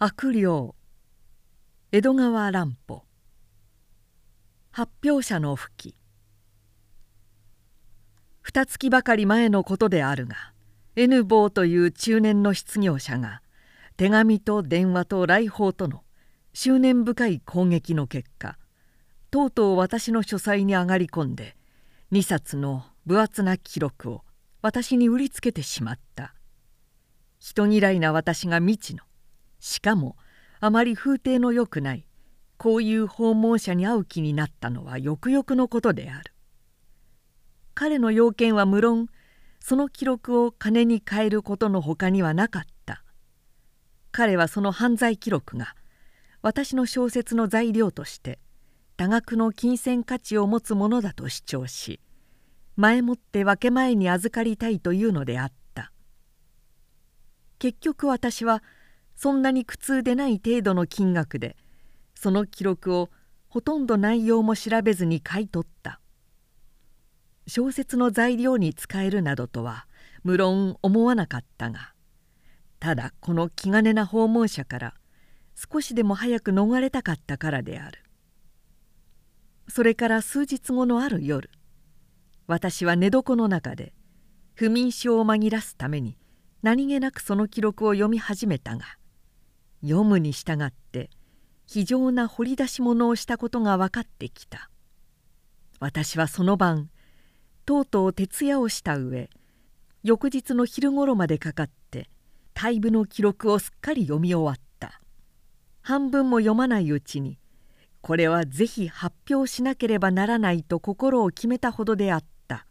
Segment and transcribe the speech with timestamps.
[0.00, 0.44] 悪霊。
[1.90, 3.02] 江戸川乱歩。
[4.70, 5.96] 発表者の吹き
[8.44, 10.36] 二月ばかり前のことであるが
[10.94, 13.42] N 坊という中年の失業者が
[13.96, 16.04] 手紙と電話と来訪との
[16.52, 18.56] 執念深い攻撃の結果
[19.32, 21.56] とうとう私の書斎に上がり込んで
[22.12, 24.22] 2冊の分厚な記録を
[24.62, 26.34] 私に売りつけてしまった。
[27.40, 29.07] 人嫌いな私が未知の
[29.60, 30.16] しかも
[30.60, 32.06] あまり風体のよくない
[32.56, 36.34] こういう訪問者に会う気になったのはよくよくのことである。
[37.74, 39.08] 彼の要件は無論
[39.60, 43.04] その記録を金に換えることのほかにはなかった。
[44.10, 45.76] 彼はその犯罪記録が
[46.42, 48.40] 私の小説の材料として
[48.96, 52.00] 多額の金銭価値を持つものだと主張し
[52.74, 55.92] 前もって分け前に預かりたいというのであった。
[57.60, 58.62] 結局私は
[59.18, 61.56] そんなに苦痛でない程度の金額で
[62.14, 63.10] その記録を
[63.48, 66.00] ほとんど内容も調べずに買い取った。
[67.48, 69.86] 小説の材料に使えるなどとは
[70.22, 71.94] 無論思わなかったが
[72.78, 74.94] ただこの気兼ねな訪問者から
[75.56, 78.04] 少しでも早く逃れたかったからである。
[79.66, 81.50] それから数日後のある夜
[82.46, 83.92] 私は寝床の中で
[84.54, 86.16] 不眠症を紛らすために
[86.62, 88.97] 何気なくその記録を読み始めたが
[89.82, 91.10] 読むに従って
[91.66, 94.70] 非常な掘り出し物をしたことが分かってきた。
[95.80, 96.90] 私はその晩
[97.64, 99.30] とうとう徹夜をした上
[100.02, 102.08] 翌日の昼ごろまでかかって
[102.54, 105.00] 大部の記録をすっかり読み終わった。
[105.82, 107.38] 半分も読まないうちに
[108.00, 112.66] これはぜひ発表しなければならないと心を決めたほどであった。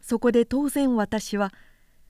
[0.00, 1.52] そこで当然私は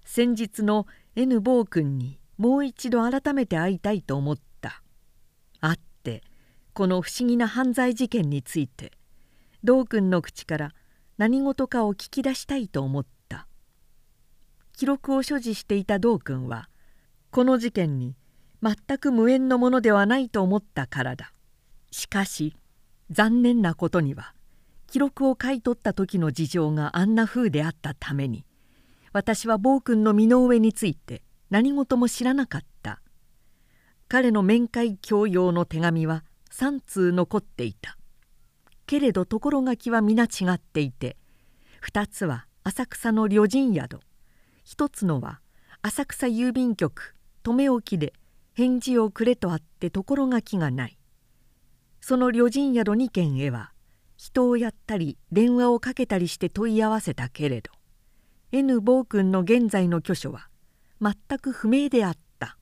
[0.04, 4.82] 先日の N 坊君にもう一度改めて会いたいと思った。
[5.60, 6.22] 会って
[6.72, 8.92] この不思議な犯罪事件について
[9.62, 10.72] 道君の口から
[11.16, 13.46] 何事かを聞き出したいと思った。
[14.76, 16.68] 記録を所持していた道君は
[17.30, 18.16] この事件に
[18.62, 21.32] 全く無縁のものではないと思ったからだ。
[21.90, 22.56] しかし
[23.10, 24.34] 残念なことには
[24.88, 28.44] 記録を買い取った時の事情があんな風であったために
[29.12, 33.00] 私は暴君の身の上について何事も知らなかった。
[34.08, 37.96] 彼の面会強要の手紙は3通残っていた。
[38.86, 41.16] けれど所書きは皆違っていて
[41.82, 44.00] 2つは浅草の旅人宿。
[44.66, 45.40] 1つのは
[45.82, 48.12] 浅草郵便局留置で
[48.54, 50.98] 返事をくれとあって所書きがない。
[52.00, 53.72] その旅人宿2軒へは
[54.16, 57.70] 人をやったり電話をかけたりして問い合わせたけれど
[58.52, 60.48] N 暴君の現在の居所は
[61.00, 62.58] 全く不明であった。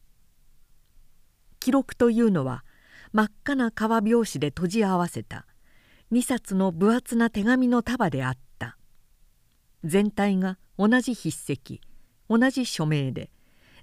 [1.61, 2.65] 記録というのは
[3.13, 5.47] 真っ赤な革拍子で閉じ合わせた
[6.11, 8.77] 2冊の分厚な手紙の束であった。
[9.85, 11.81] 全体が同じ筆跡
[12.29, 13.31] 同じ署名で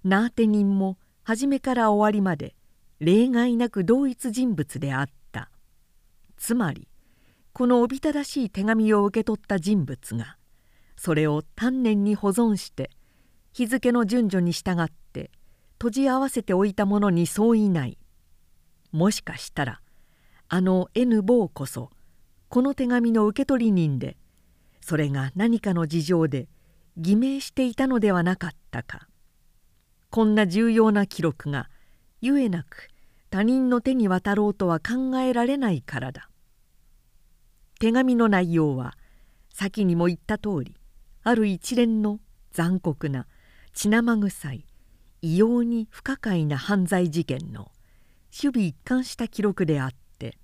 [0.03, 2.55] ナーテ人も初めから終わりまで
[2.99, 5.51] 例外なく同一人物であった。
[6.37, 6.87] つまり
[7.53, 10.37] このおびただしい手紙を受け取った人物が
[10.95, 12.89] それを丹念に保存して
[13.53, 15.31] 日付の順序に従って
[15.73, 17.97] 閉じ合わせておいたものに相違ない。
[18.91, 19.81] もしかしたら
[20.47, 21.89] あの N 坊こそ
[22.47, 24.17] この手紙の受取人で
[24.81, 26.47] それが何かの事情で
[26.97, 29.07] 偽名していたのではなかったか。
[30.09, 31.69] こんな重要な記録が
[32.19, 32.89] ゆえなく
[33.29, 36.29] 他人の手に渡ろうとは考えられないからだ。
[37.79, 38.97] 手紙の内容は
[39.53, 40.75] 先にも言った通り
[41.23, 42.19] ある一連の
[42.51, 43.27] 残酷な
[43.79, 44.65] 血生臭い
[45.21, 47.71] 異様に不可解な犯罪事件の
[48.29, 50.37] 守備一貫した記録であって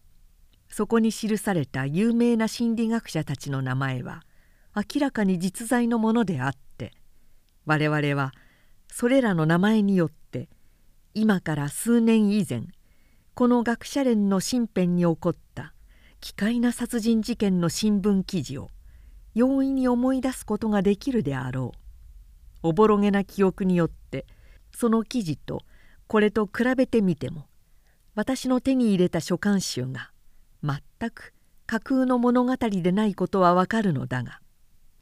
[0.70, 4.24] そこに記された有名な心理学者たちの名前は
[4.74, 6.94] 明らかに実在のものであって
[7.66, 8.32] 我々は
[8.90, 10.48] それらの名前によって
[11.14, 12.62] 今から数年以前
[13.34, 15.74] この学者連の身辺に起こった
[16.22, 18.70] 奇怪な殺人事件の新聞記事を
[19.34, 21.85] 容易に思い出すことができるであろう。
[22.68, 24.26] おぼろげな記憶によって
[24.76, 25.62] その記事と
[26.08, 27.46] これと比べてみても
[28.16, 30.10] 私の手に入れた書簡集が
[30.64, 30.82] 全
[31.12, 31.36] く
[31.68, 34.40] 架空の物語でないことはわかるのだが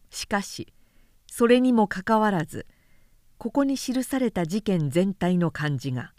[0.09, 0.73] しかし
[1.31, 2.67] それにもかかわらず
[3.37, 6.11] ここに記された事件全体の感じが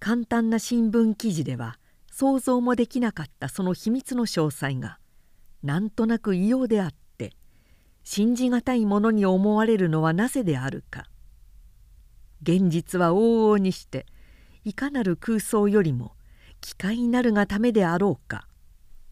[0.00, 1.78] 簡単な新聞記事では
[2.10, 4.98] 想像もできなかったその秘密の詳細が
[5.62, 7.01] なんとなく異様であった。
[8.04, 11.06] 信じがたいものに思われるのはなぜであるか。
[12.42, 14.06] 現実は往々にして
[14.64, 16.12] いかなる空想よりも
[16.60, 18.48] 機械なるがためであろうか。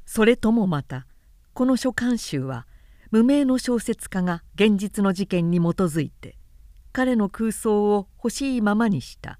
[0.06, 1.06] それともまた
[1.52, 2.66] この書簡集は
[3.10, 6.36] 無名の小説家が現実の事件に基づいて
[6.92, 9.38] 彼の空想を欲しいままにした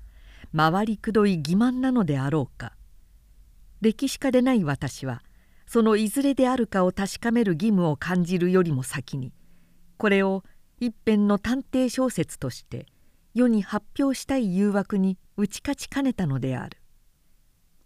[0.56, 2.73] 回りくどい欺瞞なのであろうか。
[3.81, 5.23] 歴史家でない私は
[5.67, 9.32] そのいずれであるかを確かめる義務を感じるよりも先に
[10.00, 10.44] これを
[10.79, 12.87] 一編の探偵小説として
[13.35, 16.79] 世に発表したい誘惑に打ち勝ちかねたのである。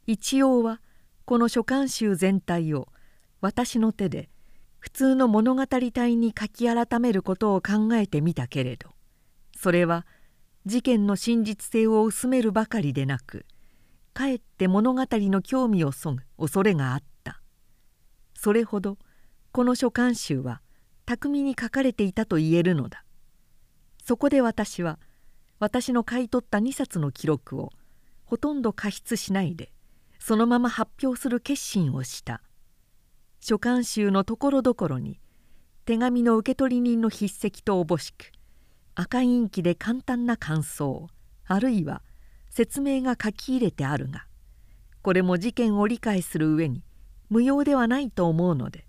[0.07, 0.81] 一応は
[1.25, 2.87] この書簡集全体を
[3.41, 4.31] 私の手で
[4.79, 8.91] 普通の物語体に書き改めることを考えてみたけれど
[9.57, 10.07] それは
[10.67, 13.45] 事件の真実性を薄めるばかりでなく
[14.13, 17.41] かえって物語の興味をそぐ恐れがあった。
[18.35, 18.99] それほど
[19.51, 20.61] この書簡集は
[21.07, 23.05] 巧みに書かれていたと言えるのだ。
[24.05, 24.99] そこで私は
[25.59, 27.71] 私の買い取った2冊の記録を
[28.25, 29.73] ほとんど過失しないで
[30.19, 32.43] そのまま発表する決心をした。
[33.41, 35.21] 書簡集のところどころに
[35.85, 38.33] 手紙の受取人の筆跡とおぼしく
[38.95, 41.09] 赤インキで簡単な感想
[41.47, 42.03] あるいは
[42.49, 44.25] 説明が書き入れてあるが
[45.03, 46.83] これも事件を理解する上に
[47.29, 48.87] 無用ではないと思うので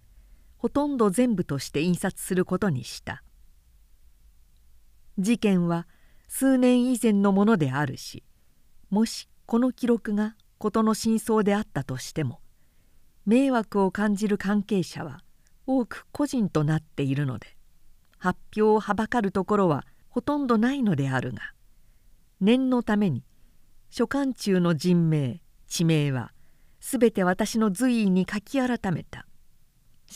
[0.57, 3.23] ほとんど全部として印刷することにした。
[5.17, 5.87] 事件は
[6.27, 8.23] 数年以前のものであるし
[8.89, 12.41] もしこの記録が事の真相であったとしても
[13.25, 15.21] 迷惑を感じる関係者は
[15.67, 17.55] 多く個人となっているので
[18.17, 21.39] 発表をはばかるところはほとんどないのであるが
[22.41, 23.23] 念のために
[23.89, 26.33] 書簡中の人名地名は
[26.81, 29.25] 全て私の随意に書き改めた。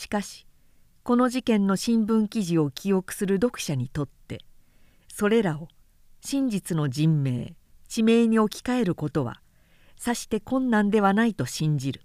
[0.00, 0.46] しかし
[1.02, 4.38] この事件の新聞記事を記憶する読者にとって
[5.12, 5.68] それらを
[6.22, 7.52] 真実の人名
[7.86, 9.42] 地名に置き換えることは
[9.98, 12.00] さして困難ではないと信じる。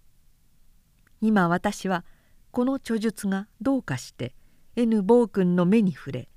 [1.22, 2.04] 今私は
[2.52, 4.36] この著述がどうかして
[4.76, 6.28] N 暴君の目に触れ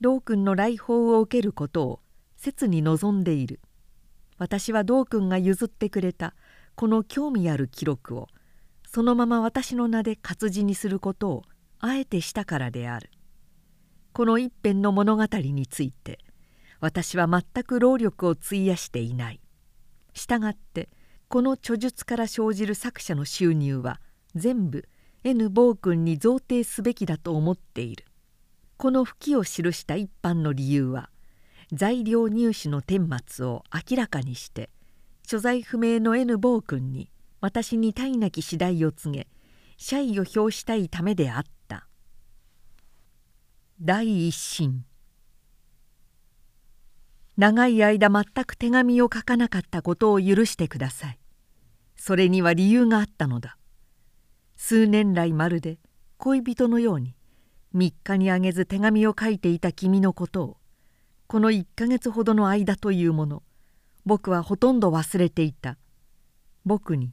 [0.00, 2.00] 老君の来訪を受けることを
[2.36, 3.60] 切に望んでいる。
[4.38, 6.34] 私は道君が譲ってくれた
[6.74, 8.26] この興味ある記録を
[8.96, 11.42] そのまま私の名で活字にすることを
[11.80, 13.10] あえてしたからである。
[14.14, 16.18] この一編の物語について
[16.80, 19.40] 私は全く労力を費やしていない。
[20.14, 20.88] したがって
[21.28, 24.00] この著述から生じる作者の収入は
[24.34, 24.88] 全部
[25.24, 28.06] N 暴君に贈呈すべきだと思っている。
[28.78, 31.10] この吹きを記した一般の理由は
[31.70, 34.70] 材料入手の顛末を明らかにして
[35.26, 37.10] 所在不明の N 暴君に
[37.40, 39.28] 私に体なき次第を告げ
[39.76, 41.86] 謝意を表したいためであった。
[43.80, 44.84] 第一審
[47.36, 51.18] 長い間全く手紙を書かなかったことを許してください。
[51.96, 53.58] それには理由があったのだ。
[54.56, 55.78] 数年来まるで
[56.16, 57.14] 恋人のように
[57.74, 60.56] 3日にあげず手紙を書いていた君のことを
[61.26, 63.42] この1ヶ月ほどの間というもの
[64.06, 65.76] 僕はほとんど忘れていた。
[66.64, 67.12] 僕に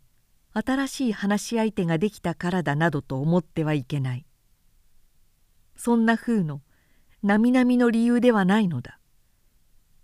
[0.53, 4.25] 新しい話し相手ができたからだなどと思ってはいけない。
[5.75, 6.61] そんな風の
[7.23, 8.99] 並々の理由ではないのだ。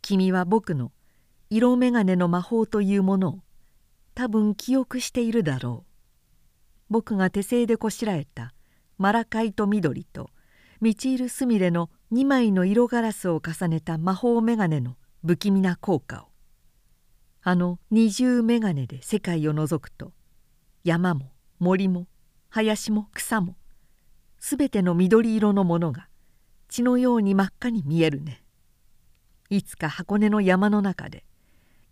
[0.01, 0.91] 君は僕の
[1.49, 3.39] 色眼鏡の魔法というものを
[4.15, 5.89] 多分記憶しているだろう。
[6.89, 8.53] 僕が手製でこしらえた
[8.97, 10.31] マラカイト緑と
[10.81, 16.29] ミチールスミレの2枚の色ガラスを重ねた魔法眼鏡の不気味な効果を。
[17.41, 20.11] あの二重眼鏡で世界を覗くと
[20.83, 22.07] 山も森も
[22.49, 23.55] 林も草も
[24.39, 26.07] すべての緑色のものが
[26.69, 28.43] 血のように真っ赤に見えるね。
[29.49, 31.25] いつか箱根の山の中で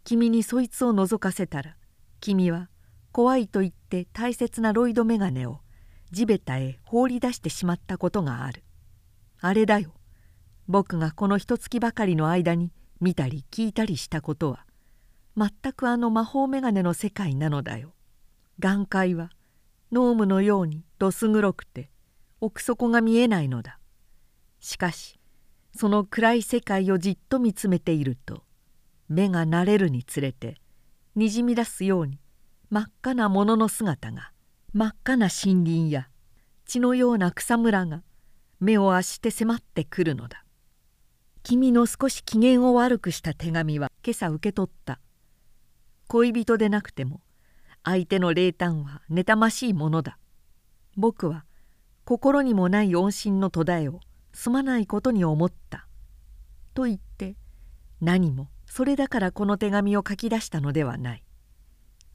[0.04, 1.76] 君にそいつを覗かせたら
[2.22, 2.70] 君は
[3.12, 5.60] 怖いと言って大切なロイドメガネを
[6.12, 8.64] 地べたへ放り出してしまったことがある。
[9.42, 9.94] あれだよ。
[10.68, 14.66] 僕がこの一月ばかりの間に見たり聞いたりしたことは
[15.36, 17.94] 全くあの魔法メガネの世界なのだよ。
[18.60, 19.30] 眼界は
[19.92, 21.90] ノームのようにどす黒くて
[22.42, 23.80] 奥底が見えないのだ。
[24.60, 25.20] しかし
[25.76, 28.44] その暗い世界をじっと見つめていると
[29.10, 30.58] 目が慣れるにつれて
[31.16, 32.20] にじみ出すように
[32.70, 34.32] 真っ赤なものの姿が
[34.74, 36.10] 真っ赤な森林や
[36.66, 38.04] 血のような草むらが
[38.60, 40.44] 目をあして迫ってくるのだ。
[41.44, 45.00] 君の少し機嫌を悪くした手紙は今朝受け取った。
[46.08, 47.22] 恋人でなくても
[47.88, 50.18] 相手の冷淡は妬ましいものだ。
[50.98, 51.46] 僕は
[52.04, 54.02] 心にもない音信の途絶えを
[54.34, 55.88] すまないことに思った。
[56.74, 57.38] と言って
[58.02, 61.24] 何もそれだからこの手紙を書き出したのではない。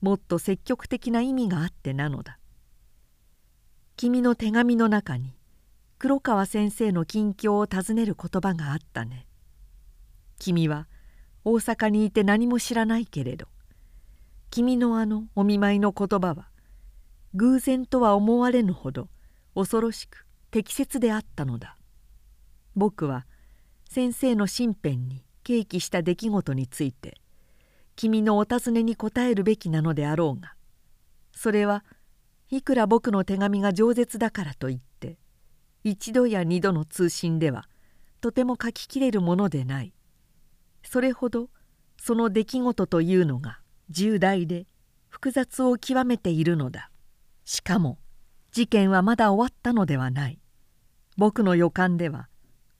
[0.02, 2.38] もっと積極的な意味があってなのだ。
[3.96, 5.38] 君の手紙の中に
[5.98, 9.26] 黒川先生の近況を尋ねる言葉があったね。
[10.38, 10.86] 君は
[11.44, 13.46] 大阪にいて何も知らないけれど
[14.52, 16.50] 君のあのお見舞いの言葉は
[17.32, 19.08] 偶然とは思われぬほど
[19.54, 21.78] 恐ろしく適切であったのだ。
[22.76, 23.24] 僕は
[23.88, 27.16] 先生の身辺に契機した出来事について
[27.96, 30.52] 君のお尋ねに答えるべきなのであろうが
[31.34, 31.82] それは
[32.50, 35.16] いくら僕の手紙が饒舌だからといって
[35.82, 37.70] 一度や二度の通信では
[38.20, 39.94] とても書ききれるものでない。
[40.84, 41.48] それほど
[41.98, 43.61] その出来事というのが
[43.92, 44.66] 重大で
[45.08, 46.90] 複雑を極めているのだ。
[47.44, 47.98] しかも
[48.50, 50.40] 事件はまだ終わったのではない。
[51.16, 52.28] 僕の予感では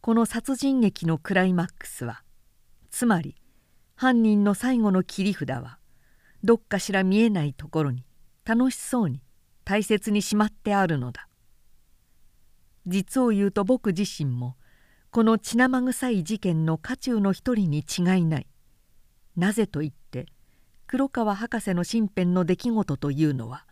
[0.00, 2.24] この殺人劇のクライマックスは
[2.90, 3.36] つまり
[3.94, 5.78] 犯人の最後の切り札は
[6.42, 8.04] どっかしら見えないところに
[8.44, 9.22] 楽しそうに
[9.64, 11.28] 大切にしまってあるのだ。
[12.86, 14.56] 実を言うと僕自身も
[15.10, 18.48] この血生臭い事件の渦中の一人に違いない。
[19.36, 20.26] なぜと言って
[20.92, 23.64] 黒川博士の身辺の出来事というのは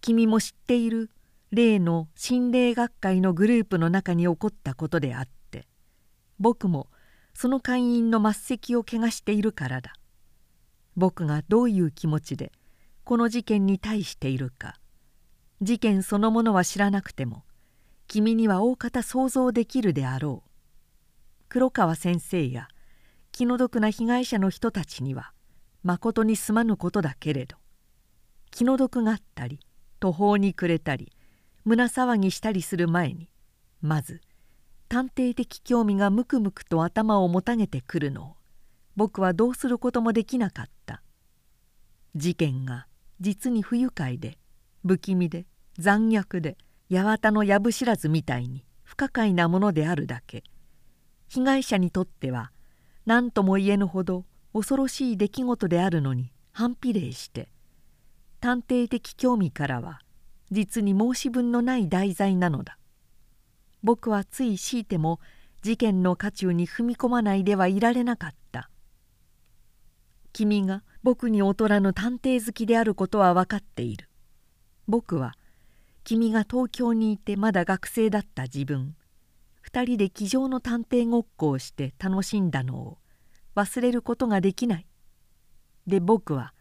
[0.00, 1.10] 君も知っている
[1.50, 5.66] 例の心霊学会のグループの中に起こったことであって
[6.38, 6.86] 僕も
[7.34, 9.94] その会員の末席を汚しているからだ。
[10.96, 12.52] 僕がどういう気持ちで
[13.02, 14.76] この事件に対しているか
[15.62, 17.42] 事件そのものは知らなくても
[18.06, 20.50] 君には大方想像できるであろう。
[21.48, 22.68] 黒川先生や
[23.32, 25.32] 気の毒な被害者の人たちには
[25.86, 27.56] まことにすまぬことだけれど
[28.50, 29.60] 気の毒があったり
[30.00, 31.12] 途方に暮れたり
[31.64, 33.30] 胸騒ぎしたりする前に
[33.80, 34.20] まず
[34.88, 38.36] 探偵的興味がむくむくと頭をもたげてくるのを
[38.96, 41.02] 僕はどうすることもできなかった。
[42.16, 42.88] 事件が
[43.20, 44.38] 実に不愉快で
[44.84, 45.46] 不気味で
[45.78, 46.56] 残虐で
[46.90, 50.42] 八幡の藪知らずみたいに不可解なものであるだけ。
[51.28, 52.50] 被害者にとっては
[53.04, 54.24] 何とも言えぬほど
[54.56, 57.50] 恐ろしい出来事であるのに反比例して
[58.40, 60.00] 探偵的興味からは
[60.50, 62.78] 実に申し分のない題材なのだ。
[63.82, 65.20] 僕はつい強いても
[65.60, 68.70] 事件の渦中に踏み込まないではいられなかった。
[70.32, 74.08] 君が僕に劣らぬ探偵好きであることは分かっている。
[74.88, 75.34] 僕は
[76.02, 78.94] 君が東京にいてまだ学生だった自分
[79.70, 82.98] 2人で机上の探偵ごっこをして楽しんだのを
[83.56, 84.86] 忘れることができない。
[85.86, 86.52] で僕は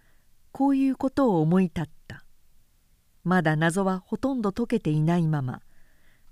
[0.51, 2.23] こういうことを思い立った。
[3.23, 5.61] まだ謎はほとんど解けていないまま。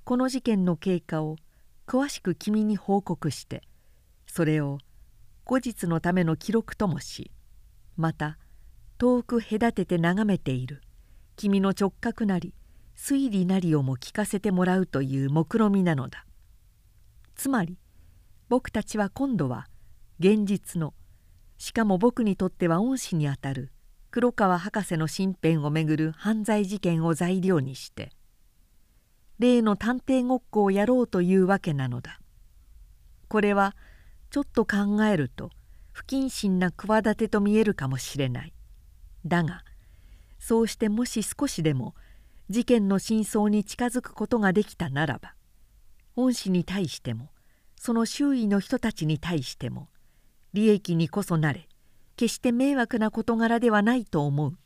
[0.05, 1.35] この事件の経過を
[1.85, 3.61] 詳しく君に報告して
[4.25, 4.79] それを
[5.45, 7.31] 後日のための記録ともし
[7.97, 8.37] また
[8.97, 10.81] 遠く隔てて眺めている。
[11.35, 12.53] 君の直角なり
[12.95, 16.25] 推理なりをも聞かせてもらうという目論みなのだ。
[17.35, 17.77] つまり
[18.49, 19.67] 僕たちは今度は
[20.23, 20.93] 現実の。
[21.57, 23.73] しかも僕にとっては恩師にあたる。
[24.09, 28.09] 黒川博士の身辺をめぐる犯罪事件を材料にして。
[29.37, 32.21] 例の探偵ごっこをやろうというわけなのだ。
[33.27, 33.75] これは
[34.29, 35.49] ちょっと考えると
[35.91, 38.53] 不謹慎な企てと見えるかもしれない。
[39.25, 39.65] だが
[40.39, 41.95] そうしてもし少しでも
[42.49, 45.35] 事件の真相に近づくことができたならば
[46.15, 47.29] 恩師に対しても
[47.75, 49.89] その周囲の人たちに対しても
[50.53, 51.67] 利益にこそなれ
[52.15, 54.57] 決して迷惑な事柄ではないと思う。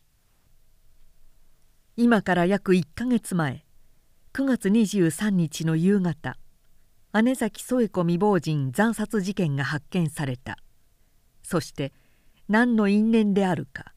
[1.95, 3.65] 今から約1ヶ月前
[4.33, 6.37] 9月23日の夕方
[7.23, 10.57] 姉崎添子未亡人惨殺事件が発見された。
[11.41, 11.93] そして
[12.49, 13.93] 何の因縁であるか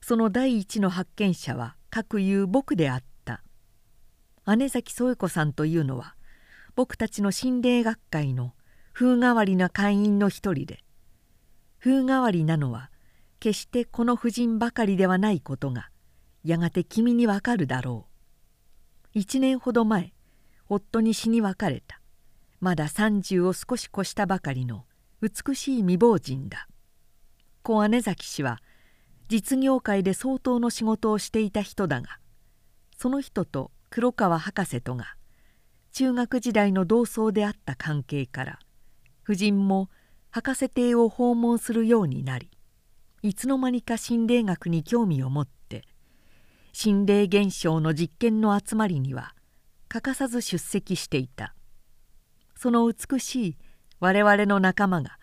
[0.00, 3.42] その第一の発見者は各言う僕であった。
[4.56, 6.16] 姉崎添子さんというのは
[6.74, 8.54] 僕たちの心霊学会の
[8.92, 10.80] 風変わりな会員の一人で
[11.80, 12.90] 風変わりなのは
[13.40, 15.90] 決してこの婦人ばかりではないことが
[16.44, 18.06] やがて君にわかるだろ
[19.14, 19.18] う。
[19.18, 20.12] 1年ほど前
[20.68, 22.00] 夫に死に別れた。
[22.60, 24.84] まだ30を少し越したばかりの
[25.20, 26.68] 美しい未亡人だ。
[27.62, 28.60] 小姉崎氏は
[29.28, 32.18] 実業界で相当の仕事をしていた人だが
[32.96, 35.16] その人と黒川博士とが
[35.92, 38.58] 中学時代の同窓であった関係から
[39.22, 39.90] 夫人も
[40.30, 42.50] 博士邸を訪問するようになり
[43.22, 45.84] いつの間にか心霊学に興味を持って
[46.72, 49.34] 心霊現象の実験の集まりには
[49.88, 51.54] 欠かさず出席していた。
[52.54, 53.56] その美しい
[54.00, 55.18] 我々の仲間が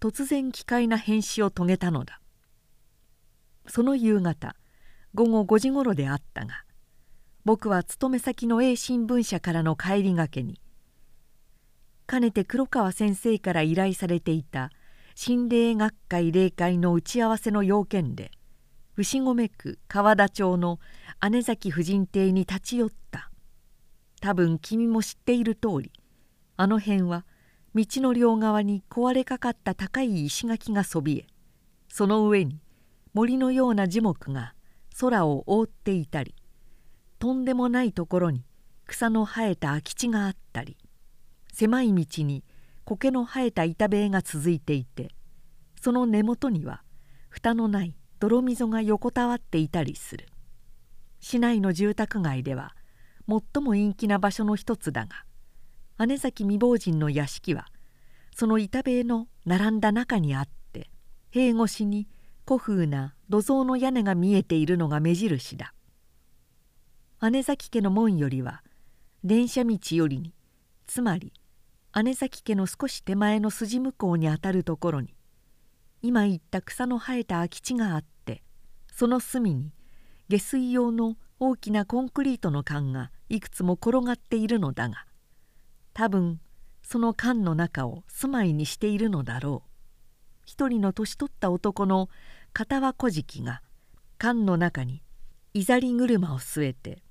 [0.00, 2.20] 突然奇怪な変死を遂げたのだ。
[3.66, 4.56] その夕方
[5.14, 6.64] 午後5時ごろであったが
[7.44, 10.60] 僕は勤め先の A 新聞社からの帰りがけに
[12.06, 14.70] かねて黒川先生から依頼されていた
[15.14, 18.30] 心霊学会霊会の打ち合わせの要件で
[18.96, 20.78] 牛込区川田町の
[21.30, 23.30] 姉崎婦人邸に立ち寄った。
[24.24, 25.92] 多分君も知っている通り
[26.56, 27.26] あの辺は
[27.74, 31.26] 道の両側に壊れかかった高い石垣がそびえ
[31.90, 32.58] その上に
[33.12, 34.54] 森のような樹木が
[34.98, 36.34] 空を覆っていたり
[37.18, 38.46] とんでもないところに
[38.86, 40.78] 草の生えた空き地があったり
[41.54, 42.42] 狭い道に
[42.84, 45.10] 苔の生えた板塀が続いていて
[45.80, 46.82] その根元には
[47.30, 50.26] 蓋のない泥溝が横たわっていたりする。
[51.20, 52.74] 市内の住宅街では
[53.28, 57.66] 最も陰気な場所の一つだが姉崎未亡人の屋敷は
[58.34, 60.90] その板塀の並んだ中にあって
[61.30, 62.08] 塀越しに
[62.46, 65.72] 古風な土蔵の屋根が見えているのが目印だ。
[67.30, 68.64] 姉崎家の門よりは
[69.22, 70.34] 電車道よりに
[70.86, 71.32] つまり
[72.02, 75.14] 姉崎家の少し手前の筋向こうにあたるところに
[76.02, 78.42] 今言った草の生えた空き地があって
[78.92, 79.72] その隅に
[80.28, 85.06] 下水用の大きなコンクリートの缶がいくつも転がっているのだが
[85.92, 86.40] 多分
[86.82, 89.70] その缶の中を住まいにしているのだろう。
[90.44, 92.10] 一人の年取った男の
[92.52, 93.62] 片輪小敷が
[94.18, 95.02] 缶の中に
[95.54, 97.02] いざり車を据えて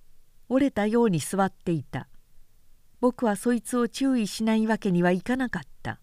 [0.49, 2.07] 折れたように座っていた。
[3.03, 5.99] 僕はそいつを注意しないわけにはいかなかった。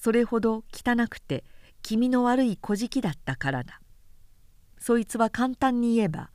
[0.00, 1.44] それほど汚くて
[1.82, 3.82] 気味の悪い小敷だったからだ。
[4.78, 6.30] そいつは簡単に言えば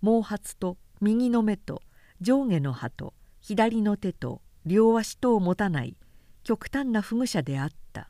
[0.00, 1.82] 毛髪と右の目と
[2.20, 5.96] 上下の歯と左の手と両足とを持たない
[6.44, 8.08] 極端な不具者であった。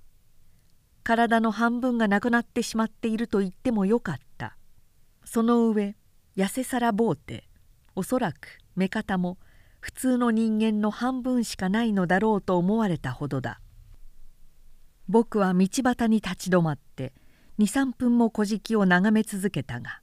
[1.03, 4.59] 体の半分がなくなってしまっていると言ってもよかった。
[5.25, 5.97] その上
[6.37, 7.49] 痩せさらぼうて
[7.95, 9.39] おそらく目方も
[9.87, 13.61] 普通の人間の半分しかないのだろうと思われたほどだ。
[15.09, 17.13] 僕は道端に立ち止まって
[17.61, 20.01] 23分も小敷を眺め続けたが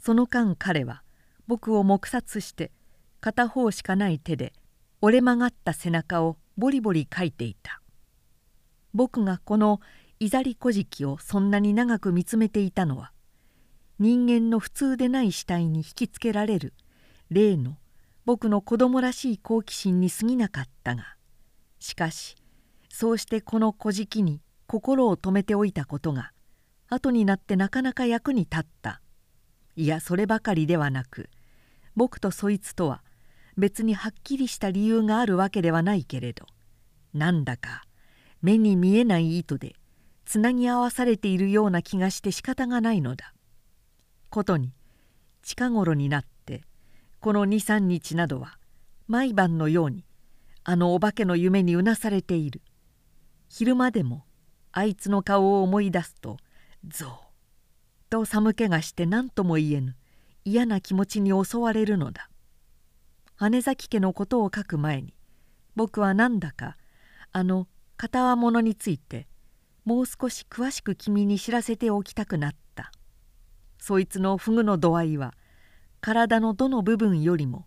[0.00, 1.02] その間彼は
[1.46, 2.72] 僕を黙殺して
[3.20, 4.54] 片方しかない手で
[5.02, 7.82] 折れ曲がった背中をボリボリかいていた。
[8.94, 9.82] 僕がこの
[10.20, 13.12] いざり小敷をそんなに長く見つめていたのは
[13.98, 16.72] 人間の普通でない死体に引きつけられる
[17.28, 17.76] 例の
[18.24, 21.16] 僕の子供らしい好奇心に過ぎなかったが
[21.78, 22.36] しかし
[22.88, 26.30] そうしてこの小敷に心を止めておいたことが
[26.88, 29.00] 後になってなかなか役に立った
[29.74, 31.28] いやそればかりではなく
[31.96, 33.02] 僕とそいつとは
[33.56, 36.46] 別にはっきりした理由があるわけではないけれど
[37.14, 37.82] なんだか
[38.40, 39.74] 目に見えない糸で
[40.24, 43.34] つなぎ合わされているような気がして仕方がないのだ。
[44.30, 44.72] ことに
[45.42, 46.31] 近頃になって
[47.22, 48.58] この23日などは
[49.06, 50.04] 毎晩のように
[50.64, 52.62] あのお化けの夢にうなされている。
[53.48, 54.24] 昼間でも
[54.72, 56.38] あいつの顔を思い出すと
[56.88, 57.10] ゾー
[58.10, 59.94] と寒気がして何とも言えぬ
[60.44, 62.28] 嫌な気持ちに襲われるのだ。
[63.50, 65.14] 姉崎家のことを書く前に
[65.76, 66.76] 僕はなんだか
[67.30, 69.28] あの片輪物について
[69.84, 72.90] もう少し詳しく君に知らせておきたくなった。
[73.78, 75.34] そいつのフグの度合いは
[76.02, 77.64] 体のどの部分よりも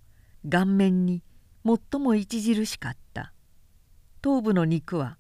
[0.47, 1.23] 顔面に
[1.65, 3.31] 最も著しかった。
[4.21, 5.17] 頭部の肉は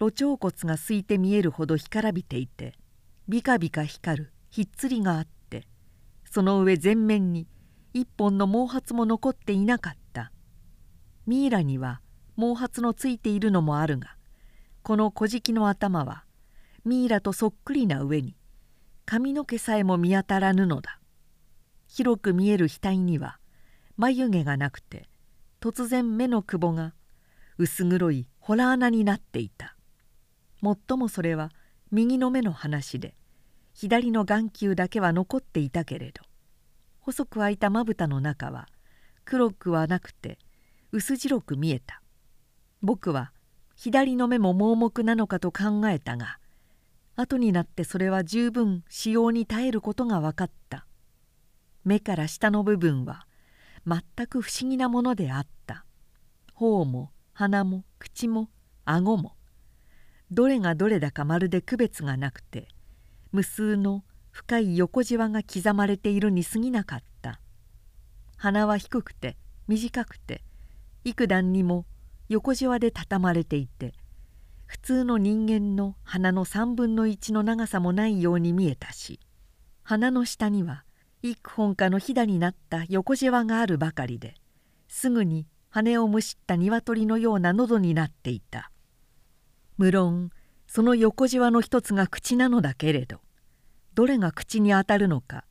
[0.00, 2.74] 路腸骨が空いて見えるほど干からびていて
[3.28, 5.68] ビカビカ光るひっつりがあって
[6.28, 7.46] その上全面に
[7.94, 10.32] 一本の毛髪も残っていなかった。
[11.26, 12.00] ミイラには
[12.36, 14.16] 毛髪のついているのもあるが
[14.82, 16.24] この小敷の頭は
[16.84, 18.34] ミイラとそっくりな上に
[19.06, 20.97] 髪の毛さえも見当たらぬのだ。
[21.88, 23.38] 広く見える額には
[23.96, 25.08] 眉毛がなくて
[25.60, 26.94] 突然目の窪が
[27.56, 29.74] 薄黒いホラ穴になっていた。
[30.60, 31.50] もっともそれは
[31.90, 33.14] 右の目の話で
[33.72, 36.22] 左の眼球だけは残っていたけれど
[37.00, 38.68] 細く開いたまぶたの中は
[39.24, 40.38] 黒くはなくて
[40.92, 42.02] 薄白く見えた。
[42.82, 43.32] 僕は
[43.76, 46.38] 左の目も盲目なのかと考えたが
[47.16, 50.87] 後になってそれは十分使用に耐えることが分かった。
[51.88, 53.26] 目から下の部分は
[53.86, 55.84] 全く不思議なものであった。
[56.54, 58.50] 頬も鼻も口も
[58.84, 59.34] 顎も
[60.30, 62.68] どれがどれだかまるで区別がなくて
[63.32, 67.40] 無数の深い横じわが刻まれているに過ぎなかった。
[68.36, 70.42] 鼻は低くて短くて
[71.04, 71.86] 幾段にも
[72.28, 73.94] 横じわで畳まれていて
[74.66, 79.18] 普通の人間の鼻の3分の1の長さもないように見えたし
[79.82, 80.84] 鼻の下には
[81.22, 84.34] 幾本かのひだになった横じわがあるばかりで
[84.86, 88.70] すぐに羽をむしった鶏のような喉になっていた。
[89.76, 90.30] 無論
[90.66, 93.20] その横じわの一つが口なのだけれど
[93.94, 95.44] どれが口にあたるのか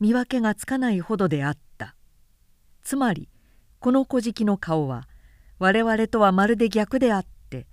[0.00, 1.94] 見分けがつかないほどであった。
[2.82, 3.28] つまり
[3.78, 5.08] この小敷の顔は
[5.58, 7.66] 我々とはまるで逆であって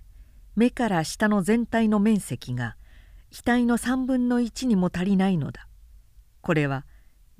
[0.54, 2.76] 目から下の全体の面積が
[3.32, 5.66] 額の3分の1にも足りないのだ。
[6.42, 6.84] これは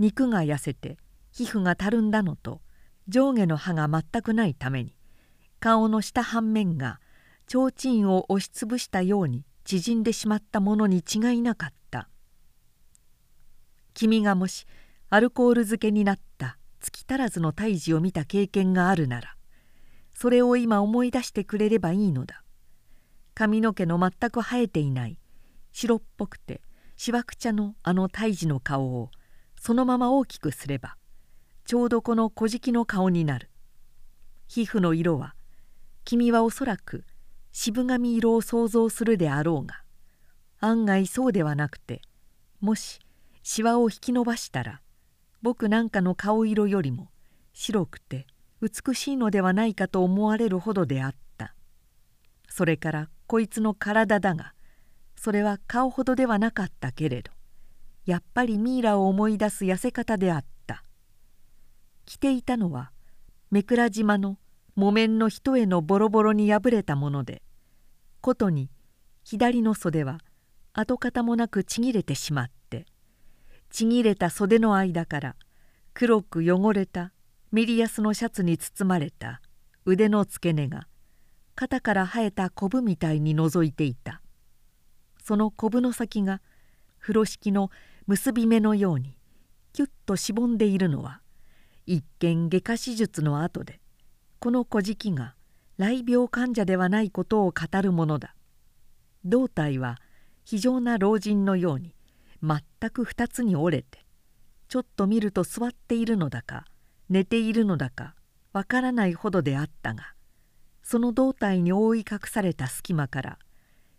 [0.01, 0.97] 肉が痩せて
[1.31, 2.63] 皮膚がたるんだのと
[3.07, 4.97] 上下の歯が全くないために
[5.61, 7.01] 顔の下半面が
[7.47, 12.09] 提灯を押しつぶしたように縮んでしまったものに違いなかった。
[13.93, 14.67] 君がもし
[15.11, 19.35] アルコール漬けになった月足らずの胎児を見た経験があるなら
[20.15, 22.43] それを今思い出してくれればいいのだ。
[23.35, 25.19] 髪の毛の全く生えていない
[25.73, 26.63] 白っぽくて
[26.97, 29.11] しわくちゃのあの胎児の顔を
[29.61, 30.97] そのまま大きくすれば
[31.67, 33.51] ちょうどこの小敷の顔になる。
[34.49, 35.35] 皮膚の色は
[36.05, 37.05] 君はおそらく
[37.53, 39.83] 渋髪色を想像するであろうが
[40.61, 42.01] 案外そうではなくて
[42.61, 43.01] もし
[43.43, 44.81] しわを引き伸ばしたら
[45.43, 47.11] 僕なんかの顔色よりも
[47.53, 48.27] 白くて
[48.63, 51.55] 美しいのではないかと思われるほどであった。
[52.49, 54.55] それからこいつの体だが
[55.17, 57.31] それは顔ほどではなかったけれど。
[58.07, 60.51] やっぱりミイラを思い出す痩せ方であった。
[62.07, 62.91] 着ていたのは
[63.51, 64.37] 目倉島の
[64.75, 67.43] 木綿の一重のボロボロに破れたもので
[68.21, 68.69] ことに
[69.23, 70.19] 左の袖は
[70.73, 72.87] 跡形もなくちぎれてしまって
[73.71, 75.37] ちぎれた袖の間から
[75.95, 77.13] 黒く汚れた
[77.53, 79.41] ミリアスのシャツに包まれた
[79.85, 80.89] 腕の付け根が
[81.55, 84.23] 肩から生えたコブみたいに覗いていた。
[85.23, 86.41] そのコブの先が
[86.99, 87.71] 風呂敷の
[88.11, 89.17] 結び目のように
[89.73, 91.21] キュッとしぼんでいるのは
[91.87, 93.79] 一見外科手術の後で
[94.41, 95.37] この小敷が
[95.79, 98.35] 雷病患者ではないことを語るものだ。
[99.25, 99.97] 胴体は
[100.45, 101.95] 非常な老人のように
[102.43, 104.05] 全く二つに折れて
[104.67, 106.65] ちょっと見ると座っているのだか
[107.09, 108.17] 寝ているのだか
[108.53, 110.15] わからないほどであったが
[110.83, 113.39] その胴体に覆い隠された隙間から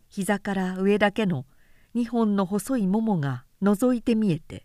[0.10, 1.46] 膝から上だけの
[1.96, 4.64] 2本の細いももが覗いて見えて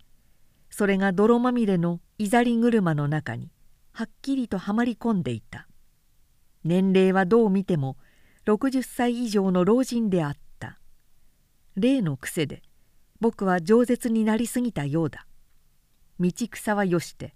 [0.70, 3.50] それが泥まみれのいざり車の中に
[3.92, 5.66] はっきりとはまり込んでいた。
[6.64, 7.96] 年齢はどう見ても
[8.44, 10.78] 60歳以上の老人であった。
[11.76, 12.60] 例の癖で
[13.20, 15.26] 僕は饒舌になりすぎたようだ。
[16.20, 17.34] 道草はよして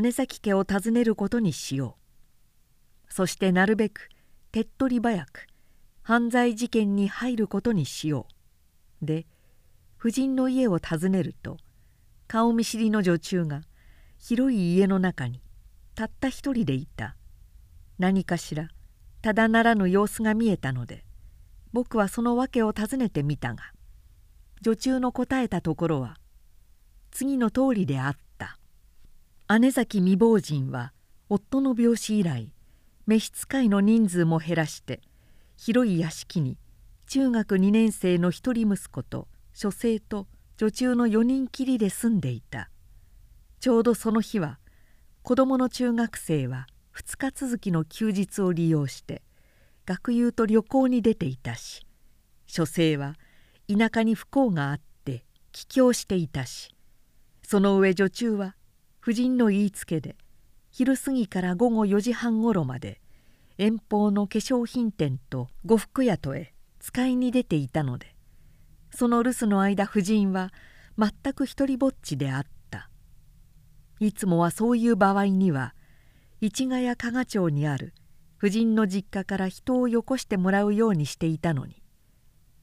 [0.00, 1.98] 姉崎家を訪ねることにしよ
[3.10, 3.12] う。
[3.12, 4.08] そしてなるべく
[4.50, 5.46] 手っ取り早く
[6.00, 8.26] 犯罪事件に入ることにしよ
[9.02, 9.04] う。
[9.04, 9.26] で
[10.04, 11.58] 夫人の家を訪ねると
[12.26, 13.62] 顔見知りの女中が
[14.18, 15.40] 広い家の中に
[15.94, 17.14] たった一人でいた。
[18.00, 18.66] 何かしら
[19.20, 21.04] ただならぬ様子が見えたので
[21.72, 23.62] 僕はその訳を尋ねてみたが
[24.60, 26.16] 女中の答えたところは
[27.12, 28.58] 次の通りであった。
[29.60, 30.92] 姉崎未亡人は
[31.28, 32.50] 夫の病死以来
[33.06, 35.00] 召使いの人数も減らして
[35.56, 36.58] 広い屋敷に
[37.06, 39.28] 中学2年生の一人息子と
[39.62, 42.68] 書生と女中の4人きりで住んでいた。
[43.60, 44.58] ちょうどその日は
[45.22, 49.22] 子供の中学生は2日続きの休日を利用して
[49.86, 51.86] 学友と旅行に出ていたし
[52.48, 53.14] 書生は
[53.68, 56.74] 田舎に不幸があって帰郷していたし
[57.44, 58.56] その上女中は
[59.00, 60.16] 夫人の言いつけで
[60.72, 63.00] 昼過ぎから午後4時半ごろまで
[63.58, 68.16] 遠方の化粧品店と呉服屋とへ使いに出ていたので
[68.94, 70.52] その留守の間夫人は
[70.98, 72.52] 全く一りぼっちであった。
[74.04, 75.74] いつもはそういう場合には
[76.40, 77.94] 市ヶ谷加賀町にある
[78.36, 81.80] 夫人の実家から人をよこしてもらうようにしていたのに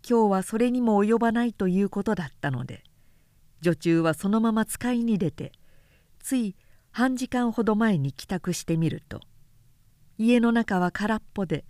[0.07, 2.83] 今日はそれにも及ばないということだったので
[3.61, 5.53] 女中はそのまま使いに出て
[6.21, 6.57] つい
[6.91, 9.21] 半時間ほど前に帰宅してみると
[10.17, 11.63] 家の中は空っぽで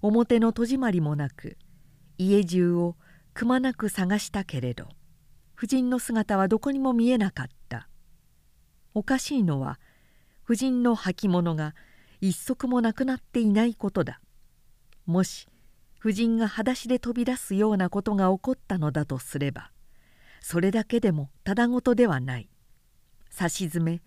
[0.00, 1.58] 表の戸締まりもなく
[2.16, 2.96] 家中を
[3.34, 4.88] くまなく探したけれど
[5.56, 7.88] 夫人の姿はどこにも見えなかった。
[8.94, 9.80] おかしいのは
[10.44, 11.74] 夫人の履物が
[12.20, 14.20] 一足もなくなっていないことだ。
[15.06, 15.48] もし
[15.98, 19.70] 夫人が裸足で飛び出すようなことが起こったのだとすれば
[20.40, 22.48] それだけでもただごとではない。
[23.30, 24.00] さしずめ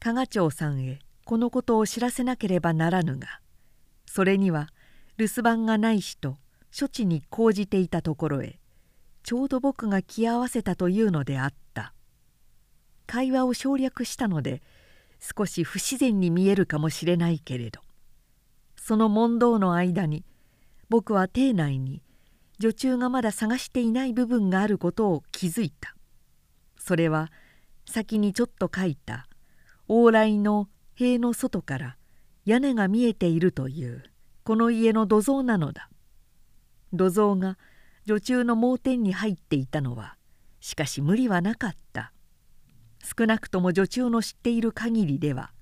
[0.00, 3.40] 加賀町さんへこのことを知らせなければならぬが
[4.06, 4.70] それには
[5.18, 6.38] 留守番がないしと
[6.76, 8.58] 処置に講じていたところへ
[9.22, 11.94] ちょうど僕が気合わせたというのであった。
[13.06, 14.62] 会話を省略したので
[15.20, 17.80] 少し不自然に見えるかもしれないけれど。
[18.76, 20.24] その問答の間に
[20.88, 22.02] 僕は邸内に
[22.58, 25.94] 女中がまだ探していない部分があることを気づいた。
[26.76, 27.30] それは
[27.86, 29.28] 先にちょっと書いた
[29.88, 31.96] 往来の塀の外から
[32.44, 34.02] 屋根が見えているという
[34.42, 35.88] この家の土蔵なのだ。
[36.92, 37.56] 土蔵が
[38.04, 40.16] 女中の盲点に入っていたのは
[40.60, 42.12] しかし無理はなかった。
[43.02, 45.52] 少なくとも女中の知っている限りでは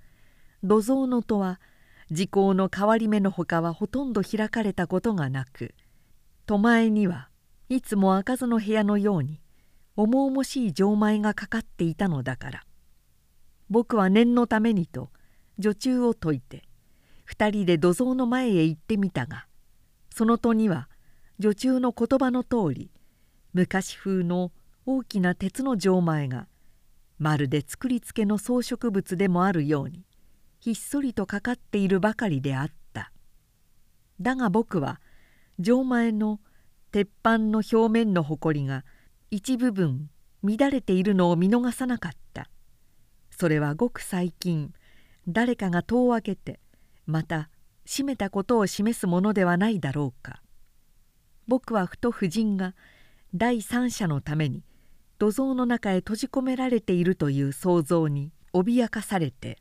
[0.62, 1.59] 土蔵の戸は
[2.11, 5.74] 時効の変わり目のほかはほとんど開かれたことがなく
[6.44, 7.31] 戸前には
[7.70, 9.40] いつも開かずの部屋のように
[9.96, 12.64] 重々しい錠前がかかっていたのだから。
[13.70, 15.11] 僕は念のためにと
[15.59, 16.64] 女中を解いて
[17.33, 19.46] 2人で土蔵の前へ行ってみたが
[20.12, 20.89] その戸には
[21.40, 22.90] 女中の言葉のとおり
[23.55, 24.53] 昔風の
[24.85, 26.48] 大きな鉄の錠前が
[27.18, 30.05] まるで作り付けの装飾物でもあるように
[30.59, 33.11] ひっそりとかかっているばかりであった。
[34.20, 35.00] だが僕は
[35.59, 36.40] 錠前の
[36.92, 38.85] 鉄板の表面のほこりが
[39.31, 40.11] 一部分
[40.42, 42.50] 乱れているのを見逃さなかった。
[43.31, 44.74] それはごく最近
[45.26, 46.61] 誰かが戸を開けて
[47.07, 47.48] また
[47.87, 50.42] 閉めたことを示すものではないだろうか。
[51.46, 52.74] 僕はふと夫人が
[53.35, 54.62] 第三者のために
[55.18, 59.59] 土蔵の中へ閉じ込められているという想像に脅かされて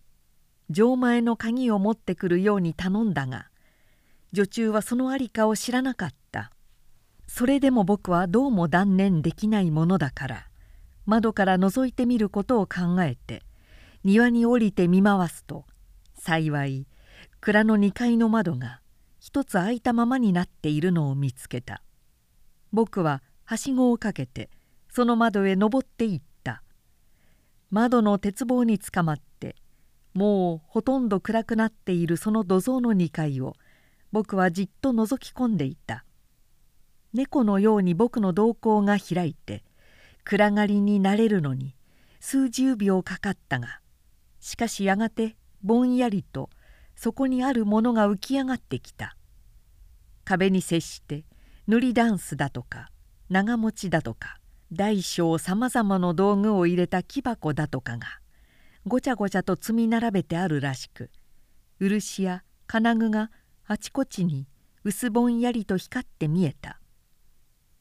[0.69, 3.47] 錠前の鍵を持ってくるように頼んだが
[4.31, 6.51] 女中はその在りかを知らなかった。
[7.29, 10.47] それでも僕はどうも断念できないものだから
[11.05, 13.43] 窓から覗いてみることを考えて
[14.03, 15.65] 庭に降りて見回すと
[16.15, 16.87] 幸い
[17.39, 18.81] 蔵の2階の窓が
[19.29, 21.83] 一つ開いたままになっているのを見つけた。
[22.73, 24.49] 僕ははしごをかけて
[24.89, 26.63] その窓へ登っていった。
[27.69, 29.55] 窓の鉄棒につかまって
[30.15, 33.53] もうほとんど暗くなっているその土蔵の2階を
[34.11, 36.05] 僕はじっと覗き込んでいた。
[37.13, 39.63] 猫のように僕の瞳孔が開いて
[40.23, 41.75] 暗がりになれるのに
[42.19, 43.79] 数十秒かかったが
[44.39, 46.49] しかしやがてぼんやりと
[46.95, 49.15] そこにあるものが浮き上がってきた。
[50.29, 51.25] 壁に接して
[51.65, 52.91] 塗りダンスだとか
[53.29, 54.37] 長持ちだとか
[54.71, 58.19] 大小さまざまの道具を入れた木箱だとかが
[58.85, 61.09] ごちゃごちゃと積み並べてあるらしく
[61.79, 63.31] 漆や金具が
[63.65, 64.45] あちこちに
[64.83, 66.79] 薄ぼんやりと光って見えた。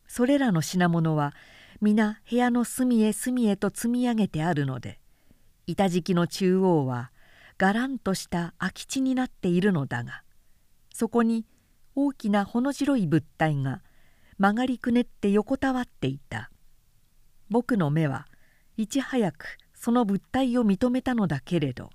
[0.06, 1.34] それらの品物は
[1.82, 5.00] 皆部屋の隅へ隅へと積み上げてあるので
[5.66, 7.12] 板敷きの中央は
[7.58, 10.22] がらんとした空き地になっているのだが
[10.94, 11.44] そこに
[12.00, 13.82] 大きなほの白い物体が
[14.38, 16.48] 曲がりくねって横たわっていた。
[17.50, 18.28] 僕の目は
[18.76, 21.90] いち早くその物体を認めたのだけれど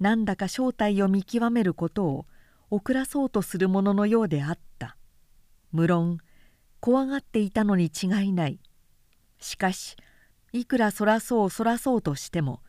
[0.00, 2.26] なんだか正体を見極めることを
[2.70, 4.96] 遅らそうとするもののようであった。
[5.72, 6.20] 無論
[6.80, 8.58] 怖がっていたのに違いない。
[9.40, 9.96] しかし
[10.54, 12.62] いくらそらそうそらそうとしても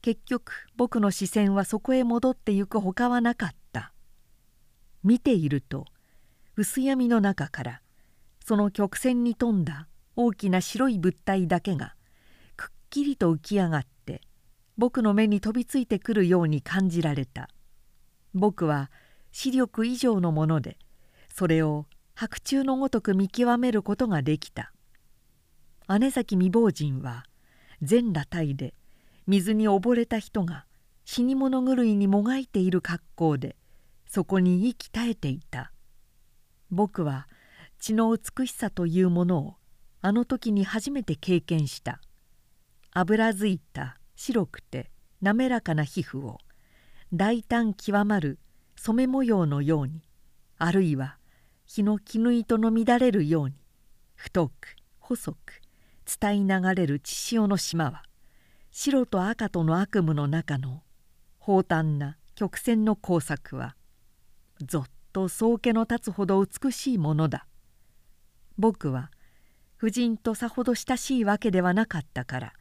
[0.00, 3.92] 結局僕の視線はそこへ戻ってゆくほかはなかった。
[5.04, 5.84] 見ていると
[6.58, 7.82] 薄闇の中から
[8.44, 11.94] その曲線に富んだ大きな白い物体だけが
[12.56, 14.22] くっきりと浮き上がって
[14.76, 17.48] 僕の目に飛びついてくるように感じられた。
[18.34, 18.90] 僕は
[19.30, 20.78] 視力以上のもので
[21.32, 24.72] それを白昼のごとく見極めることができた。
[26.00, 27.22] 姉崎未亡人は
[27.82, 28.74] 全裸体で
[29.28, 30.64] 水に溺れた人が
[31.04, 33.54] 死に物狂いにもがいている格好で
[34.08, 35.70] そこに息絶えていた。
[36.70, 37.28] 僕は
[37.78, 39.54] 血の美しさというものを
[40.00, 42.00] あの時に初めて経験した。
[42.92, 46.38] 油づいた白くて滑らかな皮膚を
[47.12, 48.38] 大胆極まる
[48.76, 50.02] 染め模様のように
[50.58, 51.18] あるいは
[51.66, 53.54] 日の絹糸の乱れるように
[54.14, 55.60] 太く細く
[56.20, 58.02] 伝い流れる血潮の島は
[58.70, 60.82] 白と赤との悪夢の中の
[61.40, 63.76] 宝淡な曲線の工作は
[64.60, 67.46] ぞっと宗家の立つほど美しいものだ。
[68.58, 69.10] 僕は
[69.78, 72.52] 夫人とさほど親しいわけではなかったから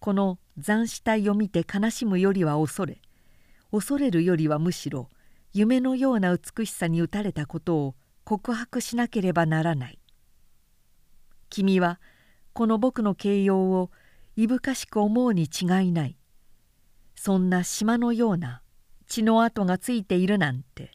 [0.00, 3.00] この残死体を見て悲しむよりは恐れ
[3.70, 5.08] 恐れるよりはむしろ
[5.52, 9.98] 夢のような美しさに打たれたことを告白しなければならない。
[11.48, 12.00] 君は
[12.52, 13.90] この僕の形容を
[14.36, 16.16] いぶかしく思うに違いない。
[17.16, 18.62] そんな島のような
[19.06, 20.92] 血の跡がついているなんて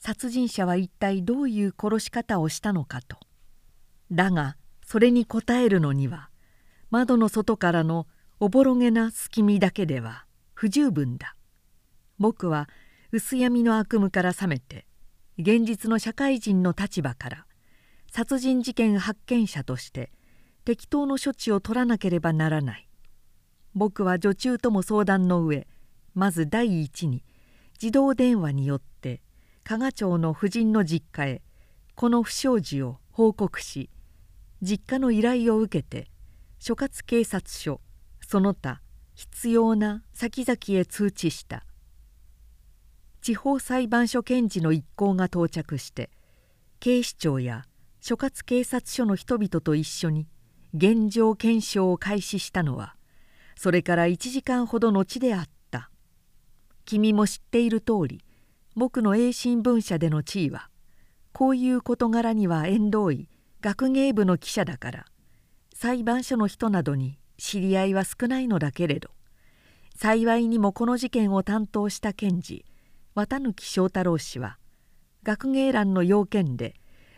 [0.00, 3.18] 殺人者は一体どういう殺し方をしたのかと。
[4.10, 6.30] だがそれに答えるのには
[6.90, 8.06] 窓の外からの
[8.40, 11.34] おぼろげな隙見だけでは不十分だ。
[12.18, 12.68] 僕は
[13.12, 14.86] 薄闇の悪夢から覚めて
[15.38, 17.46] 現実の社会人の立場から
[18.10, 20.10] 殺人事件発見者として
[20.64, 22.88] 適当の処置を取らなければならない。
[23.74, 25.66] 僕は女中とも相談の上
[26.14, 27.22] まず第一に
[27.80, 29.20] 自動電話によって
[29.68, 31.42] 加賀町の夫人の実家へ
[31.94, 33.90] この不祥事を報告し
[34.62, 36.08] 実家の依頼を受けて
[36.58, 37.82] 所轄警察署
[38.26, 38.80] その他
[39.14, 41.66] 必要な先々へ通知した。
[43.20, 46.08] 地方裁判所検事の一行が到着して
[46.80, 47.66] 警視庁や
[48.00, 50.26] 所轄警察署の人々と一緒に
[50.72, 52.96] 現状検証を開始したのは
[53.54, 55.90] それから1時間ほど後であった。
[56.86, 58.24] 君も知っている通り
[58.78, 60.70] 僕の英新聞社での地位は
[61.32, 63.28] こういう事柄には縁遠い
[63.60, 65.06] 学芸部の記者だから
[65.74, 69.10] 裁判所の人などに知り合いは少ないのだけれど
[69.96, 72.64] 幸いにもこの事件を担当した検事
[73.16, 74.58] 綿貫正太郎氏は
[75.24, 76.74] 学芸欄の要件で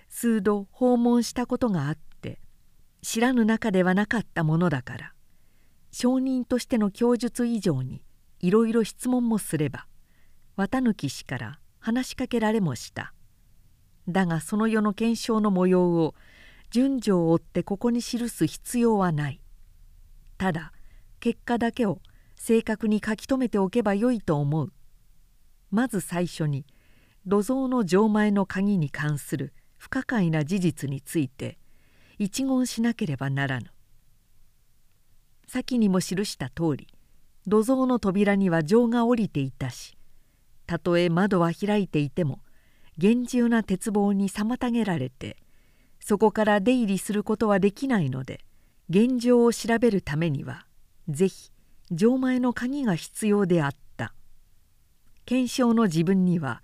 [0.09, 2.41] 数度訪問したことがあって
[3.03, 5.13] 知らぬ中ではなかったものだから
[5.93, 8.01] 証人としての供述以上に
[8.39, 9.85] いろいろ質問もすれば
[10.57, 13.15] 綿貫氏から話しかけられもした。
[14.09, 16.15] だがその世の検証の模様を
[16.71, 19.41] 順序を追ってここに記す必要はない。
[20.39, 20.73] ただ
[21.19, 22.01] 結果だけを
[22.37, 24.73] 正確に書き留めておけばよいと思う。
[25.71, 26.65] まず最初に
[27.27, 31.59] 土蔵の錠前の鍵に関する不可解な事実について
[32.19, 33.71] 一言しなければならぬ。
[35.47, 36.89] 先にも記した通り
[37.47, 39.97] 土蔵の扉には錠が下りていたし
[40.71, 42.39] たとえ窓は開いていても
[42.97, 45.37] 厳重な鉄棒に妨げられて
[45.99, 48.45] そこから出入りすることはできないので
[48.89, 50.65] 現状を調べるためには
[51.09, 51.51] 是非
[51.91, 54.15] 錠前の鍵が必要であった。
[55.27, 56.63] 検証の自分には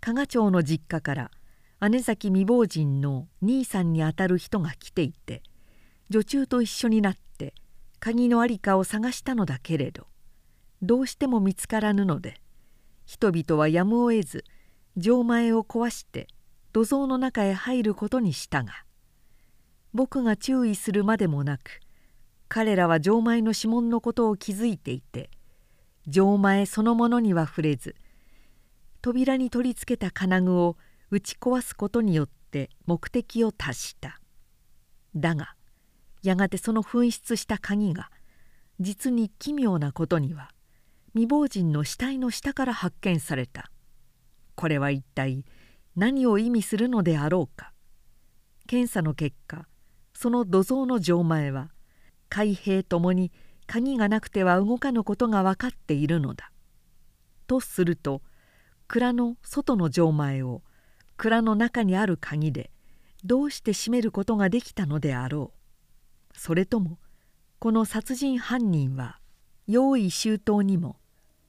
[0.00, 1.30] 加賀町の実家から
[1.88, 5.42] 姉崎未亡人の兄さんにあたる人が来ていて
[6.10, 7.54] 女中と一緒になって
[8.00, 10.06] 鍵の在りかを探したのだけれど
[10.82, 12.38] どうしても見つからぬので
[13.06, 14.44] 人々はやむを得ず
[14.96, 16.26] 錠前を壊して
[16.72, 18.72] 土蔵の中へ入ることにしたが
[19.94, 21.80] 僕が注意するまでもなく
[22.48, 25.30] 彼らは錠前の指紋のことを気づいていて
[26.06, 27.96] 錠前そのものには触れず
[29.02, 30.76] 扉に取り付けた金具を
[31.10, 34.20] 打ち壊すことによって目的を達した。
[35.14, 35.54] だが
[36.22, 38.10] やがてその紛失した鍵が
[38.80, 40.50] 実に奇妙なことには
[41.16, 43.70] 未亡人の死体の下から発見された。
[44.54, 45.46] これは一体
[45.96, 47.72] 何を意味するのであろうか。
[48.66, 49.66] 検査の結果
[50.12, 51.70] その土蔵の錠前は
[52.28, 53.32] 開閉ともに
[53.66, 56.52] 鍵がなくては動かぬことが分かっているのだ。
[57.46, 58.20] とすると
[58.86, 60.60] 蔵の外の錠前を
[61.16, 62.70] 蔵の中にある鍵で
[63.24, 65.54] どうして閉めることができたのであろ
[66.34, 66.38] う。
[66.38, 66.98] それとも
[67.58, 69.18] この殺人犯人は
[69.66, 70.98] 用意周到にも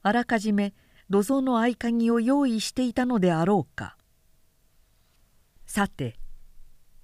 [0.08, 0.72] あらかじめ
[1.10, 3.96] 土蔵の合鍵を用意していたのであろうか。
[5.66, 6.16] さて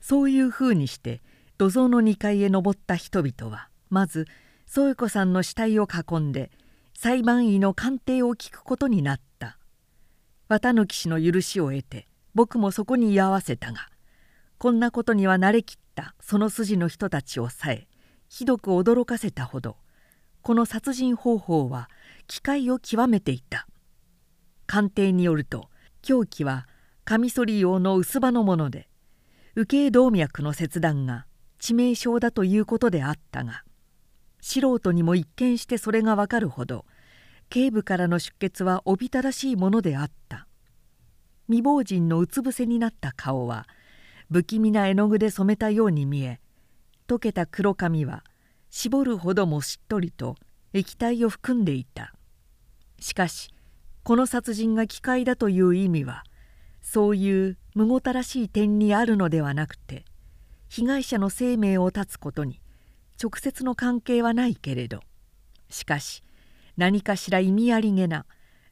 [0.01, 1.23] そういうふうにして
[1.59, 4.27] 土蔵の2階へ登った人々はまず
[4.67, 6.51] 添子さんの死体を囲んで
[6.95, 9.59] 裁判員の鑑定を聞くことになった。
[10.49, 13.89] 綿貫氏の許しを得て僕もそこに居合わせたが
[14.59, 17.87] こんなことには慣れきったその筋の人たちをさえ
[18.29, 19.77] ひどく驚かせたほど
[20.43, 21.89] この殺人方法は
[22.27, 23.67] 機械を極めていた。
[24.67, 25.69] 鑑定によると
[26.03, 26.67] 凶器は
[27.05, 28.89] カミソリ用の薄刃のもので
[29.55, 31.27] 右頸動脈の切断が
[31.61, 33.63] 致命傷だということであったが
[34.41, 36.85] 素人にも一見してそれがわかるほど
[37.51, 40.47] 頸部からの出血はおびただしいものであった。
[41.47, 43.69] 未亡人のうつ伏せになった顔は
[44.31, 46.41] 不気味な絵の具で染めたように見え
[47.07, 48.25] 溶けた黒髪は
[48.71, 50.37] 絞るほどもしっとりと
[50.73, 52.15] 液体を含んでいた。
[53.05, 53.51] しかし
[54.03, 56.25] この殺人が機械だという意味は
[56.81, 60.07] そういうむごたらしい点にあるのではなくて
[60.71, 62.63] 被害者の生命を絶つことに
[63.23, 65.01] 直接の関係はないけれど
[65.69, 66.25] しかし
[66.79, 68.25] 何かしら意味ありげな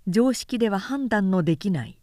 [0.09, 1.99] 常識では判断のできない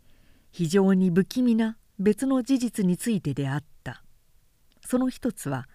[0.51, 4.03] 非常に不気味な別の事実についてであった。
[4.85, 5.67] その一つは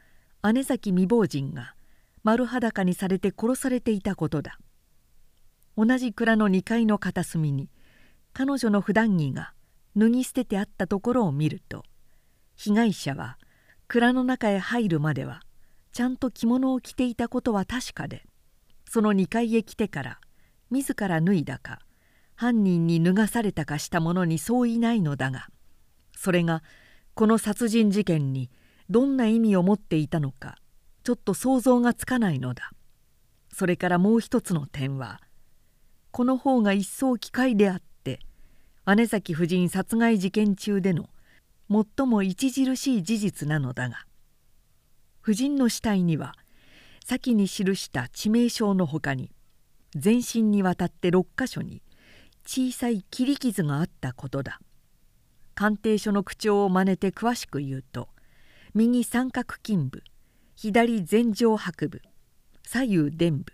[0.52, 1.74] 姉崎未亡人が
[2.22, 4.58] 丸裸にされて殺されていたことだ。
[5.76, 7.68] 同じ蔵の2階の片隅に
[8.32, 9.52] 彼女の普段着が
[9.96, 11.84] 脱ぎ捨ててあったところを見ると
[12.56, 13.38] 被害者は
[13.88, 15.42] 蔵の中へ入るまでは
[15.92, 18.24] ちゃんと着物を着ていたことは確かで
[18.88, 20.20] その2階へ来てから
[20.70, 21.80] 自ら脱いだか
[22.36, 25.48] 犯人に脱がされたかした者にそういないのだが
[26.16, 26.62] それが
[27.14, 28.50] この殺人事件に
[28.90, 30.56] どんな意味を持っていたのか
[31.04, 32.70] ちょっと想像がつかないのだ。
[33.52, 35.20] それからもう一つの点は
[36.14, 38.20] この方が一層機械であって
[38.94, 41.08] 姉崎夫人殺害事件中での
[41.68, 44.06] 最も著しい事実なのだが
[45.24, 46.36] 夫人の死体には
[47.04, 49.32] 先に記した致命傷のほかに
[49.96, 51.82] 全身にわたって6か所に
[52.46, 54.60] 小さい切り傷があったことだ。
[55.56, 58.08] 鑑定書の口調を真似て詳しく言うと
[58.72, 60.04] 右三角筋部
[60.54, 62.02] 左前上白部
[62.62, 63.52] 左右臀部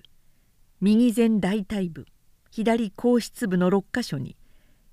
[0.82, 2.04] 右前大腿部
[2.50, 4.36] 左後室部の6か所に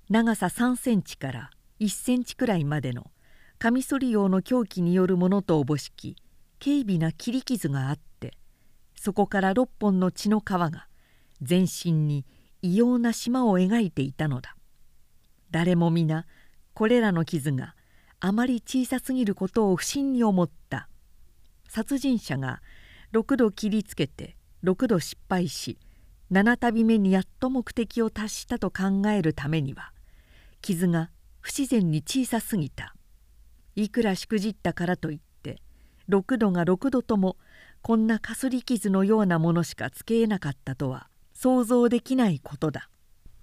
[0.08, 1.50] 長さ3センチから
[1.80, 3.10] 1センチくらいまでの
[3.58, 6.16] カミソリ用の凶器によるものとおぼしき
[6.62, 8.34] 軽微な切り傷があって
[8.94, 10.86] そこから6本の血の皮が
[11.42, 12.24] 全身に
[12.62, 14.56] 異様な島を描いていたのだ。
[15.50, 16.26] 誰も皆
[16.74, 17.74] これらの傷が
[18.20, 20.88] あまり小さすぎることを不審に思った。
[21.68, 22.60] 殺人者が
[23.12, 25.78] 6度切りつけて6度失敗し
[26.30, 29.92] 7旅目にやっと目的を達したと考えるためには
[30.60, 31.10] 傷が
[31.40, 32.94] 不自然に小さすぎた。
[33.76, 35.62] いくらしくじったからといって
[36.08, 37.36] 6度が6度とも
[37.80, 42.90] こんなかすり傷のようなものしかつけえなかったとは想像できないことだ。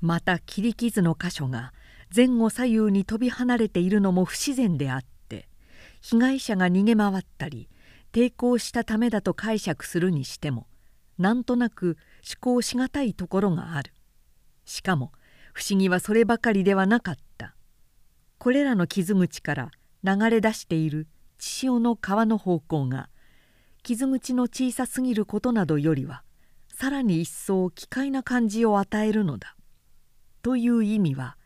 [0.01, 1.73] また切り傷の箇所が
[2.15, 5.47] 前後左右に飛び離れているのも不自然であって
[6.01, 7.67] 被害者が逃げ回ったり
[8.13, 10.67] 抵抗したためだと解釈するにしても
[11.17, 11.97] なんとなく
[12.33, 13.93] 考しがたいところがある
[14.65, 15.11] しかも
[15.53, 17.55] 不思議はそればかりではなかった
[18.39, 19.71] これらの傷口から
[20.03, 21.07] 流れ出している
[21.37, 23.09] 血潮の川の方向が
[23.83, 26.23] 傷口の小さすぎることなどよりは
[26.73, 29.55] さらに一層奇怪な感じを与えるのだ。
[30.41, 31.37] という意味は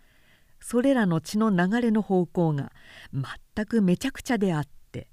[0.60, 2.74] それらの血の流れの方向が
[3.14, 5.08] 全くめちゃくちゃであって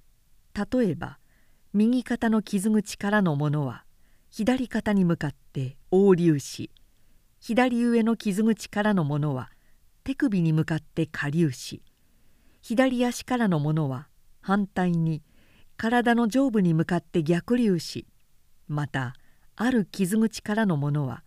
[0.55, 1.19] 例えば
[1.73, 3.85] 右肩の傷口からのものは
[4.39, 6.71] 左肩に向かって横流し
[7.41, 9.51] 左上の傷口からのものは
[10.05, 11.81] 手首に向かって下流し
[12.61, 14.09] 左足からのものは
[14.43, 15.23] 反対に
[15.79, 18.07] 体の上部に向かって逆流し
[18.69, 19.15] また
[19.57, 21.23] ある傷口からのものは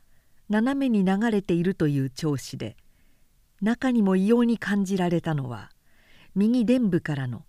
[0.47, 2.77] 斜めに流れているという調子で
[3.59, 5.71] 中にも異様に感じられたのは
[6.35, 7.43] 右臀部からの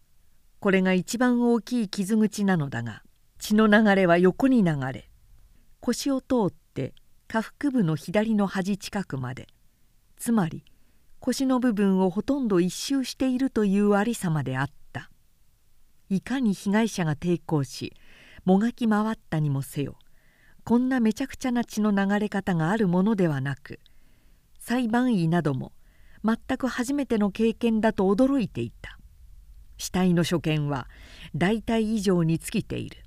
[0.59, 3.03] これが一番大きい傷口なのだが
[3.39, 5.10] 血の流れは横に流れ
[5.81, 6.95] 腰を通って
[7.29, 9.47] 下腹部の左の端近くまで。
[10.17, 10.65] つまり
[11.19, 15.11] 腰の部分をほとんど一周しているというありさまであった。
[16.11, 17.95] いかに被害者が抵抗し
[18.45, 19.97] もがき回ったにもせよ
[20.65, 23.79] こんなめちゃくちゃな血の流れ方があるものではなく
[24.59, 25.73] 裁判医なども
[26.25, 28.99] 全く初めての経験だと驚いていた。
[29.79, 30.89] 死体の所見は
[31.35, 32.99] 大体以上に尽きている。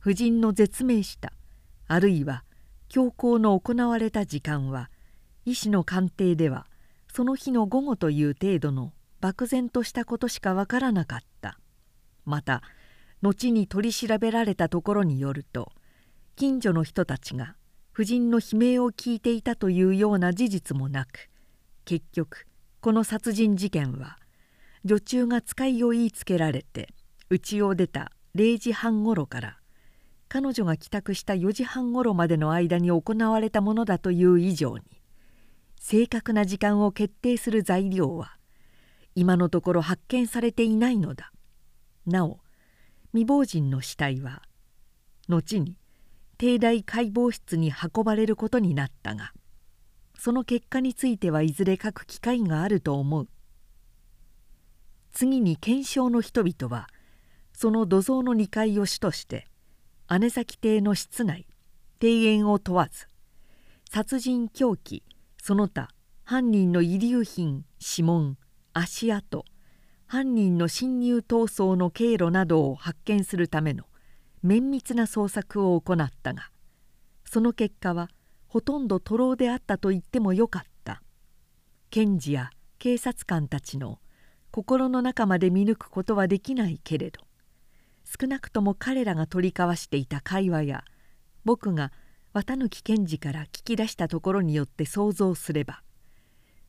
[0.00, 1.32] 夫人の絶命した。
[1.88, 2.44] あるいは
[2.88, 4.90] 強行の行われた時間は
[5.44, 6.66] 医師の鑑定では
[7.12, 11.58] その日の午後という程度の漠然としたことしかわからなかった。
[12.28, 12.62] また
[13.22, 15.72] 後に取り調べられたところによると
[16.36, 17.56] 近所の人たちが
[17.94, 21.30] 夫人の悲鳴を聞いていたというような事実もなく
[21.86, 22.46] 結局
[22.80, 24.18] この殺人事件は
[24.84, 26.90] 女中が使いを言いつけられて
[27.30, 29.57] 家を出た0時半ごろから
[30.28, 34.84] 彼女が帰宅した4時半ごろまでの間に行われたものだという以上に
[35.80, 38.36] 正確な時間を決定する材料は
[39.14, 41.32] 今のところ発見されていないのだ。
[42.06, 42.40] なお
[43.12, 44.42] 未亡人の死体は
[45.28, 45.76] 後に
[46.36, 49.32] 帝大解剖室に運ばれることになったが
[50.18, 53.28] その結果についてはいずれ書く機会があると思う。
[55.10, 56.88] 次に検証の人々は
[57.52, 59.48] その土蔵の2階を主として
[60.10, 61.46] 姉崎邸の室内
[62.00, 63.08] 庭園を問わず
[63.90, 65.02] 殺人凶器
[65.42, 65.88] その他
[66.24, 68.36] 犯人の遺留品指紋
[68.72, 69.44] 足跡
[70.06, 73.84] 犯人の侵入逃走の経路などを発見するための
[74.42, 76.50] 綿密な捜索を行ったが
[77.24, 78.08] その結果は
[78.46, 81.02] ほとんど徒労であったと言ってもよかった。
[81.90, 83.98] 検事や警察官たちの
[84.50, 87.20] 心の中まで見抜くことはできないけれど
[88.20, 90.84] 少なくとも彼らが取り交わしていた会話や
[91.44, 91.92] 僕が
[92.32, 95.82] 綿貫検事から聞き出したところによって想像すれば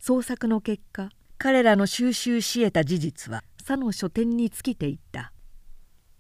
[0.01, 5.31] 捜索の結果彼らの収集し得た事実は佐の書店に尽きていった。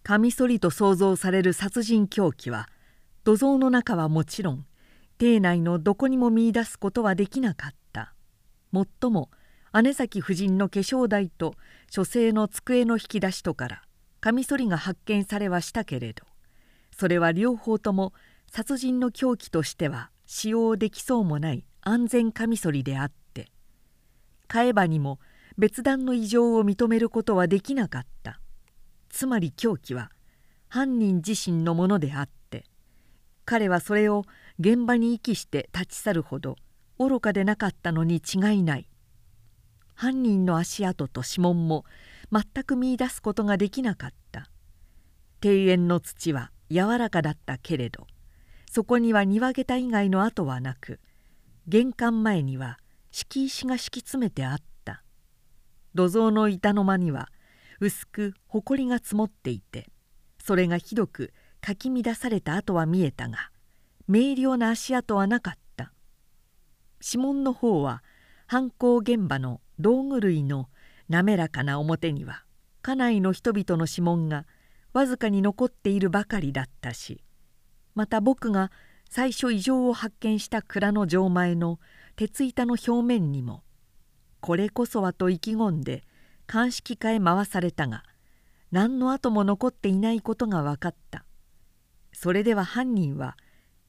[0.01, 2.69] カミソリと想像される殺人凶器は
[3.25, 4.65] 土蔵の中はもちろん
[5.17, 8.13] 邸内のどこにも見いだすことはできなかった。
[8.71, 9.29] もっとも
[9.83, 11.55] 姉崎夫人の化粧台と
[11.89, 13.81] 書生の机の引き出しとから
[14.21, 16.25] カミソリが発見されはしたけれど
[16.97, 18.13] それは両方とも
[18.51, 23.47] 殺人の凶器としては使用できそうもない安全カミソリであって
[24.47, 25.19] 買えばにも
[25.57, 28.39] 別段の異常を認めることはできなかった。
[29.09, 30.09] つまり凶器は
[30.69, 32.63] 犯人自身のものであって
[33.43, 34.23] 彼はそれを
[34.59, 36.55] 現場に遺棄して立ち去るほど
[36.97, 38.87] 愚かでなかったのに違いない。
[39.95, 41.83] 犯人の足跡と指紋も
[42.31, 44.49] 全く見いだすことができなかった。
[45.41, 48.07] 庭園の土は柔らかだったけれど
[48.69, 50.99] そこには庭げた以外の跡はなく
[51.67, 52.77] 玄関前には
[53.11, 55.03] 敷石が敷き詰めてあった。
[55.95, 57.29] 土蔵の板の間には
[57.79, 59.87] 薄くほこりが積もっていて
[60.43, 63.49] それがひどくかき乱された跡は見えたが
[64.07, 65.93] 明瞭な足跡はなかった。
[67.01, 68.03] 指紋の方は
[68.45, 70.69] 犯行現場の道具類の
[71.09, 72.43] 滑らかな表には
[72.81, 74.45] 家内の人々の指紋が
[74.93, 77.23] わずかに残っているばかりだったし
[77.95, 78.71] また僕が
[79.09, 81.79] 最初異常を発見した蔵の錠前の
[82.15, 83.63] 鉄板の表面にも
[84.39, 86.03] これこそはと意気込んで
[86.47, 88.03] 鑑識課へ回されたが
[88.71, 91.25] 何の跡も残っていないことが分かった。
[92.13, 93.37] それでは犯人は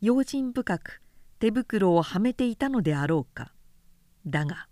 [0.00, 1.02] 用心深く
[1.38, 3.52] 手袋をはめていたのであろうか。
[4.26, 4.68] だが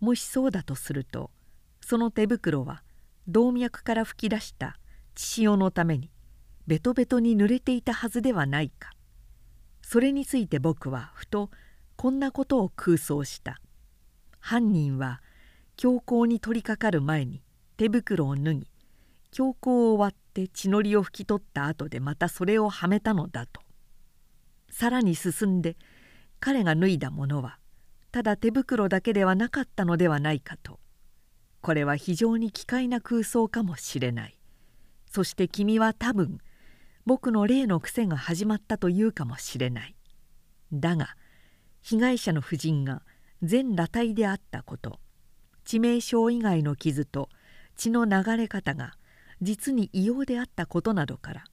[0.00, 1.30] もしそうだとすると
[1.92, 2.82] その手袋は
[3.28, 4.78] 動脈から噴き出した
[5.14, 6.08] 血潮のために
[6.66, 8.92] ベトベトに濡れていたはずではないか。
[9.82, 11.50] それについて僕はふと
[11.96, 13.60] こんなことを空想した。
[14.40, 15.20] 犯人は
[15.76, 17.42] 強行に取りかかる前に
[17.76, 18.66] 手袋を脱ぎ
[19.30, 23.60] 強行を割って血のりを拭き取った後でまたそれをはめたのだと。
[24.70, 25.76] さらに進んで
[26.40, 27.58] 彼が脱いだものは
[28.12, 30.80] ただ手袋だけではなかったのではないかと。
[31.62, 34.38] これは非常に奇怪な空想かもしれない。
[35.06, 36.38] そして君は多分
[37.06, 39.94] 僕の例の癖が始まったというかもしれない。
[40.72, 41.16] だが
[41.80, 43.02] 被害者の夫人が
[43.42, 45.00] 全裸体であったこと
[45.64, 47.28] 致命傷以外の傷と
[47.76, 48.94] 血の流れ方が
[49.40, 51.44] 実に異様であったことなどから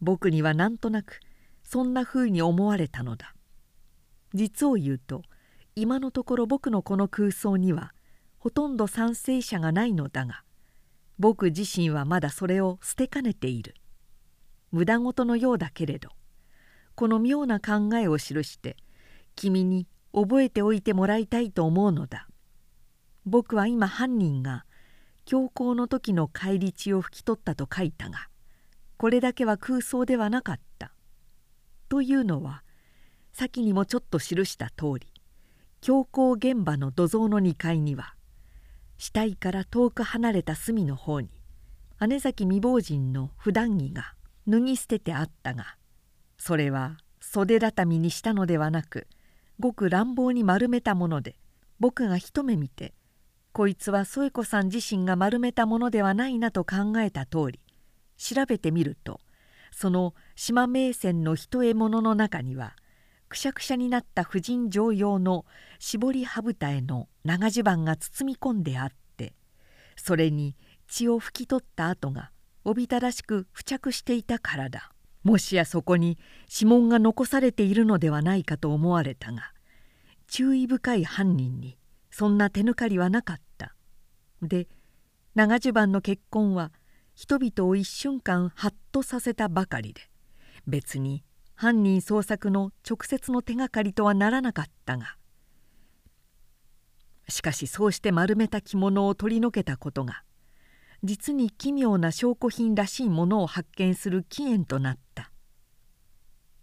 [0.00, 1.20] 僕にはなんとなく
[1.62, 3.34] そんなふうに思われたのだ。
[4.34, 5.22] 実を言うと
[5.76, 7.92] 今のところ僕のこの空想には
[8.42, 10.42] ほとんど賛成者がないのだが
[11.16, 13.76] 僕自身はまだそれを捨てかねている
[14.72, 16.08] 無駄事のようだけれど
[16.96, 18.76] この妙な考えを記して
[19.36, 22.26] 君に覚えておいてもらいたいと思うのだ
[23.26, 24.64] 僕は今犯人が
[25.24, 28.26] 強行の時の返り血を拭き取ったと書いたが
[28.96, 30.92] これだけは空想ではなかった。
[31.88, 32.64] というのは
[33.32, 35.12] 先にもちょっと記した通り
[35.80, 38.14] 強行現場の土蔵の2階には
[39.02, 41.28] 死体から遠く離れた隅の方に
[42.06, 44.14] 姉崎未亡人の普段着が
[44.46, 45.76] 脱ぎ捨ててあったが
[46.38, 49.08] それは袖畳にしたのではなく
[49.58, 51.34] ごく乱暴に丸めたもので
[51.80, 52.94] 僕が一目見て
[53.50, 57.60] こいつは添子さん自身が丸めたものではないなと考えた通り
[58.16, 59.18] 調べてみると
[59.72, 62.76] その島名船の一獲物の中には
[63.32, 65.46] くしゃくしゃになった婦人常用の
[65.78, 69.32] 絞り羽二重の長襦袢が包み込んであって
[69.96, 70.54] それに
[70.86, 72.30] 血を拭き取った跡が
[72.62, 74.92] おびただしく付着していたからだ。
[75.24, 76.18] もしやそこに
[76.52, 79.52] 指紋が残されているのではないかと思われたが
[80.26, 81.78] 注意深い犯人に
[82.10, 83.74] そんな手抜かりはなかった。
[84.42, 84.68] で
[85.34, 86.70] 長襦袢の結婚は
[87.14, 90.02] 人々を一瞬間ハッとさせたばかりで
[90.66, 91.24] 別に
[91.62, 95.14] 犯人捜索の直接の手がかりとはならなかったが
[97.28, 100.24] しかしそうして丸めた着物を取り除けたことが
[101.04, 105.30] 実に奇妙な証拠品らしいものを発見する起源となった。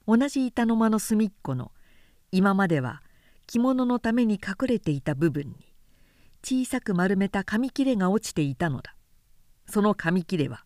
[0.05, 1.71] 同じ板の間の隅っこの
[2.33, 3.01] 今までは
[3.47, 5.73] 着物のために隠れていた部分に
[6.43, 8.97] 小さく丸めた紙切れが落ちていたのだ。
[9.65, 10.65] その紙切れは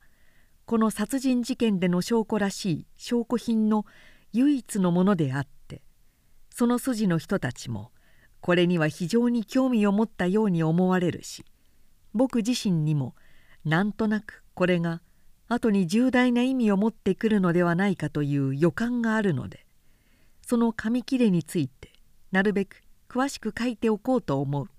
[0.65, 3.85] この殺人事件での証拠らしい証拠品の
[4.33, 5.81] 唯一のものであって
[6.49, 7.91] その筋の人たちも
[8.41, 11.45] これには非常に興味を持ったように思われるし
[12.13, 13.15] 僕自身にも
[13.63, 15.01] なんとなくこれが
[15.47, 19.65] 後に重大な意味を持ってくるのではないかという予感があるので
[20.45, 21.93] その紙切れについて
[22.31, 24.69] なるべく詳しく書いておこうと思う。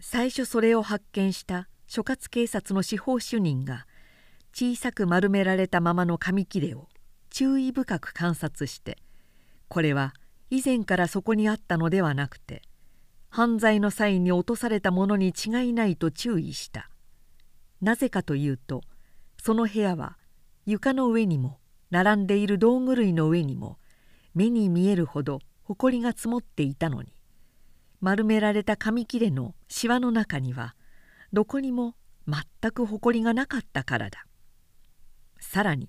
[0.00, 3.86] 最初それを発見した所轄警察の司法主任が
[4.52, 6.88] 小さく丸められたままの紙切れを
[7.38, 8.98] 注意深く観察して
[9.68, 10.12] これは
[10.50, 12.62] 以前からそこにあったのではなくて
[13.28, 16.90] 犯罪の際に落とされたものに違いないと注意した。
[17.80, 18.80] なぜかというと
[19.40, 20.18] その部屋は
[20.66, 21.60] 床の上にも
[21.92, 23.78] 並んでいる道具類の上にも
[24.34, 27.12] 目に見えるほど埃が積もっていたのに
[28.00, 30.74] 丸められた紙切れのしわの中には
[31.32, 31.94] どこにも
[32.26, 34.26] 全く埃がなかったからだ。
[35.38, 35.88] さらに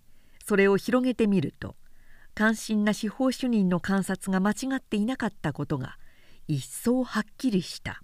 [0.49, 1.75] それを広げてみると
[2.33, 5.99] 関心な司法主任の観察が間違っていなかったことが
[6.47, 8.01] 一層はっきりした。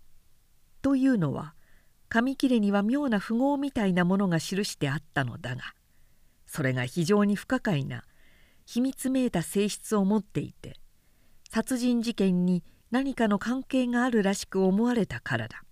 [0.83, 1.55] というのは
[2.07, 5.63] 紙切れには妙な符号みたいなものが記してあったのだが
[6.45, 8.03] それが非常に不可解な
[8.67, 10.75] 秘密めいた性質を持っていて
[11.49, 15.63] 殺人事件に何かの関係があるらしく思われたからだ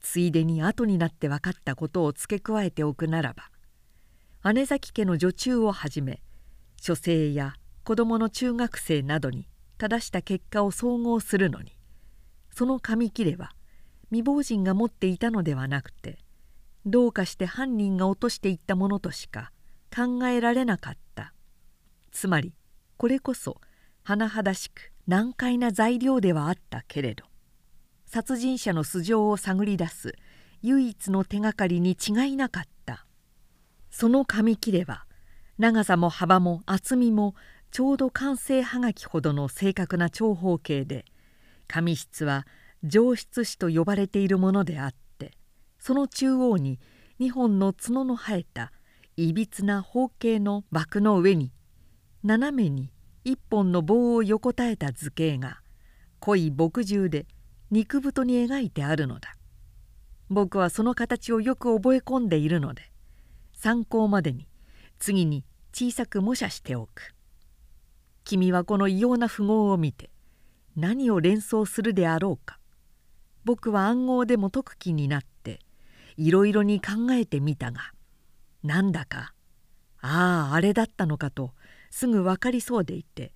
[0.00, 3.49] ついでに後になって分かったことを付け加えておくならば
[4.42, 6.22] 姉崎家の女中をはじめ
[6.80, 11.76] 書生や子供の中学生などに正した結果を総合するのに
[12.50, 13.52] その紙切れは
[14.08, 16.18] 未亡人が持っていたのではなくて
[16.86, 19.52] どうかして犯人が落としていったものとしか
[19.94, 21.34] 考えられなかった。
[22.10, 22.54] つまり
[22.96, 23.60] これこそ
[24.04, 27.24] 甚だしく難解な材料ではあったけれど
[28.06, 30.14] 殺人者の素性を探り出す
[30.62, 32.79] 唯一の手がかりに違いなかった。
[33.90, 35.04] その紙切れは
[35.58, 37.34] 長さも幅も厚みも
[37.70, 41.04] ちょうど完成はがきほどの正確な長方形で
[41.68, 42.46] 紙質は
[42.82, 45.32] 上質紙と呼ばれているものであって
[45.78, 46.80] その中央に
[47.20, 48.72] 2本の角の生えた
[49.16, 51.52] いびつな方形の枠の上に
[52.24, 52.90] 斜めに
[53.24, 55.60] 一本の棒を横たえた図形が
[56.20, 57.26] 濃い墨汁で
[57.70, 59.36] 肉太に描いてあるのだ。
[60.30, 62.89] 僕はその形をよく覚え込んでいるので
[63.62, 64.48] 参考までに
[64.98, 65.44] 次に
[65.74, 67.14] 小さく模写しておく。
[68.24, 70.08] 君はこの異様な符号を見て
[70.76, 72.58] 何を連想するであろうか
[73.44, 75.58] 僕は暗号でも解く気になって
[76.16, 77.92] いろいろに考えてみたが
[78.62, 79.34] なんだか
[80.00, 81.52] あああれだったのかと
[81.90, 83.32] すぐ分かりそうでいて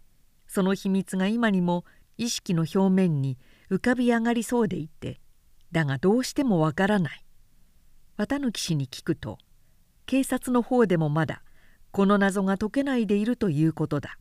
[0.46, 1.84] その秘密が今にも
[2.16, 3.36] 意識の表面に
[3.70, 5.20] 浮かび上がりそうでいて
[5.70, 7.24] だがどうしてもわからない
[8.16, 9.38] 綿貫氏に聞くと
[10.06, 11.42] 警察の方でもまだ
[11.90, 14.18] この謎が解けないでいるということだ。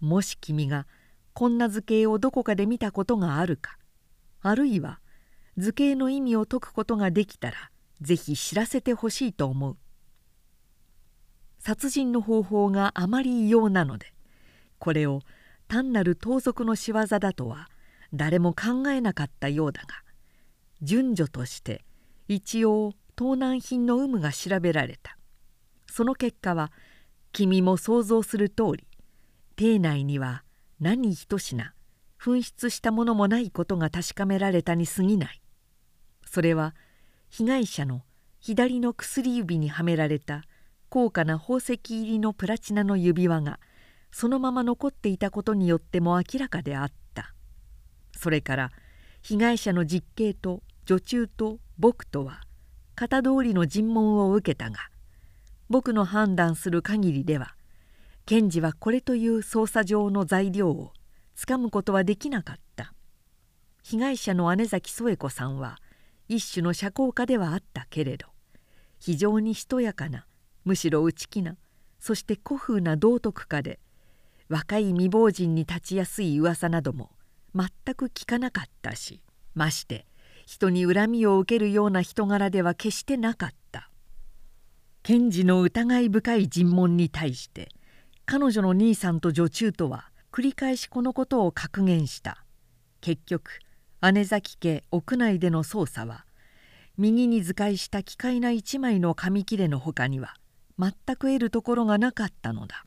[0.00, 0.86] もし君が
[1.32, 3.76] こんな図形をどこかで見たことがあるか
[4.40, 5.00] あるいは
[5.58, 9.76] 図形の意味を解くことができたらぜひ知らせてほしいと思う。
[11.58, 14.12] 殺人の方法があまり異様なので
[14.78, 15.22] これを
[15.66, 17.68] 単なる盗賊の仕業だとは
[18.14, 19.88] 誰も考えなかったようだが
[20.82, 21.84] 順序として
[22.28, 25.16] 一応盗難品の有無が調べられた。
[25.90, 26.70] その結果は
[27.32, 28.86] 君も想像する通り
[29.56, 30.44] 邸内には
[30.80, 31.72] 何一品
[32.20, 35.40] 紛失したものもないことが確かめられたに過ぎない。
[36.26, 36.74] それは
[37.30, 38.02] 被害者の
[38.40, 40.42] 左の薬指にはめられた
[40.88, 43.58] 高価な宝石入りのプラチナの指輪が
[44.12, 47.34] そのまま残っていたことによっても明らかであった。
[48.16, 48.72] それから
[49.22, 52.45] 被害者の実刑と女中と僕とは
[52.96, 54.78] 型通りの尋問を受けたが
[55.68, 57.54] 僕の判断する限りでは
[58.24, 60.92] 検事はこれという捜査上の材料を
[61.36, 62.66] つかむことはできなかった。
[63.88, 65.78] 被害者の姉崎添子さんは
[66.26, 68.26] 一種の社交家ではあったけれど
[68.98, 70.26] 非常にしとやかな
[70.64, 71.54] むしろ内気な
[72.00, 73.78] そして古風な道徳家で
[74.48, 77.12] 若い未亡人に立ちやすい噂なども
[77.54, 79.20] 全く聞かなかったし
[79.54, 80.04] まして
[80.46, 83.90] 人に恨みを受けるような人柄では決してなかった。
[85.02, 87.68] 検事の疑い深い尋問に対して
[88.24, 92.44] 彼女の兄さんと女中とは繰り返しこのことを確言した。
[93.00, 93.58] 結局
[94.12, 96.24] 姉崎家屋内での捜査は
[96.96, 100.34] 右に図解した奇怪な一枚の紙切れのほかには
[100.78, 102.84] 全く得るところがなかったのだ。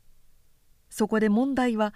[0.90, 1.94] そこで問題は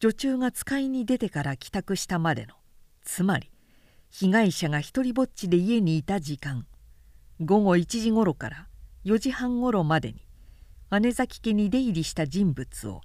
[0.00, 2.54] 女中が使いに出てから帰宅したまでの
[3.02, 3.50] つまり
[4.10, 6.66] 被害者が一りぼっちで家にいた時間。
[7.40, 8.66] 午後1時ごろから
[9.04, 10.26] 4時半ごろまでに
[11.00, 13.00] 姉崎家に出入りした人物を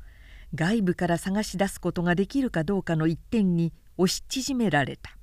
[0.56, 5.18] 外部から探し出すことができるかどうかの一点に押し縮められた。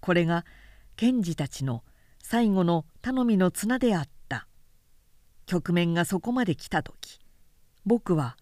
[0.00, 0.44] これが
[0.96, 1.82] 検事たちの
[2.22, 4.46] 最後の頼みの綱であった。
[5.46, 7.18] 局面がそこまで来た時
[7.86, 8.36] 僕は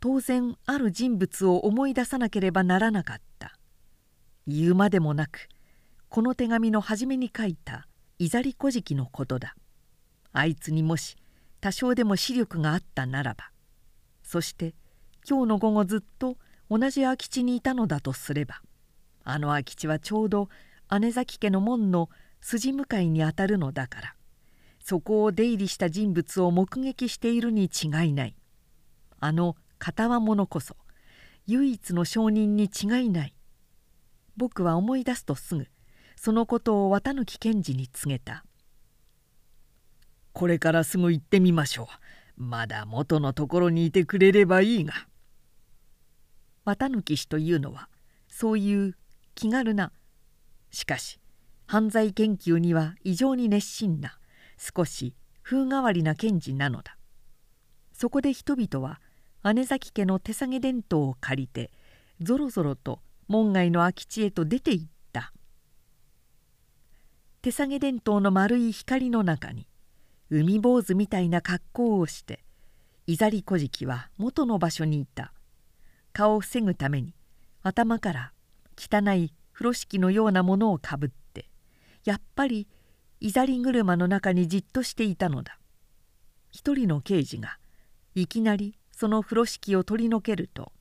[0.00, 3.56] 当然ある人物を思い出さなければならなかった。
[4.46, 5.48] 言うまでもなく
[6.10, 7.86] この手紙の初めに書いた
[8.18, 9.54] 「いざりこじき」のことだ。
[10.32, 11.16] あいつにもし
[11.60, 13.52] 多少でも視力があったならば。
[14.24, 14.74] そして
[15.28, 16.36] 今日の午後ずっと
[16.68, 18.60] 同じ空き地にいたのだとすれば
[19.22, 20.48] あの空き地はちょうど
[21.00, 24.14] 姉崎家の門の筋向かいにあたるのだから。
[24.82, 28.34] そこを出入りした人物を目撃しているに違いない。
[29.20, 30.74] あの片輪者こそ
[31.46, 33.34] 唯一の証人に違いない。
[34.36, 35.68] 僕は思い出すとすぐ
[36.22, 38.44] そのことを綿貫検事に告げた
[40.34, 41.88] 「これからすぐ行ってみましょ
[42.36, 42.42] う。
[42.42, 44.92] まだ元のところにいてくれればいいが」
[46.66, 47.88] 綿貫氏というのは
[48.28, 48.98] そういう
[49.34, 49.92] 気軽な
[50.70, 51.18] しかし
[51.64, 54.18] 犯罪研究には異常に熱心な
[54.58, 56.98] 少し風変わりな検事なのだ。
[57.94, 59.00] そこで人々は
[59.54, 61.72] 姉崎家の手提げ伝統を借りて
[62.20, 64.99] ぞろぞろと門外の空き地へと出て行った。
[67.42, 69.66] 手提げ伝統の丸い光の中に
[70.28, 72.44] 海坊主みたいな格好をして
[73.06, 75.32] いざりこじきは元の場所にいた。
[76.12, 77.14] 顔を防ぐために
[77.62, 78.32] 頭から
[78.76, 81.48] 汚い風呂敷のようなものをかぶって
[82.04, 82.68] やっぱり
[83.20, 85.58] いざり車の中にじっとしていたのだ。
[86.50, 87.58] 一人の刑事が
[88.14, 90.72] いきなりその風呂敷を取り除けると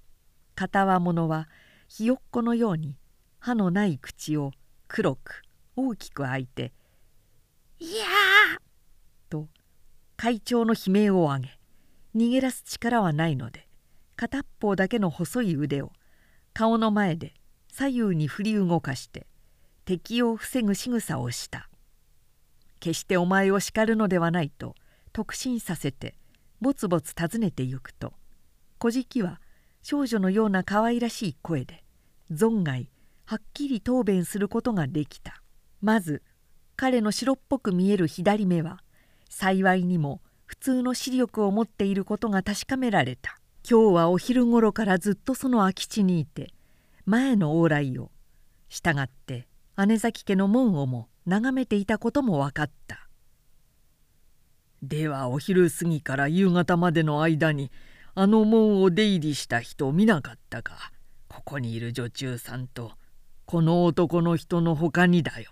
[0.55, 1.47] 片輪物は
[1.87, 2.97] ひよっこのように
[3.39, 4.51] 歯のない口を
[4.89, 5.43] 黒く
[5.87, 6.73] 大きく開いて
[7.79, 8.59] 「いやー!」
[9.29, 9.47] と
[10.17, 11.59] 会長の悲鳴を上げ
[12.15, 13.67] 逃げ出す力はないので
[14.15, 15.93] 片っぽだけの細い腕を
[16.53, 17.33] 顔の前で
[17.71, 19.27] 左右に振り動かして
[19.85, 21.69] 敵を防ぐ仕草をした
[22.79, 24.75] 決してお前を叱るのではないと
[25.13, 26.15] 特進させて
[26.61, 28.13] ぼつぼつ訪ねてゆくと
[28.77, 29.39] 小じは
[29.81, 31.83] 少女のような可愛らしい声で
[32.31, 32.89] 存外
[33.25, 35.38] はっきり答弁することができた
[35.81, 36.21] まず
[36.75, 38.81] 彼の白っぽく見える左目は
[39.29, 43.39] 幸いにも普通の視力を持っていることが確かめられた。
[43.69, 46.53] 今日はお昼ごろからずっとその空き地にいて
[47.05, 48.09] 前の往来を
[48.69, 49.47] 従って
[49.85, 53.07] 姉崎家の門をも眺めていたことも分かった。
[54.81, 57.71] ではお昼過ぎから夕方までの間に
[58.15, 60.91] あの門を出入りした人を見なかったか。
[61.27, 62.93] ここにいる女中さんと
[63.45, 65.51] この男の人のほかにだよ。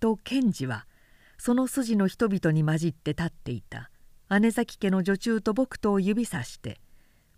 [0.00, 0.86] と検事は
[1.38, 3.90] その筋の人々に混じって立っていた。
[4.40, 6.80] 姉崎家の女中と僕とを指さして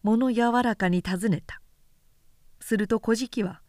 [0.02, 1.60] 物柔らかに尋ねた。
[2.60, 3.62] すると小じは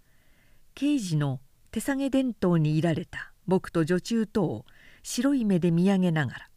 [0.75, 1.39] 刑事の
[1.71, 3.33] 手提げ伝統にいられた。
[3.47, 4.65] 僕と女中とを
[5.03, 6.49] 白い目で見上げながら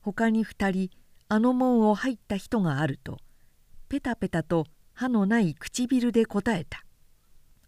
[0.00, 0.90] 他に2人
[1.28, 3.18] あの門を入った人があると
[3.88, 6.84] ペタペタと歯のない唇で答えた。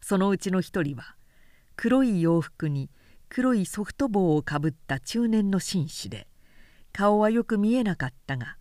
[0.01, 1.17] そのうちの一人は
[1.75, 2.91] 黒い洋服に
[3.29, 6.27] 黒いソフト帽をかぶった中年の紳士で
[6.93, 8.57] 顔はよく見えなかったが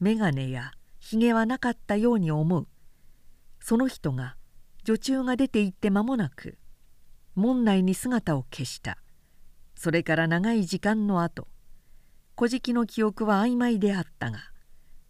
[0.00, 2.66] 眼鏡やひげはなかったように思う。
[3.60, 4.36] その人が
[4.84, 6.58] 女中が出て行って間もなく
[7.34, 8.98] 門内に姿を消した。
[9.74, 11.46] それから長い時間のあと
[12.34, 14.38] 小じの記憶は曖昧であったが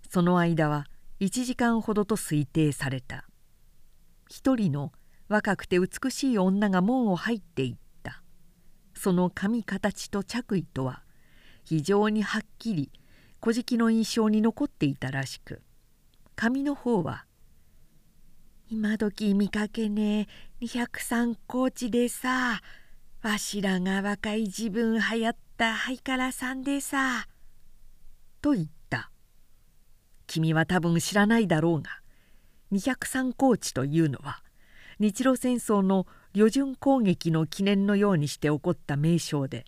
[0.08, 0.86] その間は
[1.20, 3.24] 1時間ほどと推定された。
[4.28, 4.92] 一人の
[5.28, 7.87] 若くて美しい女が門を入っていった。
[8.98, 11.02] その髪形と着衣とは
[11.64, 12.90] 非常にはっきり
[13.40, 15.62] 小じの印象に残っていたらしく
[16.34, 17.24] 髪の方は
[18.68, 20.28] 「今時見かけね
[20.60, 22.60] え203高地でさ
[23.22, 27.28] わしらが若い自分流行ったハイカラさんでさ」
[28.42, 29.10] と言った。
[30.26, 31.90] 君は多分知らないだろうが
[32.72, 34.42] 203高地というのは
[34.98, 39.64] 日露戦争の旅順攻撃の記念のようにして起こった名称で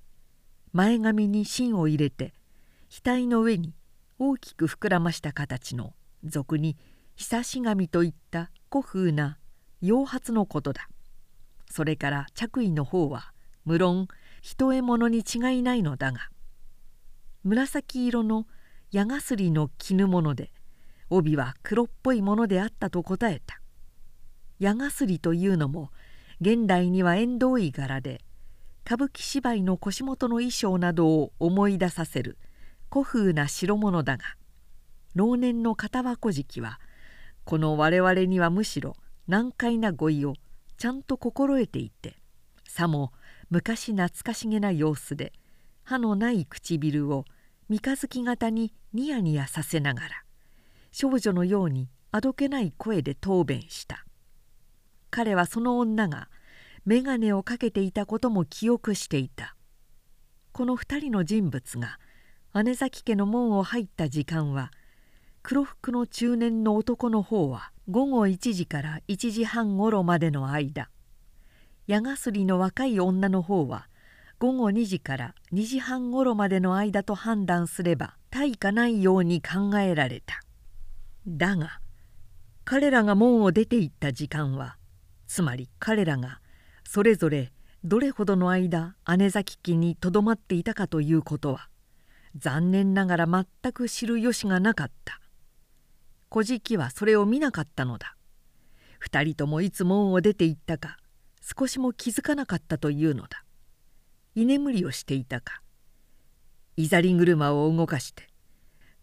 [0.73, 2.33] 前髪に芯を入れて
[2.91, 3.75] 額の上に
[4.19, 5.95] 大きく膨らました形の
[6.25, 6.77] 俗に
[7.17, 9.39] 久し髪といった古風な
[9.81, 10.89] 洋髪のことだ。
[11.71, 13.33] それから着衣の方は
[13.65, 14.09] 無論
[14.43, 16.31] 一獲物に違いないのだが
[17.45, 18.47] 紫色の
[18.91, 20.51] 矢がすりの絹物で
[21.09, 23.61] 帯は黒っぽいものであったと答えた。
[24.59, 25.91] 矢がすりというのも
[26.43, 28.23] 現代には縁遠い柄で
[28.87, 32.39] 歌舞伎芝居の腰元の衣装などを思い出させる
[32.91, 34.25] 古風な代物だが
[35.15, 36.81] 老年の片箱敷は
[37.45, 38.97] この我々にはむしろ
[39.29, 40.35] 難解な語彙を
[40.79, 42.17] ちゃんと心得ていて
[42.67, 43.13] さも
[43.51, 45.35] 昔懐かしげな様子で
[45.83, 47.27] 歯のない唇を
[47.69, 50.09] 三日月型にニヤニヤさせながら
[50.91, 54.05] 少女のようにあどけない声で答弁した。
[55.11, 56.29] 彼はその女が
[56.87, 59.57] 眼鏡をかけていたことも記憶していた。
[60.53, 61.99] この2人の人物が
[62.65, 64.73] 姉崎家の門を入った時間は
[65.43, 70.91] 黒服の中年の男の方は午後1時から1時半ごろまでの間。
[71.87, 73.89] 矢がすりの若い女の方は
[74.39, 80.41] 午後2時から2時半ごろまでの間と判断すれば大かないように考えられた。
[81.27, 81.81] だが
[82.65, 84.77] 彼らが門を出て行った時間は
[85.31, 86.41] つまり彼らが
[86.85, 87.53] それぞれ
[87.85, 91.69] どれほどの間姉崎家にとどまっていたかということは
[92.35, 95.21] 残念ながら全く知る由がなかった。
[96.31, 98.17] 小じはそれを見なかったのだ。
[98.99, 100.97] 二人ともいつ門を出て行ったか
[101.41, 103.45] 少しも気づかなかったというのだ。
[104.35, 105.63] 居眠りをしていたか
[106.77, 108.25] いざり車を動かして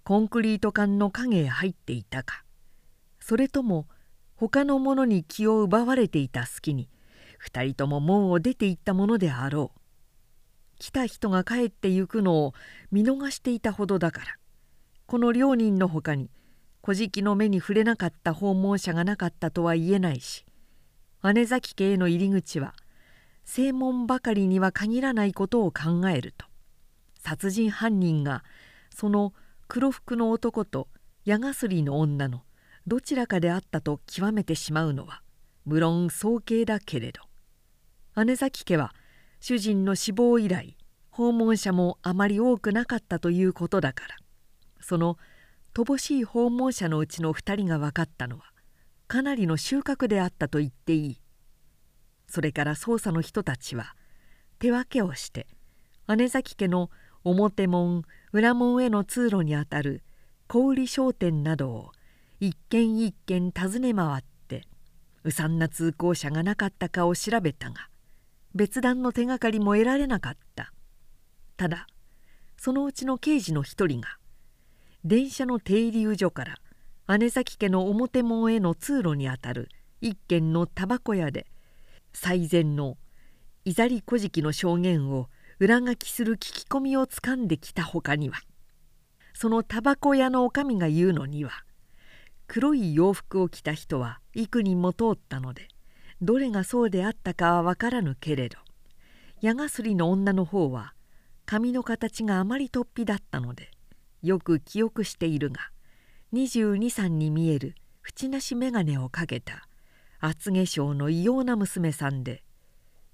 [0.03, 2.43] コンクリート管の影へ入っていたか
[3.21, 3.87] それとも
[4.37, 6.89] 他の者に気を奪われていた隙に
[7.37, 9.77] 二人とも門を出て行ったものであろう。
[10.79, 12.53] 来た人が帰ってゆくのを
[12.91, 14.25] 見逃していたほどだから
[15.05, 16.29] この両人のほかに
[16.81, 20.45] 小じの目に触れなかった訪問者がなかったとは言えないし
[21.33, 22.75] 姉崎家への入り口は
[23.43, 26.45] 正門ばかりには限らないことを考えると
[27.19, 28.43] 殺人犯人が
[28.93, 29.33] その
[29.67, 30.87] 黒服の男と
[31.25, 32.43] 矢がすりの女の
[32.87, 35.21] どちらかであったと極めてしまうのは
[35.65, 37.21] 無論早計だけれど。
[38.23, 38.95] 姉崎家は
[39.41, 40.77] 主人の死亡以来
[41.09, 44.15] 訪問者もあまり多くなかったということだから。
[44.79, 45.17] その
[45.73, 48.45] 乏しい訪問者のうちの2人が分かったのは
[49.07, 51.21] かなりの収穫であったと言っていい。
[52.29, 53.95] それから捜査の人たちは
[54.59, 55.45] 手分けをして
[56.07, 56.89] 姉崎家の
[57.25, 60.03] 表門裏門への通路にあたる
[60.47, 61.91] 小売商店などを
[62.39, 64.63] 一軒一軒訪ね回って
[65.23, 67.89] うさんな通行者がなかったかを調べたが
[68.53, 70.71] 別段の手がかりも得られなかった。
[71.57, 71.87] ただ
[72.57, 74.17] そのうちの刑事の一人が
[75.03, 76.45] 電車の停留所か
[77.07, 79.69] ら姉崎家の表門への通路にあたる
[80.01, 81.47] 一軒のタバコ屋で
[82.13, 82.97] 最前の
[83.65, 85.29] いざり小敷の証言を
[85.59, 88.37] 裏書きする聞き込みをつかんできたほかには
[89.33, 91.63] そのタバコ屋の女将が言うのには
[92.47, 95.67] 黒い洋服を着た人は幾人も通ったので
[96.21, 98.57] どれがそうであったかは分からぬけれど
[99.41, 100.93] 矢がすりの女の方は
[101.45, 103.69] 髪の形があまり突飛だったので
[104.23, 105.69] よく記憶しているが
[106.33, 109.67] 22歳に見える縁なし眼鏡をかけた
[110.19, 112.43] 厚化粧の異様な娘さんで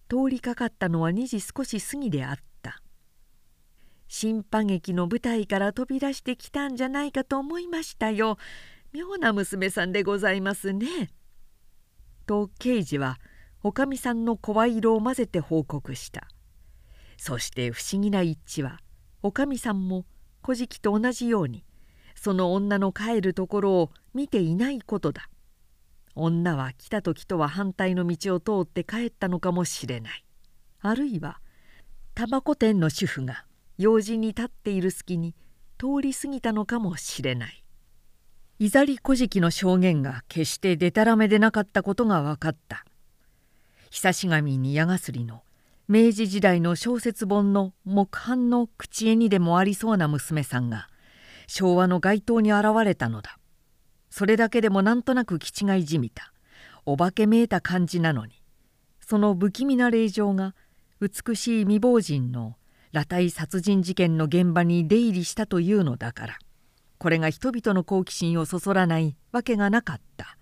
[0.09, 2.43] 通りかかったのは2時少し過ぎであった。
[4.07, 8.37] 新波劇の舞台から飛び出してきたんじゃないかと思いましたよ。
[8.93, 11.11] 妙な娘さんでございますね。
[12.27, 13.19] と刑事は
[13.63, 16.27] おかみさんの声色を混ぜて報告した。
[17.17, 18.79] そして不思議な一致は
[19.23, 20.05] おかみさんも
[20.43, 21.65] 小じと同じように
[22.13, 25.27] その女の帰るところを見ていないことだ。
[26.13, 30.23] 女は来た時とは反対の道を通って帰ったのかもしれない。
[30.81, 31.39] あるいは
[32.13, 33.45] タバコ店の主婦が
[33.79, 35.33] 用事に立っている隙に
[35.79, 37.62] 通り過ぎたのかもしれない。
[38.59, 42.85] いざり古事記の証言が決してでたらめでなかったことが分かった。
[43.89, 45.43] 久し神に矢がすりの
[45.87, 50.87] 明治時代の小説本の木版の口絵にでもありそうな娘さんが
[51.47, 53.39] 昭和の街頭に現れたのだ。
[54.09, 56.31] それだけでもなんとなく気違いじみた。
[56.85, 58.41] お化けめいた感じなのに。
[58.99, 60.53] その不気味な霊場が
[61.01, 62.55] 美しい未亡人の
[62.93, 66.37] 裸体殺人事件の現場に出入りしたというのだから。
[67.03, 70.37] これが人々の好奇心をそそらないわけがなかった。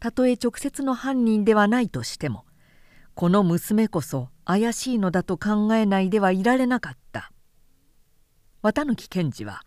[0.00, 2.46] たとえ直接の犯人ではないとしても
[3.14, 7.30] この娘こそ怪しいのだと考えないではいられなかった。
[8.62, 9.60] 綿貫検事は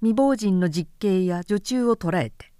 [0.00, 2.52] 未亡人の実刑や女中を捕らえて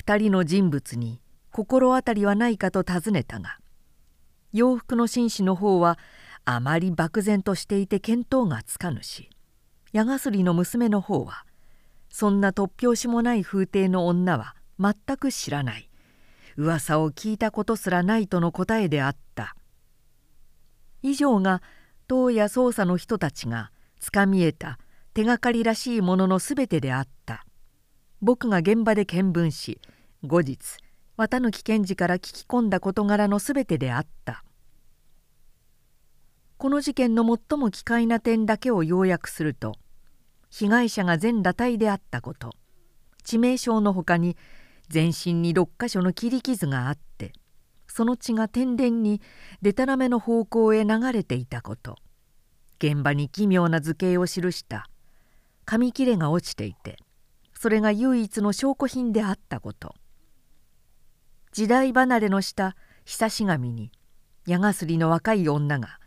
[0.00, 1.20] 2人の人物に
[1.50, 3.58] 心当たりはないかと尋ねたが
[4.52, 5.98] 洋服の紳士の方は
[6.44, 9.30] あまり漠然としていて見当がつかぬし
[9.92, 11.44] 矢がすりの娘の方は
[12.12, 15.88] そんな突拍子もない風景の女は全く知らない。
[16.58, 19.56] 噂を聞いたことすらないとの答えであった。
[21.00, 21.62] 以上が
[22.06, 24.78] 党や捜査の人たちがつかみえた
[25.14, 27.46] 手がかりらしいものの全てであった。
[28.20, 29.80] 僕が現場で見聞し
[30.22, 30.76] 後日
[31.16, 34.44] 綿貫検事から聞き込んだ事柄の全てであった。
[36.58, 39.76] この事件の最も奇怪な点だけを要約すると
[40.52, 42.50] 被害者が全裸体であったこと。
[43.24, 44.36] 致命傷のほかに
[44.88, 47.32] 全身に6か所の切り傷があって
[47.86, 49.22] その血が天然に
[49.62, 51.96] でたらめの方向へ流れていたこと。
[52.78, 54.88] 現場に奇妙な図形を記した。
[55.64, 56.98] 紙切れが落ちていて
[57.54, 59.94] それが唯一の証拠品であったこと。
[61.52, 63.92] 時代離れのした久し紙に
[64.46, 65.98] 矢がすりの若い女が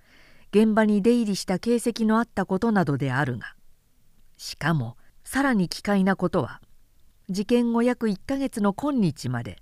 [0.52, 3.56] 現場に出入りした形跡のあったことなどであるが
[4.38, 6.62] しかもさらに奇怪なことは
[7.30, 9.58] 事件後約1ヶ月の今日まで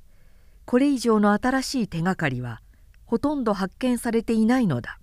[0.66, 2.62] これ以上の新しい手がかりは
[3.06, 5.00] ほとんど発見されていないのだ。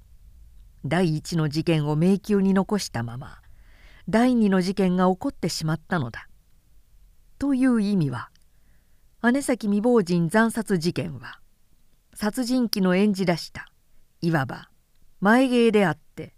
[0.85, 3.39] 第一の事件を迷宮に残したまま
[4.09, 6.27] 第二の事件が起こってしまったのだ。
[7.39, 8.31] という意味は
[9.33, 11.39] 姉崎未亡人惨殺事件は
[12.15, 13.71] 殺人鬼の演じ出した
[14.21, 14.71] いわば
[15.21, 16.35] 前芸であって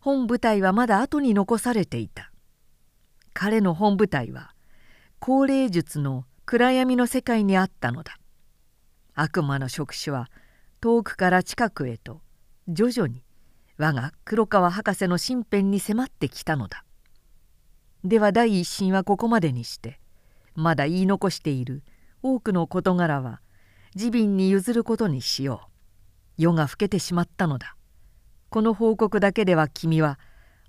[0.00, 2.33] 本舞台はまだ後に残されていた。
[3.34, 4.54] 彼の本舞台は
[5.18, 8.16] 高齢術の暗闇の世界にあったのだ。
[9.14, 10.30] 悪魔の触手は
[10.80, 12.20] 遠くから近くへと
[12.68, 13.24] 徐々に
[13.76, 16.84] 我が黒川博士の身辺に迫ってきたのだ。
[18.04, 19.98] では第一審はここまでにして
[20.54, 21.82] まだ言い残している
[22.22, 23.40] 多くの事柄は
[23.96, 25.68] 自憫に譲ることにしよう。
[26.36, 27.74] 夜が更けてしまったのだ。
[28.48, 30.20] この報告だけでは君は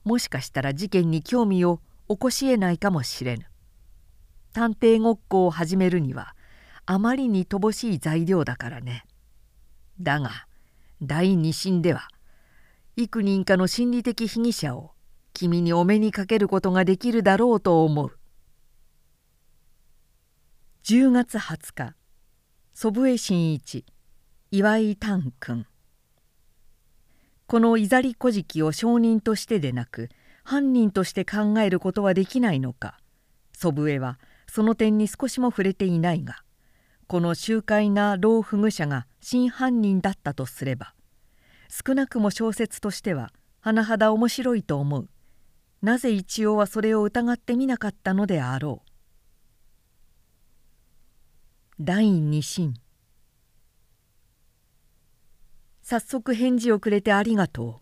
[0.03, 3.45] もしかしたら事件に興味を起こしえないかもしれぬ。
[4.53, 6.35] 探偵ごっこを始めるには
[6.85, 9.05] あまりに乏しい材料だからね。
[9.99, 10.47] だが
[11.01, 12.07] 第二審では
[12.95, 14.91] 幾人かの心理的被疑者を
[15.33, 18.17] 君にお目にかけることができるだろうと思う。
[20.83, 21.95] 10月20日
[22.73, 23.85] 祖父江真一
[24.51, 25.65] 岩井丹君。
[27.47, 30.09] このいざりこじきを証人としてでなく
[30.47, 32.99] 犯人として考えることはできないのか？
[33.51, 36.43] 祖父江はその点に少しも触れていないが
[37.07, 40.93] この醜怪な老不具者が真犯人だったとすれば
[41.67, 43.31] 少なくも小説としては
[43.63, 45.09] 甚だ面白いと思う。
[45.81, 48.91] なぜ一応はそれを疑ってみなかったのであろう。
[51.79, 52.75] 第二審。
[55.81, 57.81] 早速返事をくれてありがと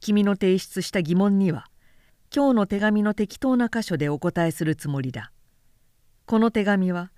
[0.00, 1.66] 君の提出した疑問には
[2.32, 5.32] 今日の手紙の適当な箇所でお答えするつもりだ。
[6.26, 7.10] この手紙は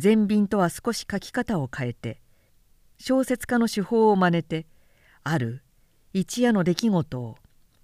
[0.00, 2.20] 前便とは少し書き方を変えて
[2.96, 4.68] 小説家の手法を真似て
[5.24, 5.64] ある
[6.12, 7.36] 一夜の出来事を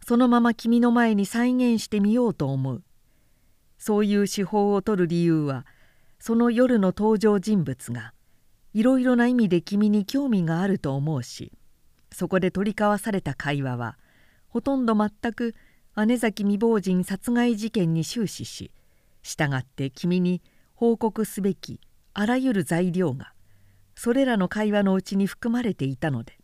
[0.07, 2.85] そのまま君の前に再現してみようと思う。
[3.79, 5.67] そういう手法を取る理由は
[6.21, 8.13] その夜の登場人物が
[8.75, 11.53] いろいろな意味で君に興味があると思うし
[12.13, 13.99] そこで取り交わされた会話は
[14.49, 15.55] ほとんど全く
[16.05, 18.71] 姉崎未亡人殺害事件に終始し
[19.23, 20.43] 従って君に
[20.75, 21.81] 報告すべき
[22.13, 23.33] あらゆる材料が
[23.95, 26.39] それらの会話のうちに含まれていたので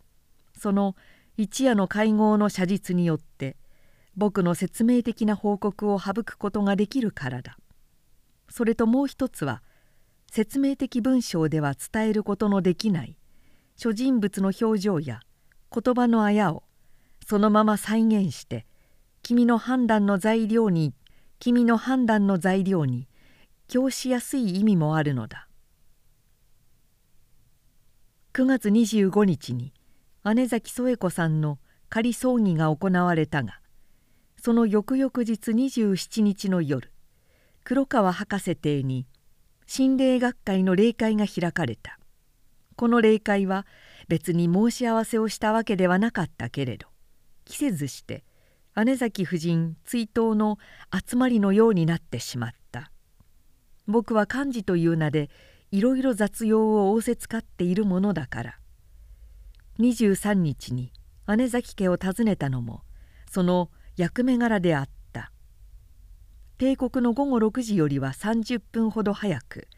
[0.59, 0.97] その
[1.37, 3.57] 一夜の会合の写実によって
[4.17, 7.57] 僕の説明的な報告を省くことができるからだ。
[8.51, 9.63] それともう一つは
[10.31, 13.17] 説明的文章では伝えることのできない
[13.77, 15.21] 諸人物の表情や
[15.75, 16.63] 言葉のあやを
[17.27, 18.67] そのまま再現して
[19.23, 20.95] 君の判断の材料に
[21.39, 23.07] 君の判断の材料に
[23.69, 25.47] 供しやすい意味もあるのだ。
[28.33, 29.73] 9月25日に
[30.25, 31.59] 姉崎添子さんの
[31.89, 33.61] 仮葬儀が行われたが
[34.41, 36.91] その翌々日27日の夜
[37.63, 39.07] 黒川博士邸に
[39.67, 41.99] 心霊学会の霊会が開かれた。
[42.75, 43.67] この霊会は
[44.09, 46.89] 別に申し合わせをしたわけではなかったけれど
[47.45, 48.25] 着せずして
[48.75, 50.59] 姉崎夫人追悼の
[50.93, 52.91] 集まりのようになってしまった。
[53.87, 55.29] 僕は幹事という名で
[55.71, 58.59] いろいろ雑用を仰せつかっているものだから。
[59.79, 60.93] 23日に
[61.37, 62.83] 姉崎家を訪ねたのも
[63.31, 65.33] その役目柄であった。
[66.57, 69.69] 帝国の午後6時よりは30分ほど早く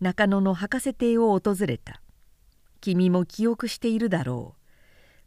[0.00, 2.02] 中野の博士邸を訪れた。
[2.82, 4.60] 君も記憶しているだろう。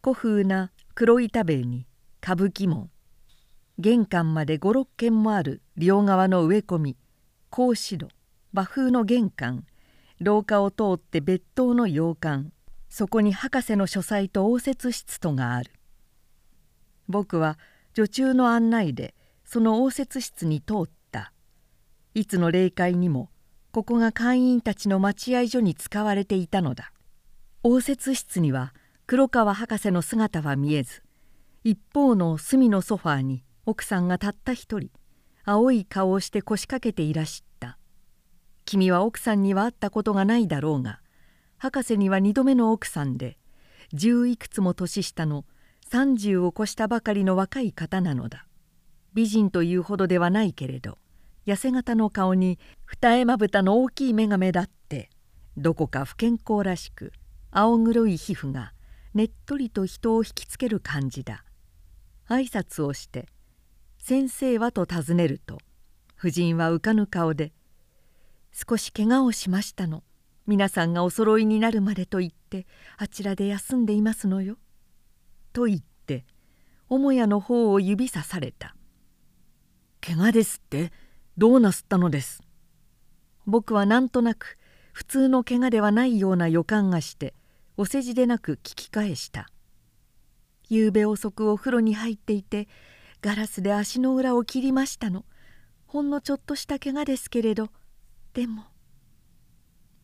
[0.03, 1.87] 古風な黒板塀に
[2.21, 2.91] 歌舞伎門
[3.79, 6.97] 玄関まで56軒もある両側の植え込み
[7.51, 8.07] 格子戸
[8.51, 9.65] 和風の玄関
[10.19, 12.45] 廊下を通って別当の洋館
[12.89, 15.71] そこに博士の書斎と応接室とがある。
[17.07, 17.59] 僕は
[17.93, 19.13] 女中の案内で
[19.45, 21.31] その応接室に通った。
[22.15, 23.29] いつの霊界にも
[23.71, 26.91] ここが会員たちの待合所に使われていたのだ。
[27.63, 28.73] 応接室には
[29.05, 31.03] 黒川博士の姿は見えず
[31.63, 34.89] 一方の隅のソファーに奥さんがたった一人
[35.43, 37.77] 青い顔をして腰掛けていらした。
[38.63, 41.01] 君は奥さんには会ったことがないだろうが
[41.57, 43.37] 博士には2度目の奥さんで
[43.91, 45.43] 十いくつも年下の
[45.91, 48.47] 30を越したばかりの若い方なのだ。
[49.13, 50.97] 美人というほどではないけれど
[51.45, 55.09] 痩せ型の顔に二重まぶたの大きい目が目立って
[55.57, 57.11] どこか不健康らしく
[57.51, 58.71] 青黒い皮膚が
[59.13, 61.43] ねっとりと人を引きつける感じだ。
[62.29, 63.27] 挨拶をして
[64.07, 65.57] 「先生は?」と尋ねると
[66.17, 67.51] 夫人は浮かぬ顔で
[68.55, 70.01] 「少し怪我をしましたの。
[70.45, 74.57] 皆さんがお揃いになるまでと言ってあちらで休んでいますのよ」
[75.51, 76.25] と言って
[76.87, 78.77] 母屋の方を指さされた
[79.99, 80.93] 「怪我ですって？
[81.37, 82.41] どうなすったのです」
[83.45, 84.57] 僕はなんとなく
[84.93, 87.33] 普通の怪我ではないような予感がして
[87.75, 89.49] お世辞でなく聞き返した
[90.69, 92.69] 「ゆうべ遅くお風呂に入っていて
[93.21, 95.25] ガラスで足の裏を切りましたの。
[95.85, 97.69] ほんのちょっとした怪我ですけれど。
[98.33, 98.65] でも」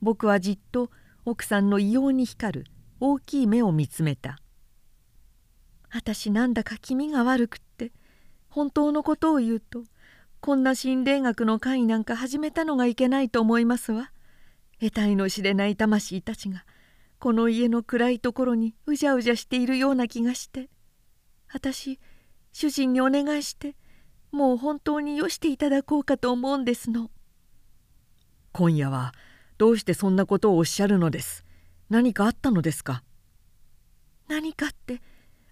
[0.01, 0.89] 僕はじっと
[1.24, 2.66] 奥さんの異様に光る
[2.99, 4.39] 大きい目を見つめた
[5.89, 7.93] 「私なんだか気味が悪くって
[8.49, 9.84] 本当のことを言うと
[10.41, 14.11] こんな心霊学の会なんか始めたのがいけないと思いますわ。
[14.80, 16.66] 得体の知れない魂たちが
[17.20, 20.70] この家の暗いところにうじゃうじゃしているような気がして。
[21.53, 21.99] 私
[22.54, 23.76] 主人にお願いして
[24.32, 27.12] もう本当によしていただこうかと思うんですの。
[28.51, 29.14] 今夜は
[29.58, 31.43] どうしてそんなことをおっしゃるのです？
[31.89, 33.04] 何かあったのですか？
[34.28, 35.01] 何かって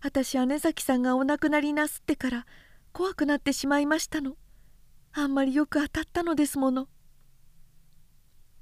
[0.01, 2.45] 私姉崎さんがお亡くなりなすってから
[2.91, 4.35] 怖くなってしまいましたの。
[5.13, 6.87] あんまりよく当たったのですもの。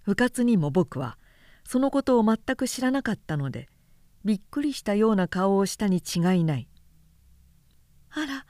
[0.06, 1.18] うかつにも僕は
[1.66, 3.68] そのことを全く知らなかったので
[4.26, 6.68] びっくりしたような顔をしたに違いない
[8.12, 8.45] 「あら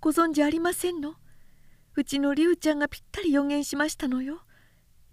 [0.00, 1.14] ご存じありませんの？
[1.96, 4.42] うちの龍ちゃんがぴったり予言しましたのよ。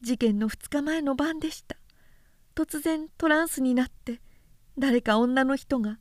[0.01, 1.75] 事件の2日前の晩でした。
[2.55, 4.21] 突然トランスになって
[4.77, 5.99] 誰か女の人が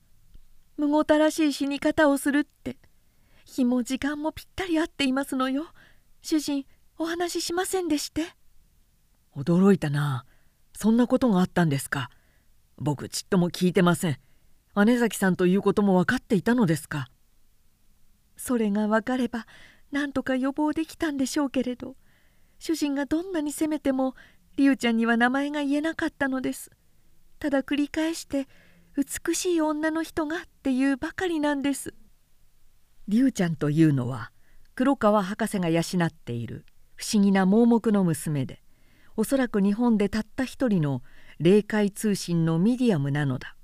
[0.76, 2.76] むごたらしい死に方をするって
[3.44, 5.66] 日も時間もぴったり合っていますのよ。
[6.22, 6.66] 主人
[6.98, 8.24] お話ししませんでして。
[9.36, 10.24] 驚いたな。
[10.74, 12.10] そんなことがあったんですか。
[12.78, 14.18] 僕ちっとも聞いてません。
[14.84, 17.08] 姉崎さんということも分かっていたのですか。
[18.36, 19.46] それが分かれば
[19.92, 21.96] 何とか予防できたんでしょうけれど。
[22.58, 24.14] 主人がどんなに責めても
[24.56, 26.70] 龍ちゃんには名前が言えなかったのです。
[27.38, 28.48] ただ繰り返して
[28.96, 31.92] 美しい女の人がっていうばかりなんです。
[33.08, 34.32] 龍ちゃんというのは
[34.74, 36.64] 黒川博士が養っている
[36.96, 38.62] 不思議な盲目の娘で
[39.16, 41.02] おそらく日本でたった一人の
[41.38, 43.54] 霊界通信のミディアムなのだ。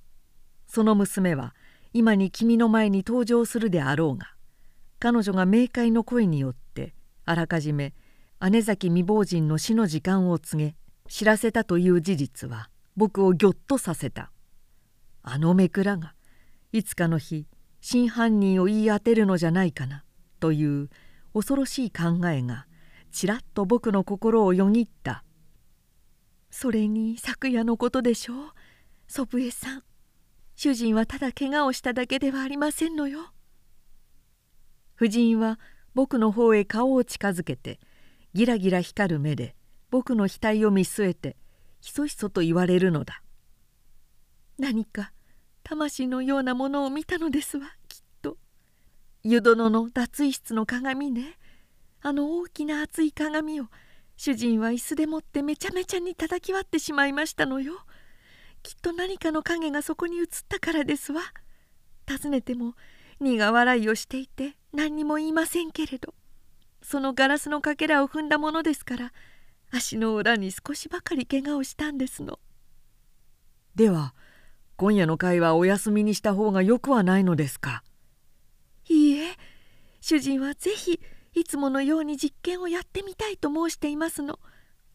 [0.66, 1.54] その娘は
[1.94, 4.31] 今に君の前に登場するであろうが
[5.02, 6.94] 彼女が冥界の声によって
[7.24, 7.92] あらかじめ
[8.52, 10.76] 姉崎未亡人の死の時間を告げ
[11.08, 14.30] 知らせたという事実は僕をぎょっとさせた。
[15.24, 16.14] あのめくらが
[16.70, 17.48] いつかの日
[17.80, 20.04] 真犯人を言い当てるのじゃないかな
[20.38, 20.88] という
[21.34, 22.68] 恐ろしい考えが
[23.10, 25.24] ちらっと僕の心をよぎった。
[26.52, 28.36] それに昨夜のことでしょう
[29.08, 29.82] 祖父江さん。
[30.54, 33.32] 主人はただ怪我をしただけではありませんのよ。
[35.02, 35.58] 夫人は
[35.94, 37.80] 僕の方へ顔を近づけて
[38.34, 39.56] ギラギラ光る目で
[39.90, 41.36] 僕の額を見据えて
[41.80, 43.20] ひそひそと言われるのだ。
[44.60, 45.10] 何か
[45.64, 48.36] 魂のようなものを見たのですわきっと。
[49.24, 51.36] 湯殿の脱衣室の鏡ね。
[52.00, 53.66] あの大きな熱い鏡を
[54.16, 57.74] 主人は椅子でもってめちゃめちゃに叩き割ってしまいましたのよ。
[58.62, 61.22] きっと何かの影がそこに映ったからですわ。
[62.06, 62.76] 尋ねても
[63.22, 66.12] 苦笑いをしていて何にも言いませんけれど
[66.82, 69.12] そのガラスのかけらを踏んだものですから
[69.70, 72.38] 足の裏に少しばかり怪我をしたんですの。
[73.74, 74.14] では
[74.76, 77.82] 今夜の会はお休みにした方がよくはないのですか？
[78.88, 79.36] いいえ
[80.00, 81.00] 主人はぜひ
[81.34, 84.38] いつものように実験をやってみたいと申していますの。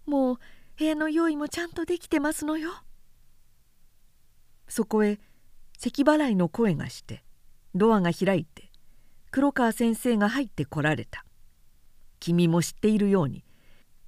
[0.06, 0.40] もう
[0.78, 2.72] 部屋の用意もちゃんとできてますのよ。
[4.68, 5.20] そこへ
[5.80, 7.24] 咳払いの声がして
[7.78, 8.72] ドアが開いて
[9.32, 11.24] 黒川先生が入ってこられた。
[12.20, 13.44] 君も知っているように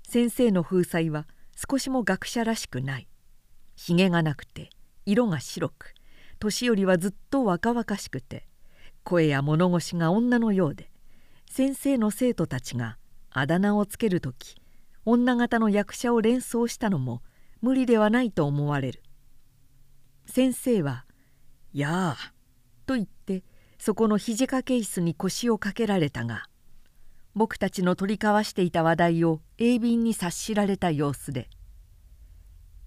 [0.08, 1.28] 先生の風采は
[1.70, 3.08] 少しも学者らしくない。
[3.76, 4.70] ひげがなくて
[5.06, 5.94] 色が白く
[6.40, 8.48] 年寄りはずっと若々しくて
[9.04, 10.92] 声や物腰が女のようで
[11.50, 12.98] 先生の生徒たちが
[13.32, 14.56] あだ名をつける時
[15.06, 17.22] 女形の役者を連想したのも
[17.62, 19.04] 無理ではないと思われる。
[20.26, 21.06] 先生は
[21.74, 22.34] 「やあ」
[22.86, 23.44] と言って
[23.80, 26.44] そこの肘掛け椅子に腰をかけられたが
[27.34, 31.50] 僕たちの取り交わしていた話題を鋭敏に察しられた様子で「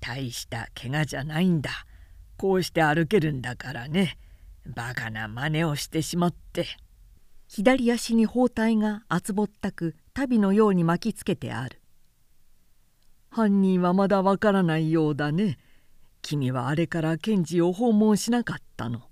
[0.02, 1.70] 大した怪我じゃないんだ。
[2.36, 4.19] こうして歩けるんだからね。
[4.66, 6.66] バカな真似をしてしまって
[7.48, 11.81] 左足に包帯が厚ぼったく足袋のように巻きつけてある
[13.31, 15.59] 犯人はまだわからないようだね。
[16.20, 19.02] 君はあれから検事を訪問しなかったの。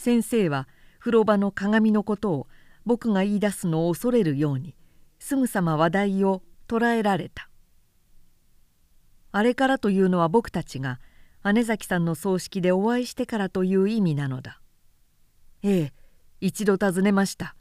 [0.00, 0.66] 先生は
[0.98, 2.46] 風呂場の鏡のことを
[2.86, 4.74] 僕が言い出すのを恐れるように
[5.18, 7.50] すぐさま話題を捉えられた。
[9.30, 11.00] あれからというのは僕たちが
[11.52, 14.62] 姉崎さんの葬式でお会いしてからという意味なのだ。
[15.62, 15.92] ええ
[16.40, 17.54] 一度尋ねました。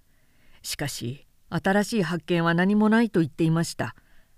[0.62, 3.96] しかし新しい発見は何もないと言っていました。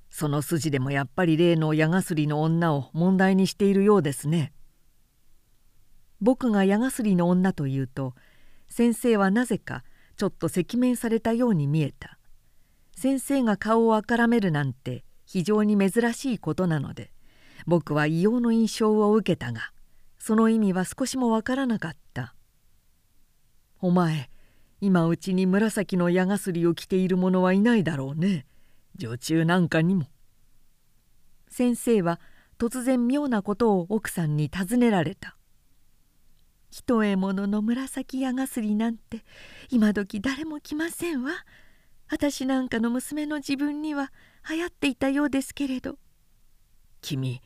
[0.10, 4.54] その筋でもやっぱり例の矢がすりの女を問題にしているようですね。
[6.22, 8.14] 僕が矢がすりの女というと
[8.70, 9.84] 先生はなぜか
[10.18, 12.18] ちょっと赤面されたように見えた。
[12.96, 17.12] 先生が顔をあからめるなんて非常に珍しいことなので
[17.66, 19.72] 僕は異様の印象を受けたが
[20.20, 22.36] その意味は少しもわからなかった
[23.82, 24.30] 「お前
[24.82, 28.46] 今うちに紫の矢がすりを着ている者はいないだろうね。
[28.96, 30.06] 女中なんかにも」
[31.50, 32.20] 先生は
[32.60, 35.36] 突然妙なことを奥さんに尋ねられた
[36.72, 39.24] 「一重物の紫矢がすりなんて
[39.70, 41.32] 今時誰も着ませんわ。
[42.10, 44.12] 私なんかの娘の自分には
[44.50, 45.98] 流行っていたようですけれど」
[47.02, 47.42] 君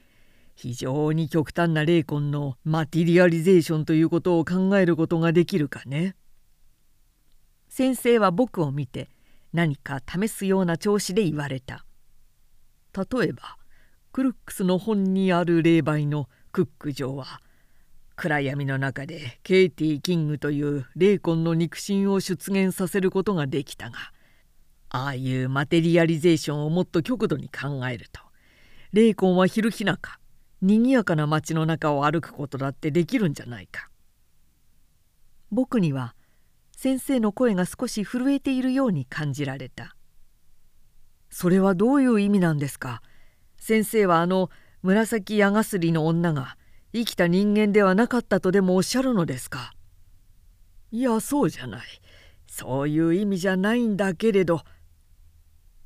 [0.55, 6.15] 非常に極端な霊魂のマテリアリゼーションということを考えることができるかね。
[7.67, 9.09] 先生は僕を見て
[9.51, 11.85] 何か試すような調子で言われた。
[12.95, 13.57] 例えば
[14.13, 17.41] クルックスの本にある霊媒のクック城は
[18.15, 23.97] 暗闇の中でケイティ・キングという霊魂の肉親を出現させることができたが
[24.89, 28.21] ああいうマテリアリゼーションをもっと極度に考えると
[28.93, 30.19] 霊魂は昼日中
[30.61, 33.89] にぎやかな街の中を歩くことだってできるんじゃないか。
[35.51, 36.15] 僕には
[36.75, 39.95] 先生の声が少し震えているように感じられた。
[41.29, 43.01] それはどういう意味なんですか？
[43.59, 44.49] 先生はあの
[44.81, 46.57] 紫矢がすりの女が
[46.95, 49.73] 生きた人間ではなかったとでもおっしゃるのですか？
[50.91, 51.85] いやそうじゃない。
[52.47, 54.61] そういう意味じゃないんだけれど。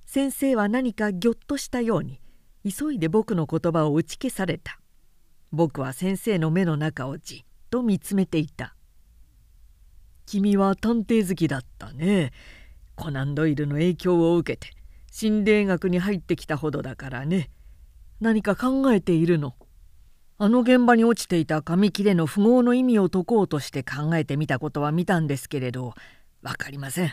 [0.06, 2.22] 先生は何かぎょっとしたように
[2.64, 4.80] 急いで僕の言葉を打ち消された。
[5.52, 8.76] 僕は先生の目の中をじっと見つめていた。
[10.27, 12.31] 君は探偵好きだったね。
[12.95, 14.76] コナン・ドイルの影響を受けて
[15.11, 17.49] 心霊学に入ってきたほどだからね。
[18.22, 19.56] 何か考えているの？
[20.41, 25.95] あの現場に落ちていた紙切れの符号の意味を解こうとして考えてみたことは見たんですけれど
[26.41, 27.11] 分かりません。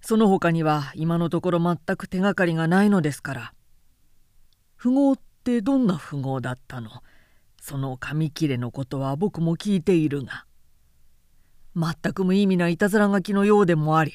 [0.00, 3.52] その他には今のところ全く手がかりがないのですから。
[4.76, 6.88] 符号ってどんな符号だったの？
[7.60, 10.46] その紙切れのことは僕も聞いているが。
[11.76, 14.14] 全く無意味ないたずら書きのようでもあり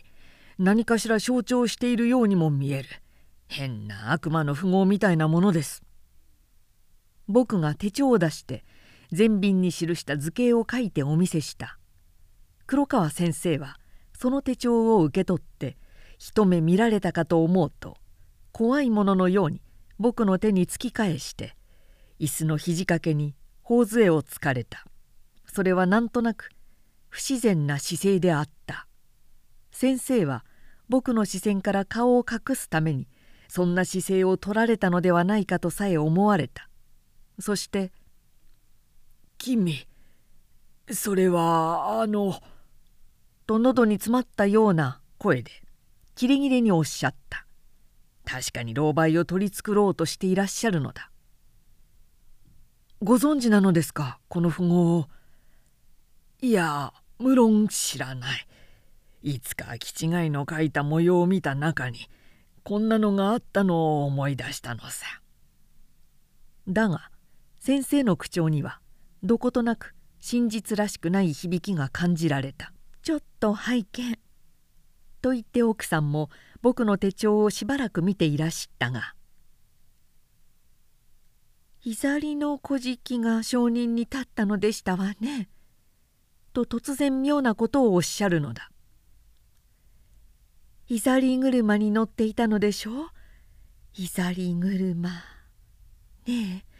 [0.57, 2.89] 何かしら象徴しているようにも見える。
[3.47, 5.84] 変な悪魔の符号みたいなものです。
[7.27, 8.63] 僕が手帳を出して
[9.11, 11.77] 全便に記した図形を書いてお見せした。
[12.65, 13.77] 黒川先生は
[14.17, 15.77] その手帳を受け取って
[16.17, 17.97] 一目見られたかと思うと
[18.51, 19.61] 怖いもののように
[19.99, 21.55] 僕の手に突き返して
[22.19, 24.85] 椅子の肘掛けに頬杖をつかれた。
[25.45, 26.49] それはなんとなく
[27.09, 28.87] 不自然な姿勢であった。
[29.71, 30.45] 先生は
[30.89, 33.07] 僕の視線から顔を隠すために
[33.47, 36.69] そんな姿勢を取られたのではないかとさえ思われた。
[37.39, 37.91] そして
[39.38, 39.88] 「君
[40.91, 42.41] それはあの」
[43.45, 45.51] と喉に詰まったような声で
[46.15, 47.45] キレキレにおっしゃった。
[48.26, 51.11] 確かに狼狽を取り繕ろうとしていらっしゃるのだ。
[53.01, 55.10] ご存知なのですかこの符号を？
[56.41, 58.47] いや無論知らない。
[59.23, 62.10] いつか気違いの書いた模様を見た中に
[62.64, 65.05] こんなのがあったのを思い出したのさ。
[66.68, 67.10] だが
[67.65, 68.81] 先生の口調には
[69.23, 72.73] どことなく真実らしくない響きが感じられた
[73.03, 74.19] 「ちょっと拝見」
[75.23, 76.30] と言って奥さんも
[76.61, 79.15] 僕の手帳をしばらく見ていらしたが
[81.80, 85.49] 「左の小敷が証人に立ったのでしたわね」
[86.52, 88.72] と突然妙なことをおっしゃるのだ。
[90.90, 93.10] イザリ車に乗っていたのでしょう
[93.94, 95.10] イザリ車。
[96.27, 96.72] ねえ。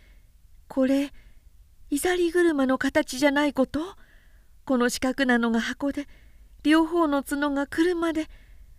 [0.74, 1.12] これ
[1.92, 3.80] イザリ車の形じゃないこと？
[4.66, 6.08] この四角なのが箱で
[6.64, 8.28] 両方の角が車で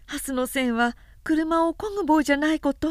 [0.04, 2.88] ハスの線は車を漕ぐ棒じゃないこと？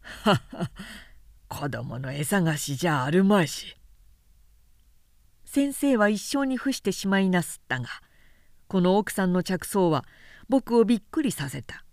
[0.00, 0.70] は は
[1.46, 3.76] 子供の餌菓子じゃあるまいし。
[5.44, 7.88] 先生は一生に付してしまいなすったが
[8.66, 10.06] この奥さんの着想は
[10.48, 11.84] 僕をびっくりさせた。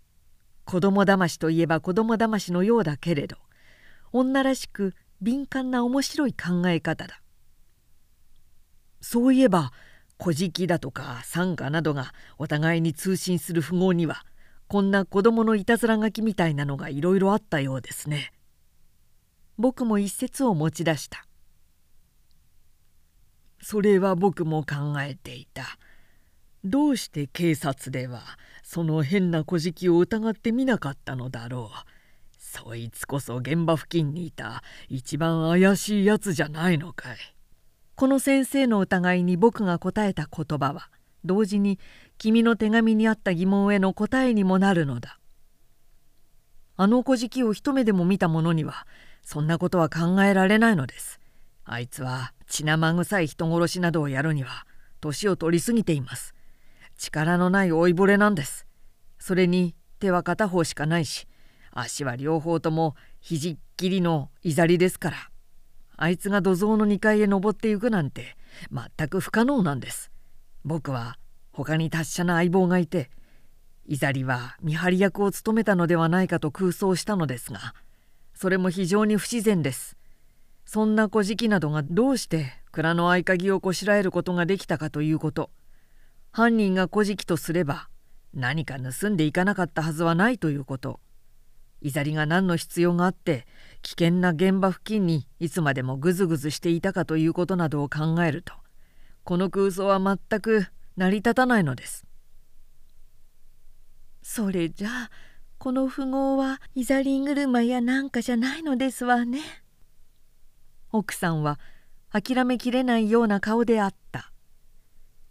[0.64, 3.36] 子供騙しといえば子供騙しのようだけれど
[4.10, 7.22] 女らしく敏感な面白い考え方だ
[9.00, 9.72] そういえば
[10.20, 14.24] 古事記だとか参加などがお互いに通信する富豪には
[14.66, 18.32] こんな子供のいたずら書きみたいなのがいろいろあったようですね。
[19.58, 21.26] 僕も一節を持ち出した。
[23.60, 25.78] それは僕も考えていた。
[26.64, 28.22] どうして警察では
[28.62, 31.91] その変な小じを疑ってみなかったのだろう。
[32.52, 37.16] そいつこそ現場付近にいた一番怪しいやつじゃないのかい。
[37.94, 40.90] この先生の疑いに僕が答えた言葉は
[41.24, 41.78] 同時に
[42.18, 45.18] 君の手紙にあった疑問への答えにもなるのだ。
[46.76, 48.86] あの小じを一目でも見た者には
[49.22, 51.20] そんなことは考えられないのです。
[51.64, 54.66] あいつは血生臭い人殺しなどをやるには
[55.00, 56.34] 年を取りすぎています。
[56.98, 58.66] 力のない老いぼれなんです。
[59.18, 61.26] それに手は片方しかないし
[61.72, 65.16] 足は両方とも肘っきりのいざりですから。
[65.96, 68.36] あいつが土蔵の2階へ登っていくなんて
[68.70, 70.10] 全く不可能なんです。
[70.64, 71.18] 僕は
[71.52, 73.10] 他に達者な相棒がいて
[73.86, 77.74] イザリは見張り役を務めたのではないかと空想したのですが
[78.34, 79.96] それも非常に不自然です。
[80.64, 85.50] そんな小じなどがどうして蔵の合鍵をこしらえることができたかということ。
[86.30, 87.88] 犯人が小じとすれば
[88.32, 90.98] 何か盗んでいかなかったはずはないということ。
[91.82, 93.46] イザリが何の必要があって
[93.82, 98.54] 危険な現場付近にいつまでもぐずぐずしていたかということなどを考えると
[99.24, 102.04] この空想は全く成り立たないのです。
[104.22, 105.10] それじゃあ
[105.58, 109.40] この富豪はイザリン車やなんかじゃないのですわね。
[110.92, 111.58] 奥さんは
[112.12, 114.32] 諦めきれないような顔であった。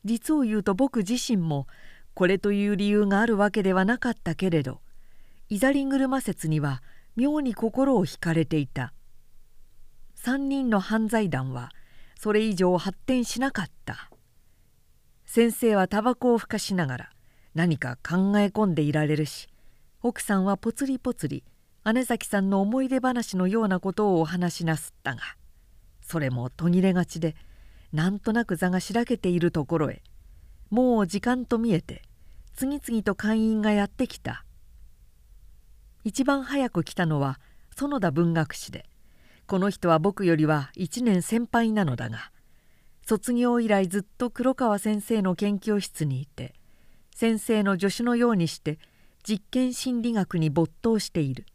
[0.04, 1.68] 実を言うと僕自身も
[2.14, 4.82] これという理由があるわけではなかったけれど
[5.52, 6.82] イザリン車説には
[7.18, 8.94] 妙に心を惹かれていた。
[10.24, 11.74] 3人の犯罪団は
[12.18, 14.10] それ以上発展しなかった
[15.26, 17.10] 先生はタバコをふかしながら
[17.54, 19.50] 何か考え込んでいられるし
[20.04, 21.44] 奥さんはぽつりぽつり
[21.92, 25.22] 姉崎さんの思い出話のようなことをお話しなすったが
[26.02, 27.36] それも途切れがちで
[27.92, 30.04] なんとなく座がしらけているところへ
[30.70, 32.04] もう時間と見えて
[32.54, 34.46] 次々と会員がやってきた
[36.04, 37.40] 一番早く来たのは
[37.76, 38.86] 園田文学士で。
[39.52, 42.32] この人は僕よりは1年先輩なのだが
[43.06, 46.54] 卒業以来ずっと黒川先生の研究室にいて
[47.14, 48.80] 先生の助手のようにして
[49.24, 51.46] 実験心理学に没頭している。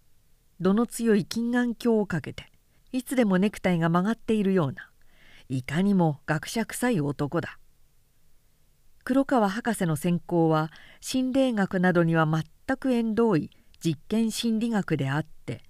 [0.60, 2.52] 度の強い金眼鏡をかけて
[2.92, 4.90] いつでもネクタイが曲がっているような
[5.48, 7.58] いかにも学者臭い男だ。
[9.04, 10.70] 黒川博士の専攻は
[11.00, 13.50] 心霊学などには全く縁遠い
[13.84, 15.62] 実験心理学であって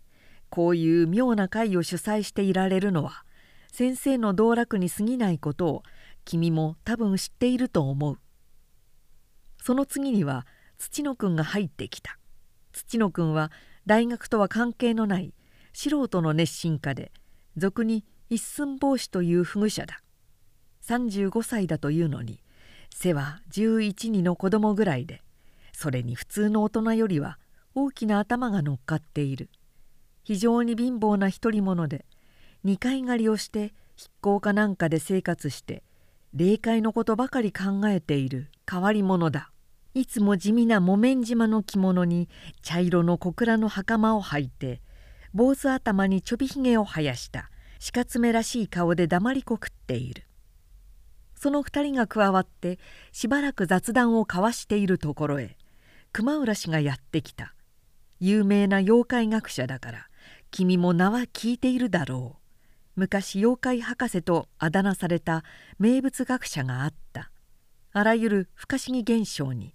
[0.48, 3.24] こういう妙な会を主催していられるのは
[3.72, 5.82] 先生の道楽に過ぎないことを
[6.24, 8.18] 君も多分知っていると思う。
[9.62, 10.46] その次には
[10.78, 12.18] 土野くんが入ってきた。
[12.72, 13.52] 土野くんは
[13.84, 15.34] 大学とは関係のない
[15.72, 17.12] 素人の熱心家で
[17.56, 20.00] 俗に一寸法師という不具者だ。
[20.86, 22.40] 35歳だというのに
[22.94, 25.20] 背は11人の子供ぐらいで
[25.72, 27.38] それに普通の大人よりは
[27.78, 29.50] 大きな頭が乗っかっている。
[30.24, 32.06] 非常に貧乏な独り者で
[32.64, 35.82] 二階狩りをして筆行かなんかで生活して
[36.32, 39.50] 霊界のことばかり考えている変わり者だ。
[39.92, 42.30] いつも地味な木綿島の着物に
[42.62, 44.80] 茶色の小倉の袴を履いて
[45.34, 47.50] 坊主頭にちょびひげを生やした
[47.92, 50.22] 鹿爪らしい顔で黙りこくっている。
[51.34, 52.78] その二人が加わって
[53.12, 55.58] しばらく雑談を交わしているところへ
[56.12, 57.52] 熊浦氏がやってきた。
[58.20, 60.09] 有名な妖怪学者だから
[60.51, 62.43] 君も名は聞いているだろう。
[62.97, 65.44] 昔妖怪博士とあだ名された
[65.78, 67.30] 名物学者があった。
[67.93, 69.74] あらゆる不可思議現象に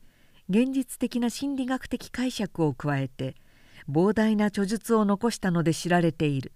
[0.50, 3.36] 現実的な心理学的解釈を加えて
[3.90, 6.54] 膨大な著述を残したので知られている。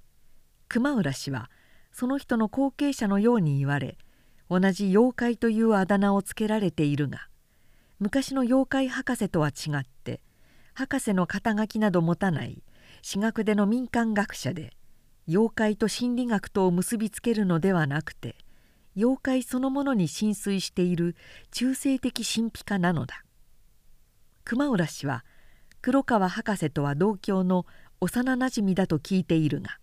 [0.67, 1.49] 熊浦氏は
[1.91, 3.97] その人の後継者のように言われ
[4.49, 7.29] 同じ妖怪というあだ名をつけられているが
[7.99, 10.21] 昔の妖怪博士とは違って
[10.77, 12.61] 博士の肩書きなど持たない
[13.01, 14.73] 私学での民間学者で
[15.25, 18.35] 妖怪と心理学とを結びつけるのではなくて
[18.97, 21.15] 妖怪そのものに浸水している
[21.51, 23.23] 中性的神秘家なのだ。
[24.43, 25.23] 熊浦氏は
[25.81, 27.65] 黒川博士とは同郷の
[28.01, 29.77] 幼なじみだと聞いているが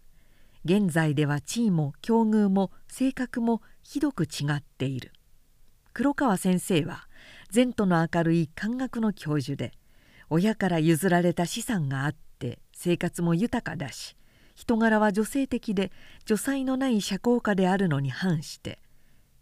[0.66, 5.12] 現在では地位も境遇も性格もひどく違っている。
[5.94, 7.08] 黒川先生は
[7.54, 9.72] 前途の明るい漢学の教授で
[10.32, 14.16] 親から譲られた資産があって生活も豊かだし
[14.54, 15.92] 人柄は女性的で
[16.24, 18.78] 女才のない社交家であるのに反して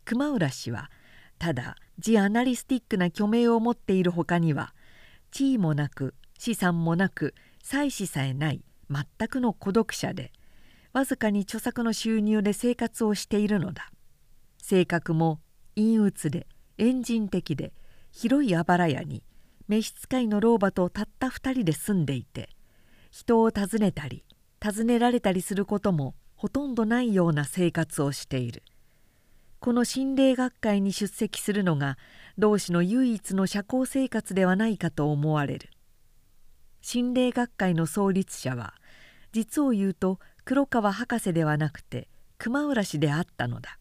[0.04, 0.90] 熊浦氏は
[1.38, 4.74] ただジアナリスティックな虚名を持っているほかには
[5.30, 8.60] 地位もなく資産もなく妻子さえない
[8.90, 10.32] 全くの孤独者で
[10.92, 13.92] わずかに著作の収入で生活をしているのだ。
[14.58, 15.38] 性格も
[15.76, 16.48] 陰鬱で
[16.78, 17.72] エ人的で
[18.10, 19.22] 広いあばら屋に
[19.70, 22.48] 召使いの老婆とたった二人で住んでいて
[23.12, 24.24] 人を訪ねたり
[24.60, 28.64] 尋ねられたりすることもほとんどないような生活をしている。
[29.60, 31.98] この心霊学会に出席するのが
[32.36, 35.68] 同志の唯一の社交生活ではないかと思われる。
[36.80, 38.74] 心霊学会の創立者は
[39.30, 43.78] 実を言うと黒川博士ではなくて熊浦氏であったのだ。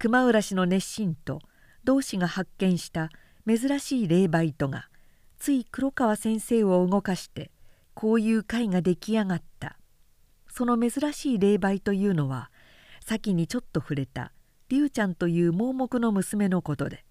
[0.00, 1.38] 熊浦氏の熱心と
[1.84, 3.10] 同志が発見した
[3.46, 4.88] 珍しい霊媒とが
[5.38, 7.50] つい黒川先生を動かして
[7.94, 9.78] こういう会が出来上がった。
[10.48, 12.50] その珍しい霊媒というのは
[13.04, 14.32] 先にちょっと触れた
[14.70, 17.04] 龍ちゃんという盲目の娘のことで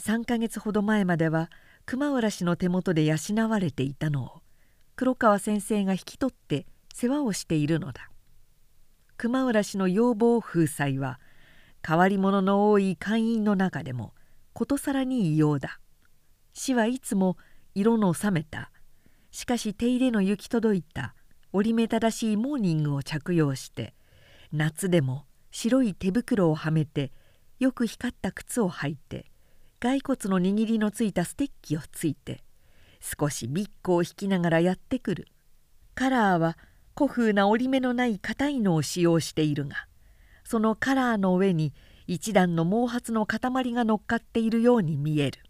[0.00, 1.50] 3ヶ月ほど前までは
[1.86, 3.16] 熊浦氏の手元で養
[3.48, 4.42] われていたのを
[4.94, 8.10] 黒川先生が引き取って世話をしているのだ。
[9.16, 11.18] 熊浦氏の要望封鎖は
[11.84, 14.14] 変わり者の多い会員の中でも
[14.52, 15.80] ことさらに異様だ。
[16.52, 17.36] 死はいつも
[17.78, 18.72] 色の冷めた。
[19.30, 21.14] しかし手入れの行き届いた。
[21.52, 23.94] 折り目正しいモーニングを着用して。
[24.52, 27.12] 夏でも白い手袋をはめて。
[27.60, 29.26] よく光った靴を履いて。
[29.78, 32.42] 骸骨の握りのついたステッキをついて。
[33.00, 35.28] 少しビッグを引きながらやってくる。
[35.94, 36.58] カラーは
[36.96, 39.86] 古風な折り目のない硬いのを使用しているが。
[40.42, 41.72] そのカラーの上に
[42.08, 45.47] 一段の毛髪の塊が乗っかっているように見える。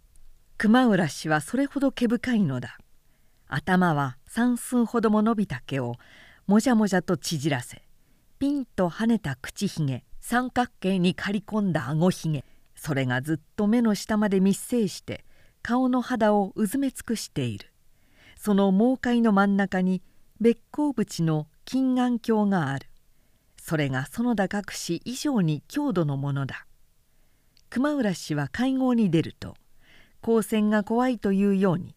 [0.59, 2.79] 熊浦氏はそれほど毛深いのだ。
[3.47, 5.95] 頭は三寸ほども伸びた毛を
[6.49, 7.83] もじゃもじゃと縮らせ
[8.41, 12.45] ピンと跳ねた口ひげ三角形に刈り込んだあごひげ
[12.75, 15.25] それがずっと目の下まで密生して
[15.63, 17.73] 顔の肌をうずめ尽くしている。
[18.37, 20.03] その猛海の真ん中に
[20.41, 22.89] 別光淵の金眼鏡がある。
[23.61, 26.67] それが園田隠し以上に強度のものだ。
[27.71, 29.55] 熊浦氏は会合に出ると
[30.23, 31.95] 光線が怖いというように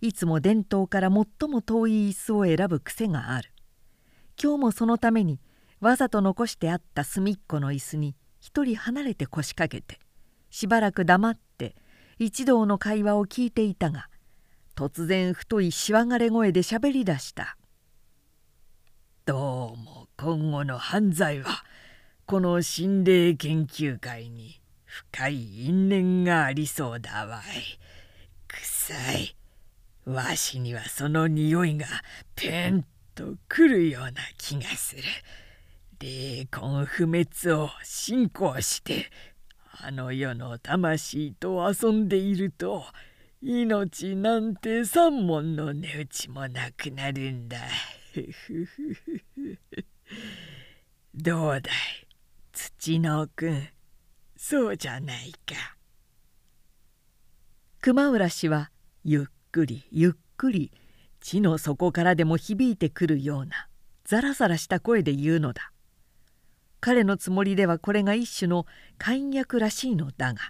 [0.00, 3.50] いつも伝統から最も遠い椅子を選ぶ癖がある。
[4.42, 5.38] 今日もそのために
[5.80, 10.00] わざと残してあった隅っこの椅子に一人離れて腰掛けて
[10.48, 11.76] しばらく黙って
[12.18, 14.08] 一同の会話を聞いていたが
[14.74, 17.58] 突然太いしわがれ声でしゃべりだした
[19.26, 21.64] 「どうも今後の犯罪は
[22.24, 24.59] この心霊研究会に
[24.90, 27.78] 深い因縁がありそうだわい。
[28.48, 29.36] 臭い。
[30.04, 31.86] わしにはその匂いが
[32.34, 32.84] ペン
[33.14, 35.02] とくるような気がする。
[36.00, 39.10] 霊魂不滅を信仰して
[39.80, 42.84] あの世の魂と遊んでいると
[43.40, 47.58] 命なんて三文の値打ちもなくなるんだ。
[51.14, 51.72] どうだい
[52.52, 53.68] 土のくん
[54.42, 55.76] そうじゃないか。
[57.82, 58.70] 熊浦氏は
[59.04, 60.72] ゆっくりゆっくり
[61.20, 63.68] 地の底からでも響いてくるような
[64.04, 65.72] ザラザラした声で言うのだ。
[66.80, 68.64] 彼のつもりではこれが一種の
[68.96, 70.40] 勧役らしいのだが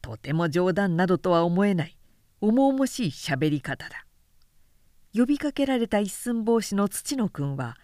[0.00, 1.98] とても冗談などとは思えない
[2.40, 4.06] 重々しいしゃべり方だ
[5.14, 7.76] 呼びかけられた一寸法師の土野君は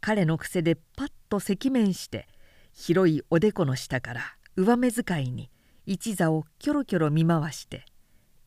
[0.00, 2.26] 彼の癖でパッと赤面して
[2.72, 5.50] 広いおでこの下から上目遣いに
[5.86, 7.84] 一座をキョロキョロ見回して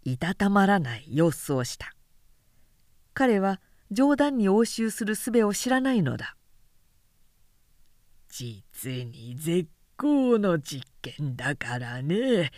[0.03, 1.93] いたたまらない様子をした。
[3.13, 3.61] 彼は
[3.91, 6.35] 冗談に応酬する術を知らないのだ。
[8.29, 12.51] 実に絶好の実験だからね。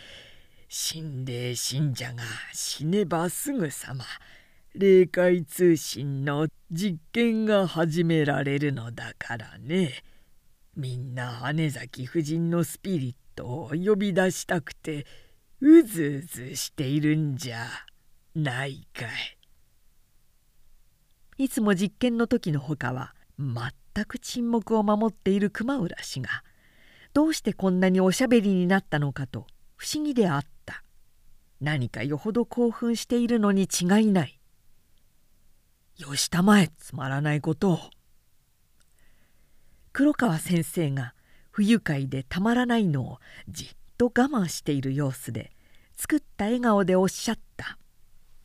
[0.68, 4.04] 心霊信者が死ねばすぐさま
[4.74, 10.02] 霊界通信の実験が始められるのだからね。
[10.76, 15.06] みんな姉崎夫人のスピリットを呼び出したくて
[15.60, 17.68] うずうずしているんじゃ
[18.34, 19.38] ないかい。
[21.44, 26.42] いつも実験の時のほかは全く沈黙を守っている熊浦氏が
[27.12, 29.46] どうしてこんなにおしゃべりになったのかと
[29.76, 30.82] 不思議であった。
[31.60, 34.40] 何かよほど興奮しているのに違いない。
[35.98, 37.78] よしたまえつまらないことを。
[39.92, 41.14] 黒川先生が
[41.56, 43.18] 不愉快でたまらないのを
[43.48, 45.52] じっと我慢している様子で
[45.96, 47.78] 作った笑顔でおっしゃった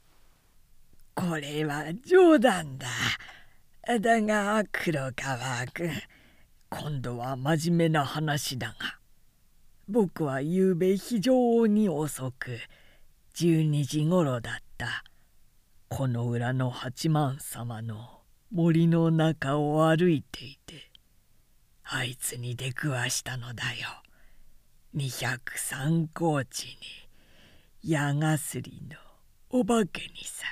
[1.14, 2.88] 「これは冗談だ。
[4.00, 5.92] だが黒川君
[6.70, 8.98] 今度は真面目な話だが
[9.90, 12.60] 僕はゆうべ非常に遅く
[13.36, 15.04] 12時ごろだった
[15.90, 18.22] この裏の八幡様の
[18.54, 20.91] 森の中を歩いていて
[21.94, 23.90] あいつに出くわしたのだよ。
[24.96, 26.68] 203高地
[27.84, 28.96] に矢がすりの
[29.50, 30.46] お化けにさ。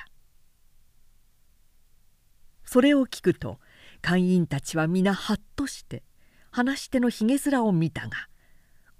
[2.66, 3.58] それを聞くと
[4.02, 6.02] 会員たちは皆ハッとして
[6.50, 8.28] 話し手のひげ面を見たが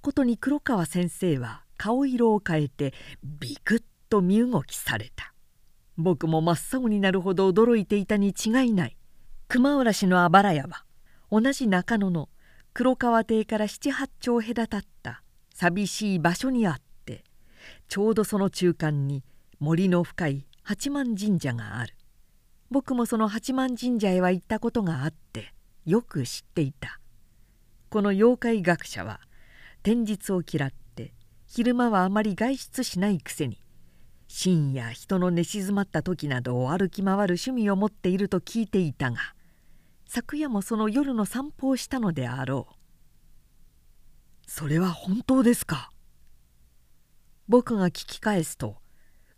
[0.00, 5.34] ことに黒川先生は顔色を変えてビクッと身動きされた。
[5.98, 8.96] 僕も真っ青になるほど驚いていたに違いない。
[9.46, 10.86] 熊浦氏のあばら屋は
[11.30, 12.28] 同じ中野の
[12.72, 15.22] 黒川邸から七八丁隔たった
[15.54, 17.24] 寂しい場所にあって
[17.88, 19.22] ちょうどその中間に
[19.60, 21.94] 森の深い八幡神社がある。
[22.70, 25.52] 僕もその八幡神社へは行ったことがあって
[25.84, 27.00] よく知っていた。
[27.90, 29.20] この妖怪学者は
[29.82, 31.12] 天日を嫌って
[31.46, 33.58] 昼間はあまり外出しないくせに
[34.28, 39.18] 深夜人の寝静まった時などを歩き回る趣味を持っていると聞いていたが
[40.12, 42.74] 昨夜もその夜の散歩をしたのであろう。
[44.44, 45.92] それは本当ですか？
[47.46, 48.78] 僕が聞き返すと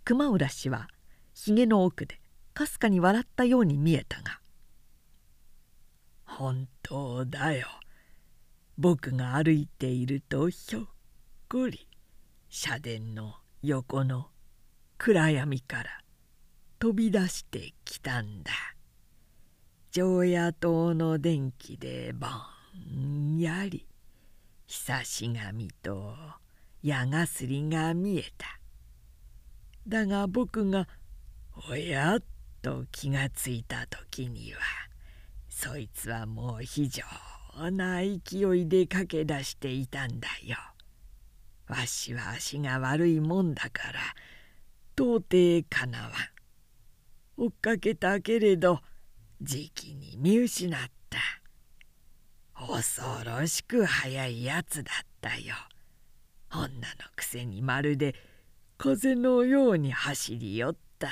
[0.02, 0.88] 熊浦氏は
[1.34, 2.22] ひげの奥で
[2.54, 4.40] かすかに笑ったように見えたが
[6.24, 7.68] 「本当だよ。
[8.78, 10.86] 僕が歩いているとひょっ
[11.50, 11.86] こり
[12.48, 14.30] 社殿の横の
[14.96, 15.90] 暗闇から
[16.78, 18.52] 飛び出してきたんだ。
[19.94, 22.26] 常夜灯の電気でぼ
[22.98, 23.86] んやり
[24.66, 26.14] 久し神と
[26.82, 28.58] 矢がすりが見えた
[29.86, 30.88] だが僕が
[31.68, 32.22] おやっ
[32.62, 34.60] と気がついた時には
[35.50, 37.04] そいつはもう非常
[37.70, 40.56] な勢いで駆け出していたんだよ。
[41.68, 44.00] わしは足が悪いもんだから
[44.96, 46.12] 到底かなわん
[47.36, 48.80] 追っかけたけれど
[49.44, 50.78] じきに見失っ
[51.10, 51.18] た。
[52.54, 55.56] 恐ろしく速いやつだったよ。
[56.52, 56.70] 女の
[57.16, 58.14] くせにまるで
[58.78, 61.08] 風のように走り寄った。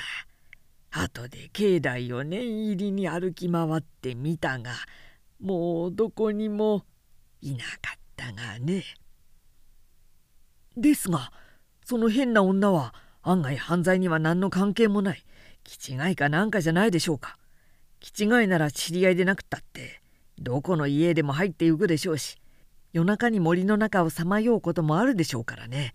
[0.91, 4.71] 後で境内を念入りに歩き回ってみたが
[5.41, 6.85] もうどこにも
[7.41, 8.83] いなかったがね。
[10.77, 11.33] ですが
[11.83, 15.25] その変な女は案外犯罪には何の関係もない。
[15.63, 17.37] 気違いかなんかじゃないでしょうか。
[18.01, 20.01] 気違いなら知り合いでなくったって
[20.37, 22.41] どこの家でも入ってゆくでしょうし
[22.93, 25.93] 夜中に森の中をさまようこともあるでしょうからね。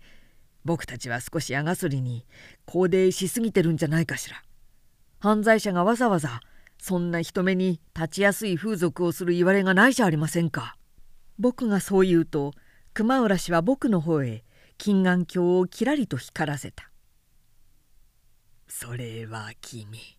[0.65, 2.25] 僕たちは少し矢がすりに
[2.65, 4.41] 高齢しすぎてるんじゃないかしら。
[5.19, 6.41] 犯罪者がわざわざ
[6.79, 10.75] そんな人目に立ちやすい風俗をする言われがないじゃありませんか。
[11.37, 12.53] 僕がそう言うと
[12.93, 14.43] 熊浦氏は僕の方へ
[14.79, 16.89] 金眼鏡をきらりと光らせた。
[18.67, 20.16] それは君。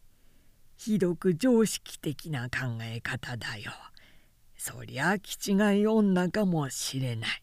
[0.78, 3.72] ひどく常識的な考え方だよ。
[4.56, 7.42] そりゃ気違い女かもしれない。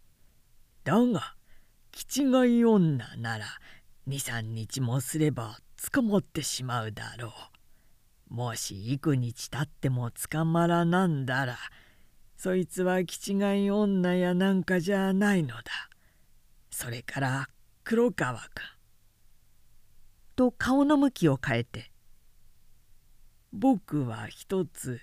[0.86, 1.36] だが
[1.92, 3.46] 気違い女なら
[4.08, 5.60] 23日もすれば
[5.92, 7.34] 捕まってしまうだろ
[8.32, 8.34] う。
[8.34, 11.58] もし幾日たっても捕まらなんだら
[12.38, 15.64] そいつは気違い女やなんかじゃないのだ。
[16.72, 17.50] それから
[17.84, 18.50] 黒川君。
[20.38, 21.92] と顔の向きを変えて
[23.58, 25.00] 「僕は一つ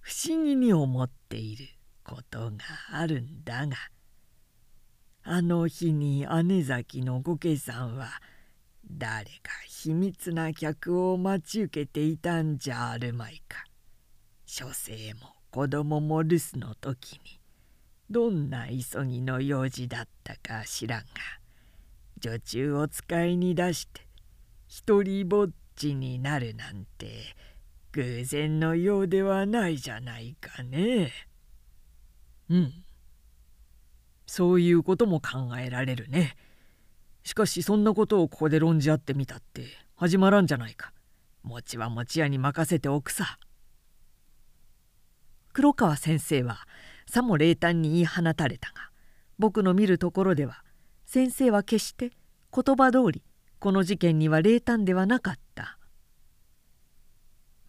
[0.00, 1.66] 不思議に思っている
[2.02, 2.56] ことが
[2.94, 3.76] あるんだが
[5.22, 8.08] あの日に姉崎の御家さんは
[8.90, 13.64] 誰か秘密な客を待ち受けていたんじゃあるまいか。
[14.46, 17.38] 書生も子供も留守の時に
[18.08, 21.06] どんな急ぎの用事だったか知らんが
[22.18, 24.00] 女中を使いに出して
[24.68, 27.36] 一りぼっちになるなんて
[27.92, 31.12] 偶然のようではないじゃないかね。
[32.48, 32.72] うん
[34.26, 36.36] そういうことも考えられるね。
[37.24, 39.64] しかしそんなことをここで論じ合ってみたって
[39.96, 40.92] 始まらんじゃないか。
[41.42, 43.38] 餅は餅屋に任せておくさ。
[45.52, 46.58] 黒川先生は
[47.06, 48.90] さも冷淡に言い放たれたが
[49.38, 50.62] 僕の見るところでは
[51.06, 52.12] 先生は決して
[52.54, 53.24] 言葉通り
[53.58, 55.79] この事件には冷淡ではなかった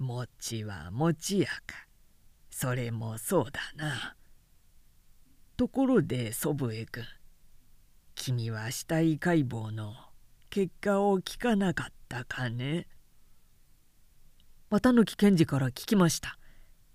[0.01, 1.85] 餅は餅やか。
[2.49, 4.15] それもそうだな。
[5.57, 7.03] ところで祖父江君
[8.15, 9.93] 君は死体解剖の
[10.49, 12.87] 結果を聞かなかったかね？
[14.71, 16.39] 綿貫検事から聞きました。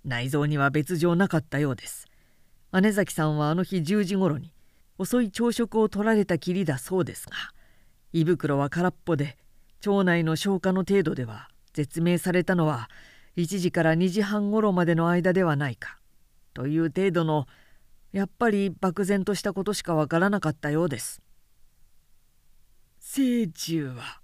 [0.04, 2.08] 内臓には別状なかったようです。
[2.72, 4.52] 姉崎さんはあの日10時ごろに
[4.98, 7.36] 遅い朝食を取られたきりだそうですが
[8.12, 9.38] 胃袋は空っぽで
[9.86, 12.88] 腸内の消化の程度では絶命されたのは
[13.36, 15.98] 1時から2時半ごろまでの間ではないか
[16.54, 17.46] という程度の
[18.12, 21.20] やっぱり漠然としたことしかわからなかったようです。
[22.98, 24.22] 成虫は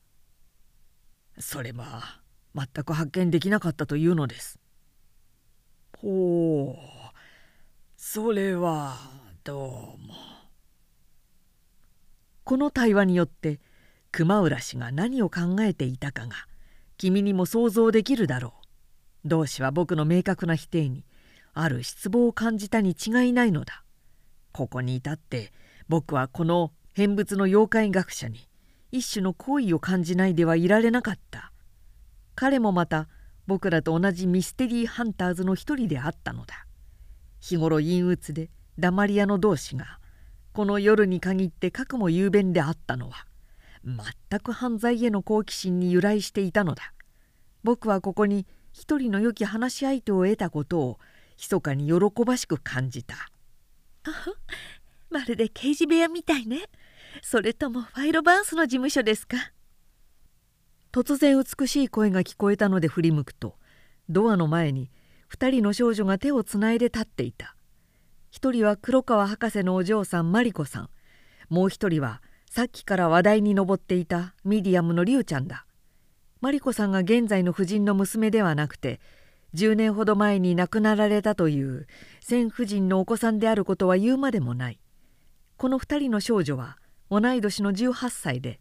[1.39, 2.23] それは
[2.55, 4.59] 全く発見できなかったというのです。
[5.99, 7.13] ほう
[7.99, 8.97] それは
[9.45, 10.15] どうも。
[12.45, 13.61] この対話によって
[14.11, 16.47] 熊浦氏が何を考えていたかが
[17.03, 18.55] 君にも想像できるだろ
[19.25, 19.29] う。
[19.29, 21.05] 同志は僕の明確な否定に
[21.53, 23.83] ある失望を感じたに違いないのだ。
[24.53, 25.53] ここに至って
[25.89, 28.49] 僕はこの変物の妖怪学者に
[28.93, 31.51] 一種の好意を感じないではいられなかった。
[32.37, 33.09] 彼もまた
[33.49, 36.69] 僕らと同じミステリーハンターズの一人であったのだ。
[37.41, 38.49] 日頃陰鬱で
[38.79, 39.99] 黙り屋の同士が
[40.53, 43.27] この夜に限ってかくも雄弁であったのは
[43.85, 46.93] 全く犯罪への好奇心に由来していたのだ。
[47.65, 50.99] 僕はここに一人の良き話し相手を得たことを
[51.37, 53.17] 密かに喜ばしく感じた。
[55.11, 56.63] まるで刑事部屋みたいね。
[57.23, 59.37] それともファイロバーンスの事務所ですか？
[60.93, 63.57] 突然美しい声が聞こえたので振り向くと
[64.09, 64.91] ドアの前に
[65.31, 67.57] 2人の少女が手をつないで立っていた。
[68.33, 70.91] 1人は黒川博士のお嬢さんマリコさん。
[71.51, 72.23] もう1人は
[72.55, 75.65] さっきから話題に上っていたミディアムのリュウちゃんだ。
[76.43, 79.01] マリコさんが現在の夫人の娘ではなくて
[79.55, 81.87] 10年ほど前に亡くなられたという
[82.21, 84.79] 先夫人のお子さんであることは言うまでもない。
[85.57, 86.77] この2人の少女は
[87.09, 88.61] 同い年の18歳で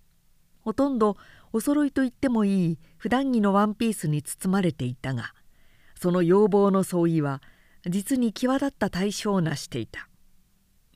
[0.62, 1.18] ほとんど
[1.52, 5.34] お揃いと言ってもいい普段着のワンピースに包まれていたが
[6.00, 7.42] その要望の相違は
[7.86, 10.08] 実に際立った対象を成していた。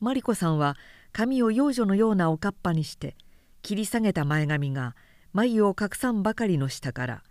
[0.00, 0.78] マリコさんは
[1.16, 3.16] 髪を幼女のようなおかっぱにして
[3.62, 4.94] 切り下げた前髪が
[5.32, 7.22] 眉を隠さんばかりの下から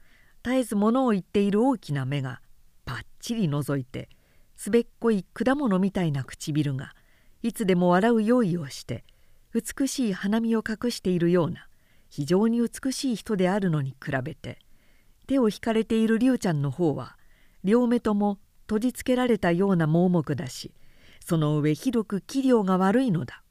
[0.44, 2.42] 絶えず物を言っている大きな目が
[2.86, 4.10] パッチリ覗いて
[4.56, 6.96] すべっこい果物みたいな唇が
[7.44, 9.04] いつでも笑う用意をして
[9.54, 11.68] 美しい花見を隠しているような
[12.10, 14.58] 非常に美しい人であるのに比べて
[15.28, 17.18] 手を引かれている龍ちゃんの方は
[17.64, 20.74] 両目とも閉じつけられたような盲目だし
[21.24, 23.44] その上広く器量が悪いのだ。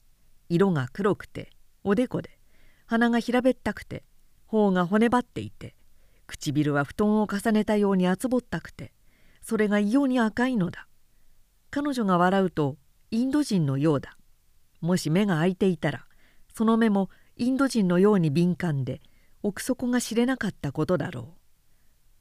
[0.48, 1.50] 色が黒くて
[1.82, 2.38] おでこで
[2.86, 4.04] 鼻が平べったくて
[4.46, 5.74] 頬が骨張っていて
[6.26, 8.92] 唇は布団を重ねたように厚ぼったくて
[9.42, 10.86] それが異様に赤いのだ。
[11.70, 12.76] 彼女が笑うと
[13.10, 14.16] インド人のようだ。
[14.80, 16.06] もし目が開いていたら
[16.54, 19.00] その目もインド人のように敏感で
[19.42, 21.24] 奥底が知れなかったことだろう。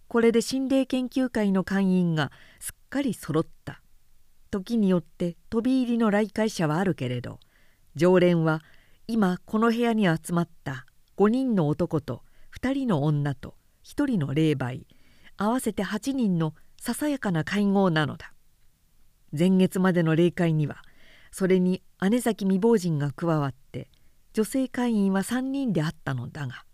[0.07, 3.81] これで心霊研究会の会員がすっかり揃った。
[4.51, 7.39] 時によって飛び入りの来会者はあるけれど
[7.95, 8.61] 常連は
[9.07, 10.86] 今この部屋に集まった
[11.18, 12.24] 5人の男と
[12.60, 14.86] 2人の女と1人の霊媒
[15.38, 18.34] 合わせて8人のささやかな会合なのだ。
[19.38, 20.84] 前月までの霊会には
[21.32, 23.90] それに姉崎未亡人が加わって
[24.34, 26.65] 女性会員は3人であったのだが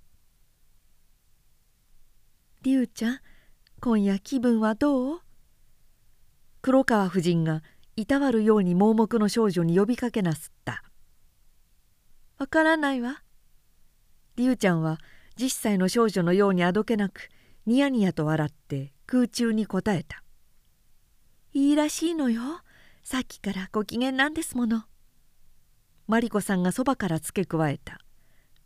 [2.64, 3.20] 「りゅうちゃん
[3.80, 5.22] 今夜気分はどう?」
[6.62, 7.64] 黒川夫人が
[7.96, 10.84] いたわるように盲目の少女に呼びかけなすった
[12.40, 13.22] 「わからないわ」
[14.38, 14.98] りゅうちゃんは
[15.38, 17.30] 10歳の少女のようにあどけなく
[17.66, 20.24] ニヤニヤと笑って空中に答えた
[21.53, 22.41] 「いいらしいのよ。
[23.03, 24.86] さっきからご機嫌なんですもの」
[26.07, 27.99] マリコさんがそばから付け加えた。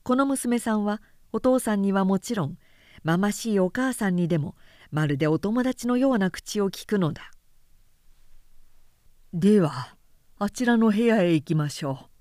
[0.03, 1.01] この娘さんは
[1.31, 2.57] お父さんにはもちろん
[3.03, 4.55] まましいお母さんにでも
[4.91, 7.31] まるでお友達のような口を聞くのだ。
[9.33, 9.97] では
[10.37, 12.12] あちらの部屋へ行きましょう。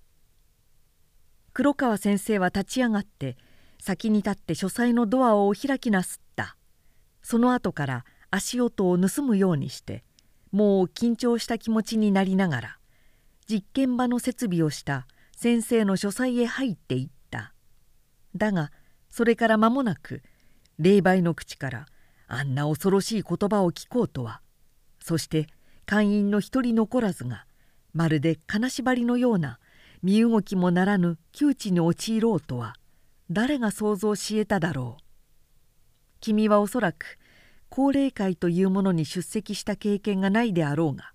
[1.53, 3.37] 黒川先生は立ち上がって
[3.79, 6.57] 先に立って書斎のドアをお開きなすった。
[7.23, 10.03] その後から足音を盗むようにして
[10.51, 12.79] もう緊張した気持ちになりながら
[13.49, 15.07] 実験場の設備をした
[15.37, 17.53] 先生の書斎へ入っていった。
[18.35, 18.73] だが
[19.11, 20.23] それから間もなく
[20.79, 21.87] 霊媒の口から
[22.29, 24.41] あんな恐ろしい言葉を聞こうとは
[25.01, 25.49] そして
[25.85, 27.45] 会員の一人残らずが
[27.93, 29.59] まるで金縛りのような
[30.03, 32.75] 身動きもならぬ窮地に陥ろうとは
[33.31, 35.03] 誰が想像し得ただろう。
[36.21, 37.19] 君はおそらく
[37.69, 41.13] 高齢会というものに出席した経験がないであろうが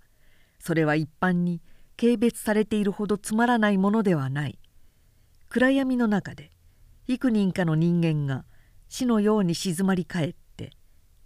[0.60, 1.62] それは一般に
[1.98, 4.60] 軽蔑されているほどつまらないものではない。
[5.50, 6.52] 暗闇の中で
[7.08, 8.46] 幾人かの人間が
[8.90, 10.72] 死のように静まり返って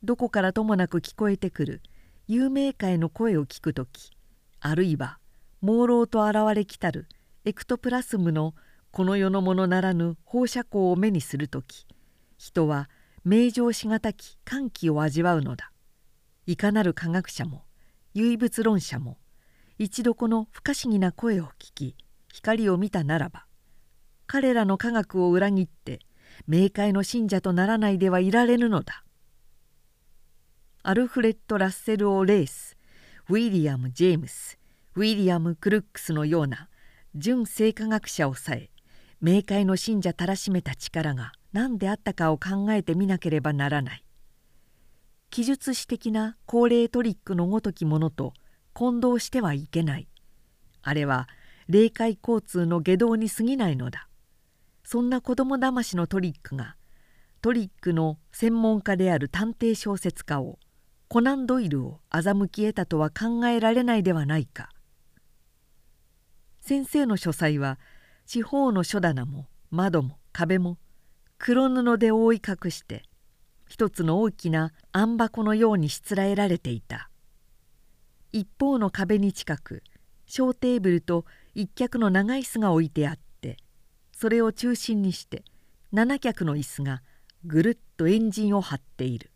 [0.04, 1.82] どこからともなく聞こえてくる
[2.28, 4.12] 有名会の声を聞く時
[4.60, 5.20] あるいは
[5.62, 7.08] 朦朧と現れきたる
[7.44, 8.54] エクトプラスムの
[8.92, 11.88] この世のものならぬ放射光を目にする時
[12.38, 12.88] 人は
[13.24, 15.72] 名状しがたき歓喜を味わうのだ。
[16.46, 17.64] いかなる科学者も
[18.14, 19.18] 唯物論者も
[19.80, 21.96] 一度この不可思議な声を聞き
[22.32, 23.46] 光を見たならば
[24.28, 26.00] 彼らの科学を裏切って
[26.48, 29.04] 冥界の信者とならないではいられぬのだ。
[30.84, 32.78] アルフレッド・ラッセル・オ・レース
[33.30, 34.60] ウィリアム・ジェームス
[34.96, 36.70] ウィリアム・クルックスのような
[37.16, 38.70] 純生化学者をさえ
[39.22, 44.04] 冥界の信者たらしめた力が何であったかを考えてみなければならない。
[45.30, 48.34] 記述史的な高齢トリックのごときものと
[48.74, 50.08] 混同してはいけない。
[50.82, 51.28] あれは
[51.68, 54.08] 霊界交通の下道に過ぎないのだ。
[54.84, 55.72] そんな子供だ。
[55.72, 56.76] ましのトリックが
[57.42, 60.58] トリックの専門家である探偵小説家を
[61.08, 64.70] コナン・ドイルを欺き得たとは考えられないではないか
[66.62, 67.80] 先生の書斎は
[68.26, 70.78] 四方の書棚も窓も壁も
[71.40, 73.04] 黒布で覆い隠して
[73.68, 77.10] 一つの大きな暗箱のようにしつらえられていた。
[78.32, 79.82] 一方の壁に近く
[80.26, 81.26] 小テーブルと
[81.56, 83.58] 一脚の長い椅子が置いてあって
[84.14, 85.44] それを中心にして
[85.92, 87.02] 七脚の椅子が
[87.44, 89.32] ぐるっとエンジンを張っている。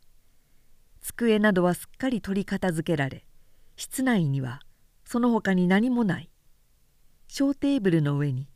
[1.01, 3.25] 机などはすっかり取り片付けられ
[3.75, 4.61] 室内には
[5.05, 6.29] その他に何もない。
[7.37, 8.47] 小テーブルの上に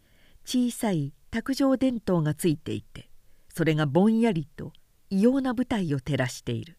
[0.46, 3.10] 小さい卓上電灯がついていて
[3.54, 4.72] それがぼんやりと
[5.10, 6.78] 異様な舞台を照らしている。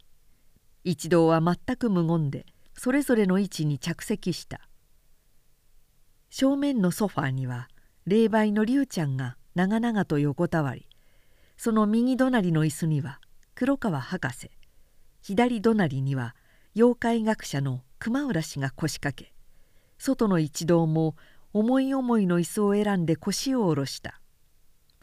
[0.82, 4.66] 一同は全く無言でそれぞれの位置に着席した。
[6.30, 7.68] 正面のソファーには
[8.06, 10.88] 霊媒の龍ちゃんが長々と横たわり
[11.58, 13.20] その右隣の椅子には
[13.54, 14.50] 黒川博士。
[15.20, 16.34] 左隣には
[16.74, 19.34] 妖怪学者の熊浦氏が腰掛け。
[19.98, 21.14] 外の一同も
[21.52, 24.20] 思い思いの椅子を選んで腰を下ろした。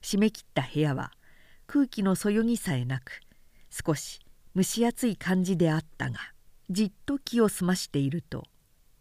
[0.02, 1.12] 締め切った部屋は
[1.66, 3.20] 空気のそよぎさえなく
[3.70, 4.20] 少し
[4.56, 6.20] 蒸し暑い感じであったが
[6.70, 8.46] じっと気を澄ましていると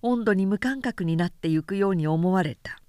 [0.03, 2.81] 温度に無感覚になってゆくように思われた。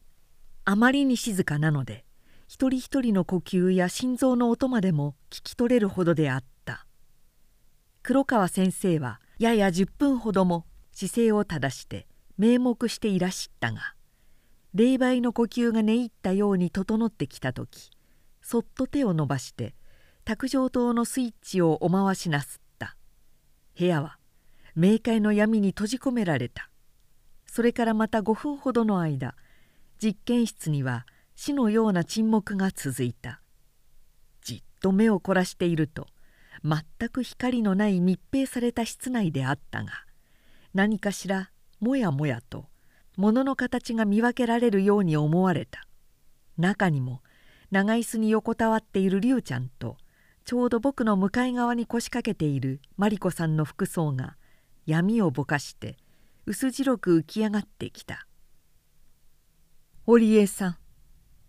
[0.65, 2.05] あまりに静かなので
[2.47, 6.85] 一人一人の呼吸や心臓の音までも聞き取れるほどであった。
[8.03, 12.07] 黒川先生はやや10分ほども姿勢を正して
[12.37, 13.93] 名目していらしたが
[14.77, 17.89] 霊媒の呼吸が寝入ったように整ってきた時
[18.43, 19.73] そっと手を伸ばして
[20.23, 22.95] 卓上灯のスイッチをお回しなすった。
[23.79, 24.19] 部屋は
[24.77, 26.69] 冥界の闇に閉じ込められた。
[27.47, 29.33] それからまた5分ほどの間
[29.99, 33.41] 実験室には死のような沈黙が続いた。
[34.43, 36.05] じっと目を凝らしていると
[36.63, 39.89] 全く光のない密閉された室内であったが
[40.75, 41.49] 何かしら
[41.79, 42.67] もやもやと
[43.17, 45.87] 物の形が見分けられるように思われた。
[46.57, 47.21] 中にも
[47.71, 49.97] 長椅子に横たわっている龍ちゃんと
[50.45, 54.37] ちょうど僕の向かい側に腰掛けているマリコさんの服装が
[54.85, 55.97] 闇をぼかして
[56.45, 58.25] 薄白く浮き上がってきた
[60.07, 60.77] 「織江さん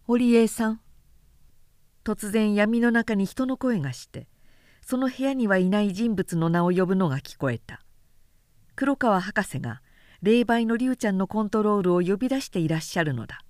[0.09, 0.81] 織江さん」
[2.03, 4.27] 突然闇の中に人の声がして
[4.83, 7.83] その部屋にはいない人物の名を呼ぶのが聞こえた。
[8.75, 9.83] 黒川博士が
[10.21, 13.41] 霊媒の龍ちゃんのコントロールを呼び出していらっしゃるのだ。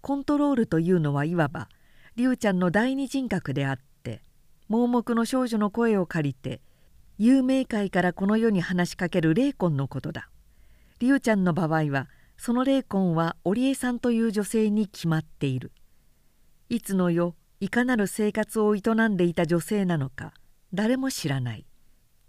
[0.00, 1.68] コントロールというのはいわば
[2.16, 4.22] 龍ちゃんの第二人格であって
[4.68, 6.60] 盲目の少女の声を借りて
[7.16, 10.28] 有名界からこの世に話しかける霊魂のことだ。
[10.98, 15.70] 龍ちゃんの場合はその霊魂は織江さんという女性に決まっている。
[16.68, 20.32] いつの世いかなる生活を営んでいた女性なのか
[20.74, 21.66] 誰も知らない。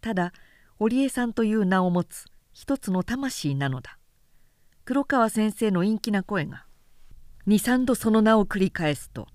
[0.02, 0.34] ただ
[0.78, 3.98] 織江さんという名を持つ一つの魂なのだ。
[4.86, 6.66] 黒川先生の陰気な声が
[7.48, 9.28] 23度その名を繰り返すと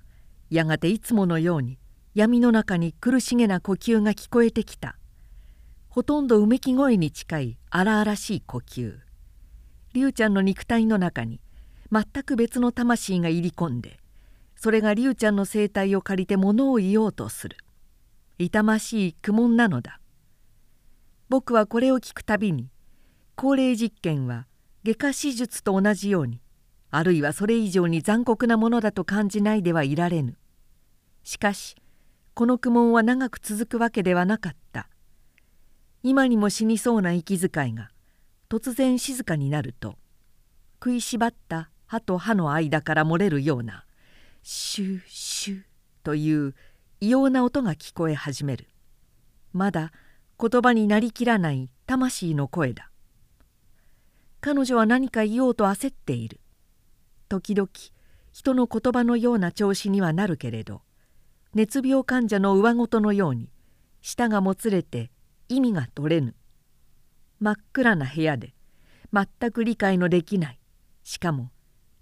[0.51, 1.79] やがていつものように
[2.15, 4.97] 闇の中に苦しげな呼吸が聞こえてきた。
[5.89, 8.99] ほとんどうめき声に近い荒々しい呼吸。
[9.95, 11.41] 龍ちゃんの肉体の中に
[11.93, 14.01] 全く別の魂が入り込んで
[14.57, 17.57] それが龍ちゃんの生態を借りて物を言おうとする。
[18.39, 20.01] 痛ましい苦悶なのだ。
[21.29, 22.71] 僕はこれを聞くたびに
[23.37, 24.47] 高齢実験は
[24.85, 26.41] 外科手術と同じように
[26.91, 30.37] あるいはそれ以上に残酷なものだと感じないではいられぬ。
[31.25, 31.75] しかし
[32.35, 34.89] この苦悶は長く続くわけではなかった。
[36.03, 37.91] 今にも死にそうな息遣いが
[38.49, 39.97] 突然静かになると
[40.75, 43.85] 食いしばった歯と歯の間から漏れるような
[44.43, 45.63] シュシュ
[46.03, 46.55] という
[47.01, 48.69] 異様な音が聞こえ始める。
[49.53, 49.93] まだ
[50.39, 52.91] 言葉になりきらない魂の声だ。
[54.47, 56.39] 彼女は何か言おうと焦っている。
[57.31, 57.67] 時々
[58.31, 60.83] 人の言葉のような調子にはなるけれど
[61.55, 63.49] 熱病患者の上ごとのように
[64.03, 65.11] 舌がもつれて
[65.49, 66.35] 意味が取れぬ。
[67.41, 68.53] 真っ暗な部屋で
[69.15, 70.61] 全く理解のできない。
[71.05, 71.51] しかも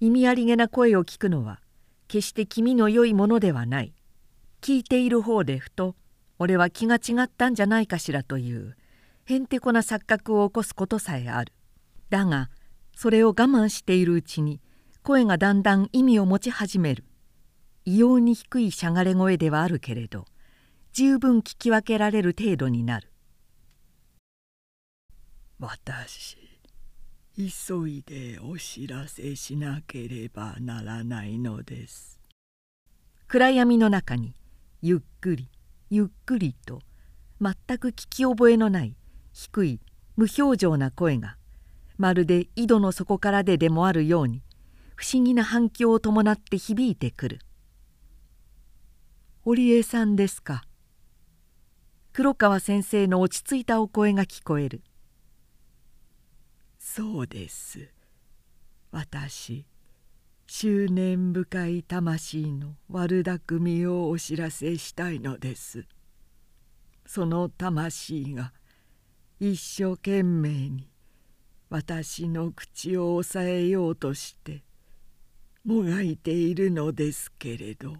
[0.00, 1.60] 意味ありげな声を聞くのは
[2.08, 3.94] 決して気味の良いものではない。
[4.60, 5.94] 聞いている方でふと
[6.40, 8.76] 俺は気が違ったんじゃないかしらという
[9.26, 11.52] へんてこな錯覚を起こすことさえある。
[12.12, 12.50] だが
[12.94, 14.60] それを我慢しているうちに
[15.02, 17.04] 声がだんだん意味を持ち始める。
[17.86, 20.26] 異様に低いしゃがれ声ではあるけれど
[20.92, 23.10] 十分聞き分けられる程度になる。
[25.58, 26.36] 私
[27.34, 32.20] 急いでお知らせしなければならないのです。
[33.26, 34.34] 暗闇の中に
[34.82, 35.48] ゆっくり
[35.88, 36.80] ゆっくりと
[37.40, 38.96] 全く聞き覚えのない
[39.32, 39.80] 低い
[40.16, 41.38] 無表情な声が
[41.98, 44.42] まるで井戸の底からででもあるように
[44.94, 47.40] 不思議な反響を伴って響いてくる
[49.44, 50.64] 「織江さんですか」
[52.12, 54.82] 黒川先生の落ち着いたお声が聞こえる
[56.78, 57.88] 「そうです。
[58.90, 59.64] 私
[60.46, 65.86] 執念深い魂の悪巧みをお知らせしたいのです。
[67.06, 68.52] その魂が
[69.40, 70.91] 一生懸命に
[71.72, 74.62] 私の口を押さえようとして
[75.64, 77.94] もがいているのですけれど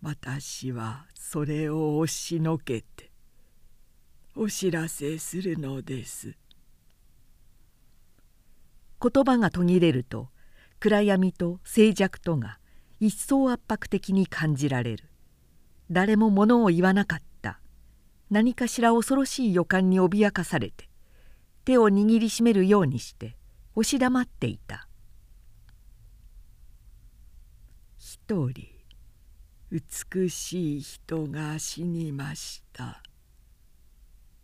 [0.00, 3.10] 私はそれを押しのけて
[4.36, 6.36] お知らせするのです。
[9.02, 10.28] 言葉が途切れると
[10.78, 12.60] 暗闇と静寂とが
[13.00, 15.08] 一層圧迫的に感じられる。
[15.90, 17.58] 誰も物を言わなかった。
[18.30, 20.88] 何かしら恐ろしい予感に脅かされて
[21.66, 23.36] 手を握りしめるようにして
[23.74, 24.86] 押し黙っていた。
[27.98, 28.68] 一人
[29.72, 33.02] 美しい人が死にました。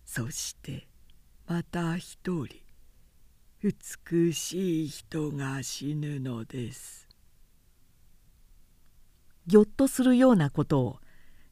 [0.05, 0.89] そして
[1.47, 2.49] また一人
[3.63, 7.09] 美しい人が死ぬのです。
[9.47, 10.99] ぎょっとするようなことを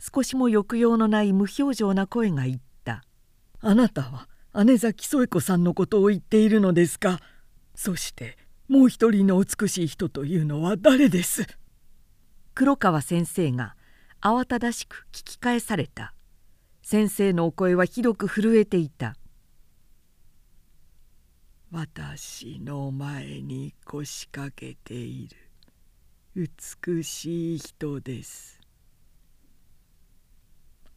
[0.01, 3.05] 少しも抑揚のない無表情な声が言った
[3.63, 7.21] 「あなたは姉崎添子さんのことを言っているのですか？
[7.75, 8.37] そして
[8.69, 11.47] もう一人の美しい人というのは誰です?」
[12.55, 13.77] 黒川先生が
[14.21, 16.15] 慌ただしく聞き返された。
[16.83, 19.15] 先生のお声はひどく震えていた。
[21.71, 25.37] 私の前に腰掛けている。
[26.35, 28.61] 美しい人です。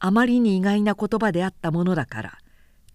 [0.00, 2.38] あまりに意外な言葉であったものだから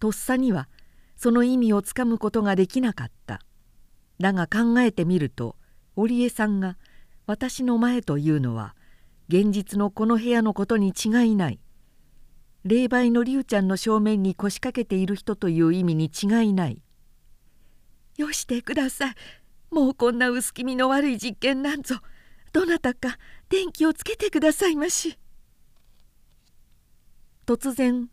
[0.00, 0.68] とっさには
[1.16, 3.40] その意味をつかむことができなかった。
[4.18, 5.56] だが考えてみると
[5.94, 6.76] 織江さんが
[7.26, 8.74] 私の前というのは
[9.28, 11.60] 現実のこの部屋のことに違いない。
[12.64, 16.82] 霊媒の龍ちゃんの正面に腰掛けている人という意味に違いない。
[18.16, 19.14] よしてください。
[19.70, 21.96] もうこんな薄気味の悪い実験なんぞ。
[22.52, 23.18] どなたか
[23.48, 25.18] 電気をつけてくださいまし。
[27.46, 28.08] 突然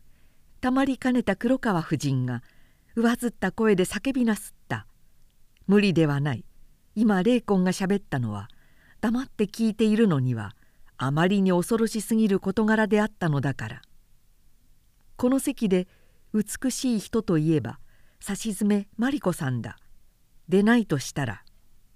[0.60, 2.42] たまりかねた黒川夫人が
[2.96, 4.86] 上ずった声で叫びなすった。
[5.66, 6.44] 無理ではない。
[6.94, 8.48] 今霊魂がしゃべったのは
[9.00, 10.56] 黙って聞いているのには
[10.96, 13.82] あまりに恐ろしすぎる事柄であったのだから。
[15.16, 15.86] この席で
[16.34, 17.78] 美しい人といえば
[18.18, 19.78] さしずめマリコさんだ。
[20.48, 21.44] でないとしたら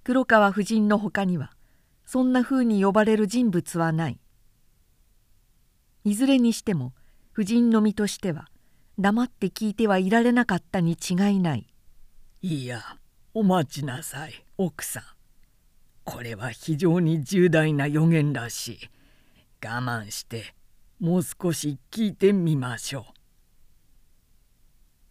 [0.04, 1.52] 黒川夫人のほかには
[2.04, 4.20] そんなふうに呼ばれる人物はない。
[6.04, 6.92] いずれにしても
[7.32, 8.48] 夫人の身としては
[8.98, 11.66] 黙って聞いてはいられなかったに違いない。
[12.42, 12.82] いや
[13.34, 15.02] お待ちなさい奥さん。
[16.04, 18.78] これは非常に重大な予言らしい。
[19.64, 20.54] 我慢して
[20.98, 23.12] もう少し聞いてみましょう。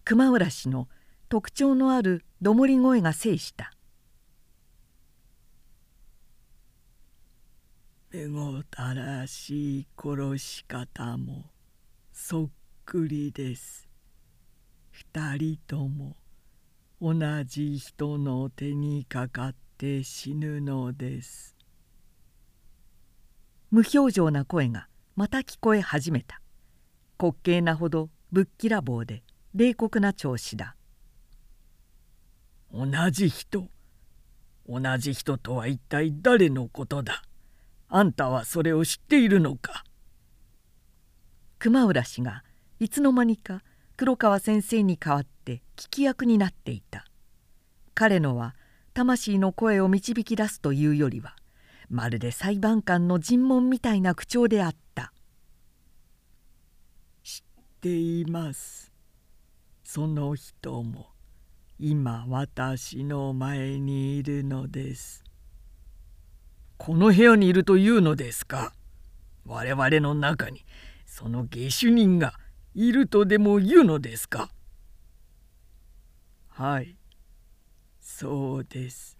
[0.03, 0.87] 熊浦氏の
[1.29, 3.71] 特徴のあるどもり声が制した
[8.11, 11.45] 「めごたらしい殺し方も
[12.11, 12.49] そっ
[12.91, 13.87] くりです」
[14.91, 16.17] 「二人とも
[17.01, 17.13] 同
[17.45, 21.55] じ人の手にかかって死ぬのです」
[23.71, 26.41] 無表情な声がまた聞こえ始めた。
[27.17, 29.23] 滑稽なほどぶっきらぼうで
[29.53, 30.75] 冷酷な調子だ。
[32.73, 33.69] 同じ人。
[34.67, 37.23] 同じ人とは一体誰のことだ。
[37.87, 39.85] あんたはそれを知っているのか。
[41.57, 42.43] 熊浦氏が
[42.81, 43.61] いつの間にか
[43.95, 47.05] 黒川先生に代わって聞き役になっていた。
[47.93, 48.55] 彼のは
[48.95, 51.35] 魂の声を導き出すというよりは
[51.91, 55.13] まるで裁判官の尋問みたいな口調であった
[57.21, 58.91] 「知っています。
[59.83, 61.11] その人も
[61.77, 65.23] 今私の前にいるのです」
[66.79, 68.73] この部屋にいるというのですか？
[69.45, 70.65] 我々の中に
[71.05, 72.40] その下手人が
[72.73, 74.49] いるとでも言うのですか？
[76.47, 76.95] はい。
[77.99, 79.17] そうです。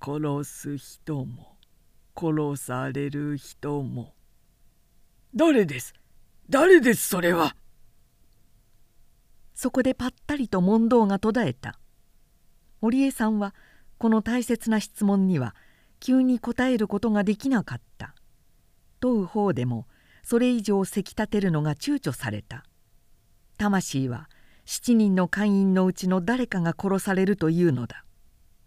[0.00, 1.56] 殺す人も
[2.16, 4.14] 殺される人も。
[5.34, 5.92] 誰です？
[6.48, 7.08] 誰です？
[7.08, 7.56] それは。
[9.54, 11.78] そこでぱったりと問答が途絶えた。
[12.80, 13.54] 織江さんは
[13.98, 15.54] この大切な質問には
[15.98, 18.14] 急に答えることができなかった。
[19.00, 19.86] 問う方でも
[20.28, 22.64] それ以上せき立てるのが躊躇された。
[23.58, 24.28] 魂は
[24.66, 28.04] 7人の会員のうちの誰かが殺されるというのだ。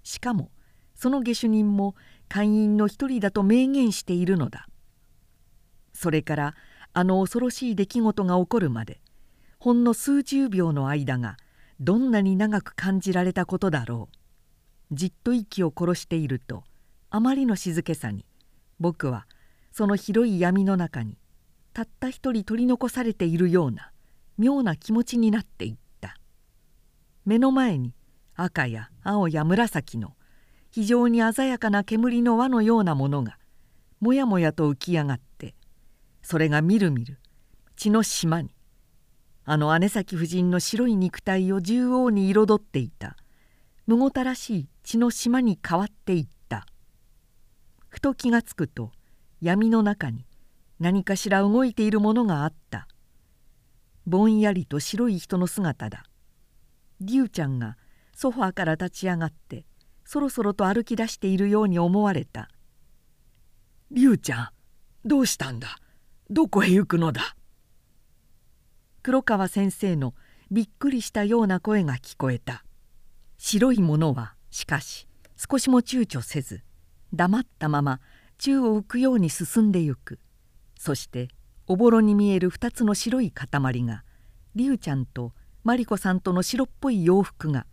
[0.04, 0.52] しかも
[0.96, 1.96] その下手人も
[2.30, 4.70] 会員の一人だと明言しているのだ。
[5.92, 6.56] それから
[6.94, 9.02] あの恐ろしい出来事が起こるまで
[9.60, 11.36] ほんの数十秒の間が
[11.82, 14.08] どんなに長く感じられたことだろ
[14.90, 14.96] う。
[14.96, 16.64] じっと息を殺していると
[17.10, 18.26] あまりの静けさに
[18.80, 19.28] 僕は
[19.74, 21.19] その広い闇の中に
[21.80, 23.94] たった一人取り残されているような
[24.38, 26.18] 妙な気持ちになっていった。
[27.24, 27.94] 目の前に
[28.36, 30.18] 赤や青や紫の
[30.72, 33.38] 非常に鮮やかな煙の輪のようなものが
[34.02, 35.56] もやもやと浮き上がって
[36.22, 37.18] それがみるみる
[37.78, 38.50] 血の島に
[39.46, 43.16] あの姉崎夫人の白い肉体を縦横に彩っていた
[43.88, 46.66] むごたらしい血の島に変わっていった。
[47.88, 48.92] ふと気がつくと
[49.40, 50.26] 闇の中に
[50.80, 52.88] 何かしら動いているものがあった。
[54.06, 56.04] ぼんやりと白い人の姿だ。
[57.02, 57.78] 竜ちゃんが
[58.14, 59.66] ソファーから立ち上がって
[60.04, 62.50] そろそろと歩き出しているように思われた
[63.92, 64.50] 「竜ちゃん
[65.06, 65.78] どうしたんだ？
[66.30, 67.36] どこへ行くのだ?」
[69.02, 70.14] 黒川先生の
[70.52, 72.66] びっくりしたような声が聞こえた。
[73.38, 75.08] 白いものはしかし
[75.38, 76.64] 少しも躊躇せず
[77.14, 78.02] 黙ったまま
[78.38, 80.20] 宙を浮くように進んでゆく。
[80.80, 81.28] そして
[81.68, 83.50] おぼろに見える2つの白い塊
[83.84, 84.06] が
[84.56, 85.34] 竜ちゃんと
[85.66, 87.68] マリコさんとの白っぽい洋服が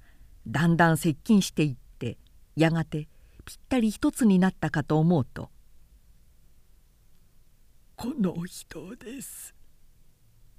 [0.49, 2.19] だんだん接近していって
[2.57, 3.09] やがて
[3.45, 5.51] ぴったり一つになったかと思うと
[7.95, 9.55] 「この人です」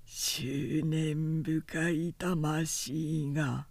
[0.08, 3.68] 執念深い魂が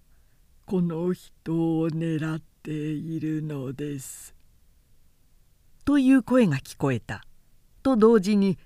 [0.67, 4.35] この人を狙っているのです」
[5.87, 7.23] という声が聞こえた。
[7.87, 8.59] と同時に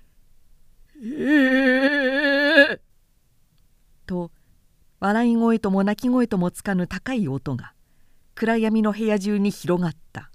[1.03, 2.79] ええー!」
[4.05, 4.31] と
[4.99, 7.73] 笑い声とも泣き声ともつかぬ高い音が
[8.35, 10.29] 暗闇の部屋中に広がった。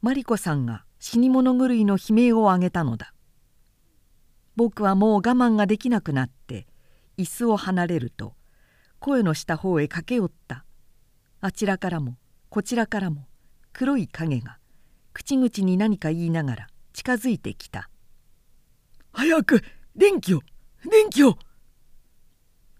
[0.00, 3.12] マリコさんが死に物狂いの悲鳴を上げたのだ。
[4.56, 6.66] 僕はもう我慢ができなくなって
[7.16, 8.34] 椅子を離れると
[9.00, 10.64] 声のした方へ駆け寄った。
[11.40, 12.16] あちらからも
[12.48, 13.26] こちらからも
[13.72, 14.58] 黒い影が
[15.12, 17.90] 口々に何か言いながら近づいてきた
[19.12, 19.62] 「早く
[19.96, 20.42] 電気を
[20.84, 21.38] 電気を!」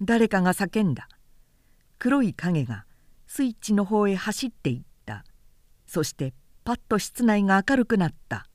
[0.00, 1.08] 誰かが叫んだ。
[1.98, 2.84] 黒い影が
[3.26, 5.24] スイッチの方へ走っていった。
[5.86, 6.34] そして
[6.64, 8.48] パッと室内が明るくなった。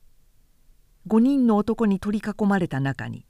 [1.08, 3.26] 5人の男に取り囲まれた中に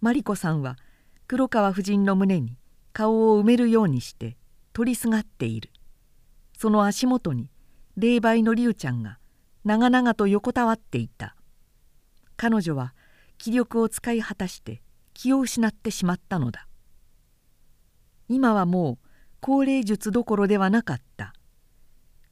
[0.00, 0.78] マリコさんは
[1.26, 2.56] 黒川夫人の胸に
[2.94, 4.38] 顔を埋めるようにして
[4.72, 5.70] 取りすがっている。
[6.56, 7.50] その足元に
[7.96, 9.18] 霊媒の龍ちゃんが
[9.64, 11.36] 長々と横たわっていた。
[12.36, 12.94] 彼女は
[13.38, 14.82] 気力を使い果たして
[15.14, 16.66] 気を失ってしまったのだ。
[18.28, 19.06] 今はもう
[19.40, 21.32] 高齢術どころではなかった。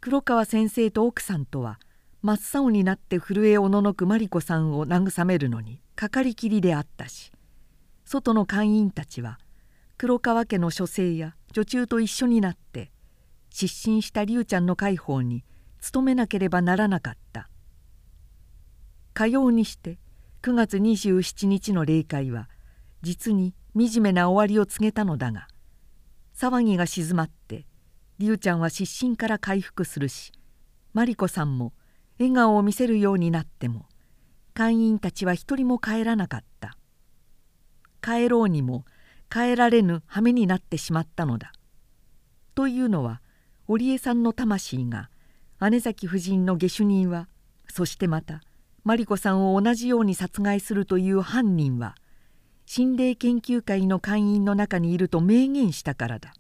[0.01, 1.81] 黒川先生と奥さんとは
[2.23, 7.33] 真っ青になって震えおののくマリコさんを慰めるのにかかりきりであったし
[8.05, 9.39] 外の会員たちは
[9.97, 12.91] 黒川家の書生や女中と一緒になって
[13.51, 15.45] 失神した龍ちゃんの介抱に
[15.93, 17.49] 努めなければならなかった。
[19.15, 19.99] かようにして
[20.47, 22.49] 9月27日の霊界は
[23.03, 25.49] 実に惨めな終わりを告げたのだが
[26.39, 27.67] 騒ぎが静まって
[28.21, 30.31] 龍ちゃんは失神から回復するし
[30.93, 31.73] マリコさんも
[32.21, 33.87] 笑顔を見せるようになっても
[34.55, 36.79] 会員たちは一人も帰らなかった。
[38.01, 38.85] 帰ろうにも
[39.29, 41.51] 帰られぬ羽目になってしまったのだ。
[42.55, 43.21] というのは
[43.67, 45.11] 織江さんの魂が
[45.69, 47.29] 姉崎夫人の下手人は
[47.67, 48.43] そしてまた
[48.87, 51.97] マリコさんを同じように殺害するという犯人は
[52.67, 56.35] 心霊研究会の会員の中にいると明言したからだ。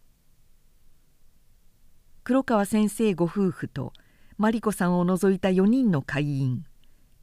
[2.22, 3.92] 黒川先生ご夫婦と
[4.38, 6.64] マリコさんを除いた4人の会員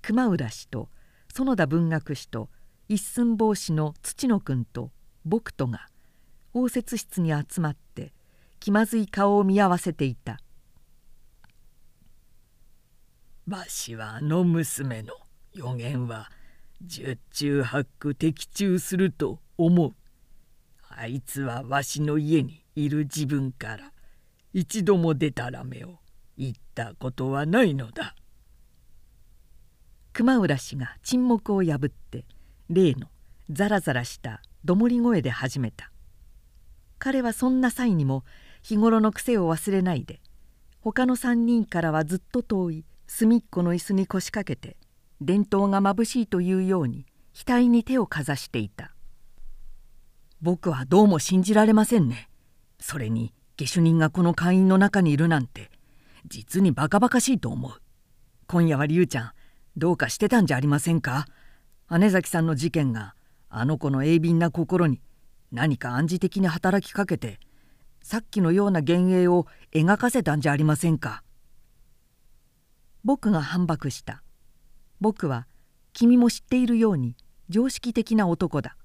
[0.01, 0.89] 熊浦氏と
[1.33, 2.49] 園田文学士と
[2.89, 4.91] 一寸法師の土野君と
[5.23, 5.87] 僕とが
[6.53, 8.11] 応接室に集まって
[8.59, 10.41] 気まずい顔を見合わせていた。
[13.49, 15.15] わしはあの娘の
[15.53, 16.31] 予言は
[16.81, 19.93] 十中八九的中すると思う。
[20.87, 23.91] あいつはわしの家にいる自分から
[24.53, 25.99] 一度もでたらめを
[26.37, 28.15] 言ったことはないのだ。
[30.13, 32.25] 熊浦氏が沈黙を破って
[32.69, 33.07] 例の
[33.49, 35.91] ザラザラしたどもり声で始めた。
[36.97, 38.23] 彼はそんな際にも
[38.61, 40.21] 日頃の癖を忘れないで
[40.79, 44.77] 他の3人からはずっと遠い隅っこの椅子に腰掛けて
[45.21, 47.05] 伝統がまぶしいというように
[47.45, 48.93] 額に手をかざしていた。
[50.41, 52.29] 僕はどうも信じられませんね。
[52.79, 55.71] それに下手人がこの会員の中にいるなんて
[56.27, 57.71] 実にバカバカしいと思う。
[58.47, 59.31] 今夜は龍ちゃん
[59.77, 61.27] どうかしてたんじゃありませんか？
[61.89, 63.15] 姉崎さんの事件が
[63.49, 65.01] あの子の鋭敏な心に
[65.51, 67.39] 何か暗示的に働きかけて
[68.01, 71.23] さっきのような幻影を描かせたんじゃありませんか？
[73.03, 74.23] 僕が反駁した。
[75.01, 75.47] 僕は
[75.91, 77.15] 君も知っているように
[77.49, 78.77] 常識的な男だ。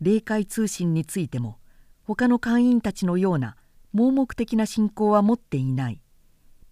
[0.00, 1.58] 霊界通信についても
[2.04, 3.56] 他の会員たちのような
[3.92, 6.02] 盲目的な信仰は持っていない。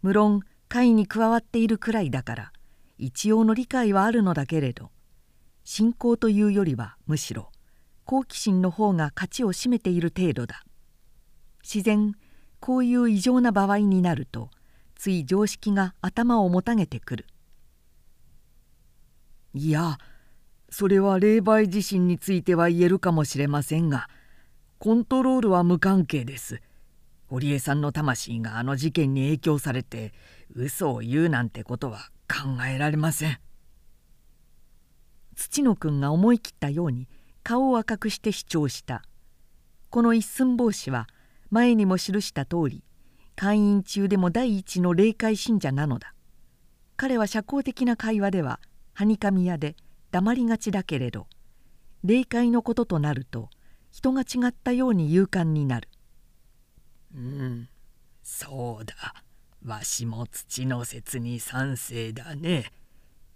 [0.03, 2.53] 無論会に加わっているくらいだから
[2.99, 4.91] 一応の理解はあるのだけれど
[5.65, 7.51] 信仰というよりはむしろ
[8.05, 10.63] 好奇心の方が勝ちを占めている程度だ。
[11.63, 12.15] 自然
[12.61, 14.51] こういう異常な場合になると
[14.97, 17.27] つい常識が頭をもたげてくる。
[19.55, 19.99] いや
[20.69, 24.11] それは霊媒地震については言えるかもしれませんが
[24.79, 26.61] コントロールは無関係です。
[27.29, 30.13] 堀江さんの魂があの事件に影響されて
[30.55, 33.39] 嘘を言うなんてことは考えられません。
[35.35, 37.09] 土野君が思い切ったように
[37.43, 39.03] 顔を赤くして主張した。
[39.91, 41.07] この一寸法師は
[41.51, 42.85] 前にも記した通り
[43.37, 46.15] 会員中でも第一の霊界信者なのだ。
[46.97, 48.59] 彼は社交的な会話では
[48.95, 49.77] はにかみ屋で
[50.11, 51.27] 黙りがちだけれど
[52.03, 53.51] 霊界のこととなると
[53.91, 55.89] 人が違ったように勇敢になる。
[57.15, 57.69] うん。
[58.23, 58.95] そうだ。
[59.65, 62.73] わしも土の説に賛成だね。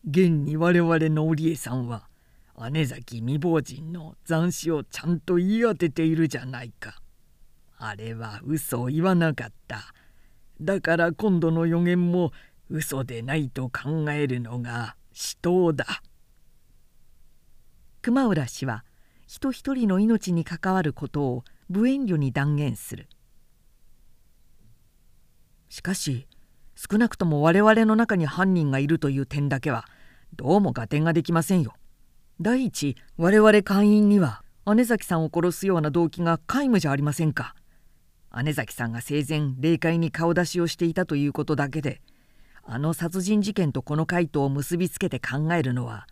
[0.09, 2.09] 現に我々の織江さんは
[2.71, 7.01] 姉崎未亡人の残死をちゃんと言い当てているじゃないか。
[7.83, 9.95] あれは嘘を言わなかった
[10.61, 12.33] だから今度の予言も
[12.69, 16.03] 嘘でないと考えるのが死闘だ
[18.03, 18.85] 熊浦氏は
[19.27, 23.09] 人一人の命に関わることを無遠慮に断言する
[25.71, 26.27] しかし
[26.77, 29.87] 少なくとも我々の中に犯人がいるという点だけは
[30.37, 31.75] どうも合点ができませんよ。
[32.41, 34.43] 第一我々会員には
[34.75, 37.55] 姉崎さんを殺すような動機が皆無じゃありませんか。
[38.43, 42.01] 姉崎さんが生前霊界に顔出しをしていたということだけで
[42.63, 46.07] あの殺人事件とこの回答を結びつけて考えるのは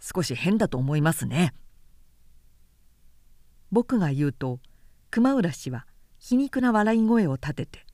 [0.00, 1.54] 少し変だと思いますね。
[3.72, 4.60] 僕が言うと
[5.10, 5.86] 熊浦氏は
[6.18, 7.86] 皮肉な笑い声を立てて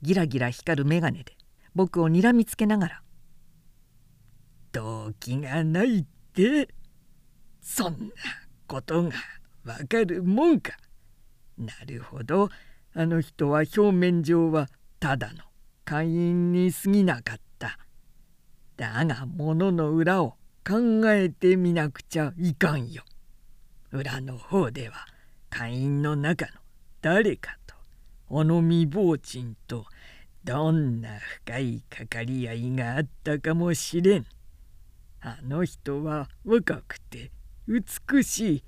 [0.00, 1.36] ギラギラ光る眼鏡で
[1.74, 3.02] 僕をにらみつけながら
[4.72, 6.68] 「動機がないって
[7.60, 8.12] そんな
[8.66, 9.10] ことが
[9.64, 10.76] わかるもんか。
[11.56, 12.48] なるほど
[12.94, 14.68] あの人は表面上は
[15.00, 15.44] ただの
[15.84, 17.78] 会員に過ぎなかった。
[18.76, 20.36] だが物の裏を
[20.66, 23.02] 考えてみなくちゃいかんよ。
[23.90, 25.06] 裏の方では
[25.50, 26.52] 会員の中の
[27.00, 27.74] 誰かと
[28.30, 29.86] あの未亡人と
[30.44, 34.26] どんな深いかかり合いがあったかもしれん。
[35.20, 37.30] あの人は若くて
[37.66, 38.64] 美しい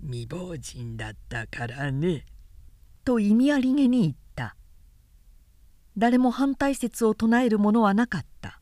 [0.00, 2.26] 未亡人だったからね。
[3.04, 4.56] と意味ありげに言った。
[5.96, 8.60] 誰も反対説を唱える者はなかった。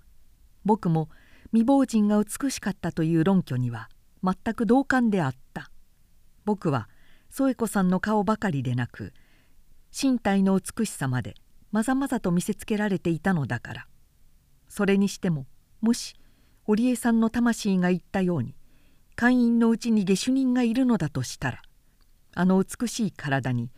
[0.64, 1.08] 僕も
[1.46, 3.88] 未亡人が美しかったという論拠には
[4.22, 5.70] 全く同感であった。
[6.44, 6.88] 僕は
[7.30, 9.12] 添子さんの顔ばかりでなく
[9.90, 11.34] 身体の美しさまで
[11.70, 13.86] まざまざと見せつけられていたのだから。
[14.68, 15.46] それにしても
[15.82, 16.14] もし
[16.66, 18.54] 織江さんの魂が言ったように
[19.16, 21.62] 会員のうちに下手人がいるのだとしたら
[22.34, 23.70] あの美しい体に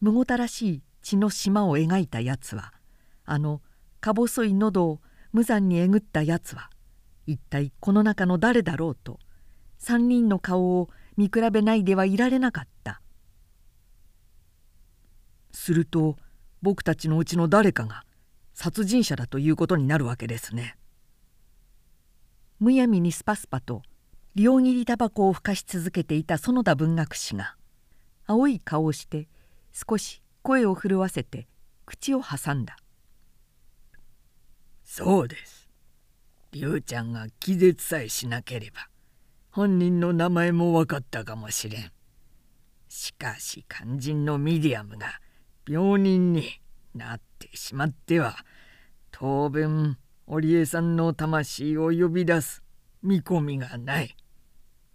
[0.00, 2.72] むごたらしい血の島を描いたやつは
[3.24, 3.60] あの
[4.00, 5.00] か細い喉を
[5.32, 6.70] 無残にえぐったやつは
[7.26, 9.18] 一体この中の誰だろうと
[9.80, 13.00] 3人の顔を見比べないではいられなかった
[15.52, 16.16] すると
[16.62, 18.04] 僕たちのうちの誰かが
[18.54, 20.76] 殺人者だということになるわけですね。
[22.58, 23.82] むやみにスパスパと
[24.34, 27.56] 両切りタバコをふかし続けていた園田文学士が
[28.26, 29.28] 青い顔をして
[29.72, 31.46] 少し声を震わせて
[31.86, 32.76] 口を挟んだ
[34.84, 35.68] 「そうです。
[36.52, 38.88] 龍ちゃんが気絶さえしなければ
[39.50, 41.92] 本人の名前も分かったかもしれん。
[42.88, 45.20] しかし肝心のミディアムが
[45.68, 46.60] 病人に
[46.94, 48.44] なってしまっては
[49.12, 52.62] 当分織江さんの魂を呼び出す
[53.02, 54.16] 見込みがない。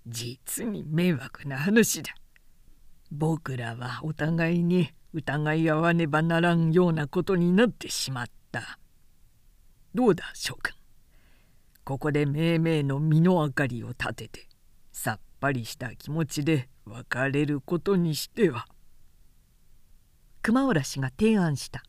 [0.08, 2.14] 実に迷惑な話だ。
[3.12, 8.80] 僕らはお互いに疑い合わねばならんようなことになってしまった。
[9.94, 10.74] どうだ諸君？
[11.86, 14.48] ここでめいめいの身の明かりを立てて
[14.92, 18.66] さっぱりした気持ちで別れることにしては。
[20.42, 21.84] 熊浦氏が提案した。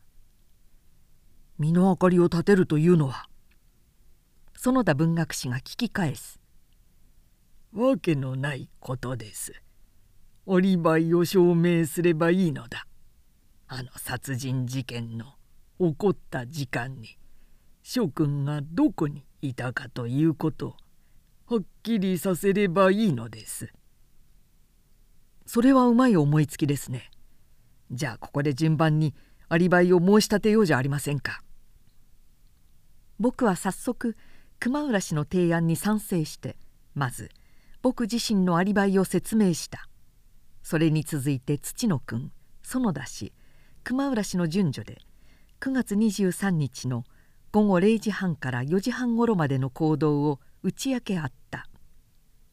[1.59, 3.27] 身の明かりを立てるというのは
[4.55, 6.39] 園田文学士が聞き返す。
[7.73, 9.53] わけのないことです。
[10.61, 12.87] リバイを証明すればいいのだ。
[13.67, 15.33] あの殺人事件の
[15.77, 17.17] 起こった時間に
[17.83, 20.75] 諸君がどこにいたかということを
[21.55, 23.69] はっきりさせればいいのです。
[25.45, 27.11] それはうまい思いつきですね。
[27.91, 29.13] じゃあここで順番に
[29.49, 31.41] アリバイを申し立てようじゃありませんか。
[33.19, 34.15] 僕は早速
[34.59, 36.57] 熊浦氏の提案に賛成して
[36.95, 37.29] まず
[37.81, 39.87] 僕自身のアリバイを説明した。
[40.69, 42.29] それに続いて土野君
[42.61, 43.31] 園田氏
[43.85, 44.99] 熊浦氏の順序で
[45.61, 47.05] 9月23日の
[47.53, 51.69] 午後0時半から4時半ごろまでの行動を打ち明けあった。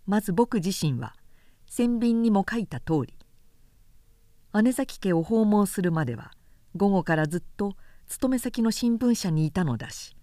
[0.06, 1.16] まず僕自身は
[1.68, 3.14] 船便にも書いた通り
[4.62, 6.30] 姉崎家を訪問するまでは
[6.76, 7.74] 午後からずっと
[8.06, 10.14] 勤め先の新聞社にいたのだし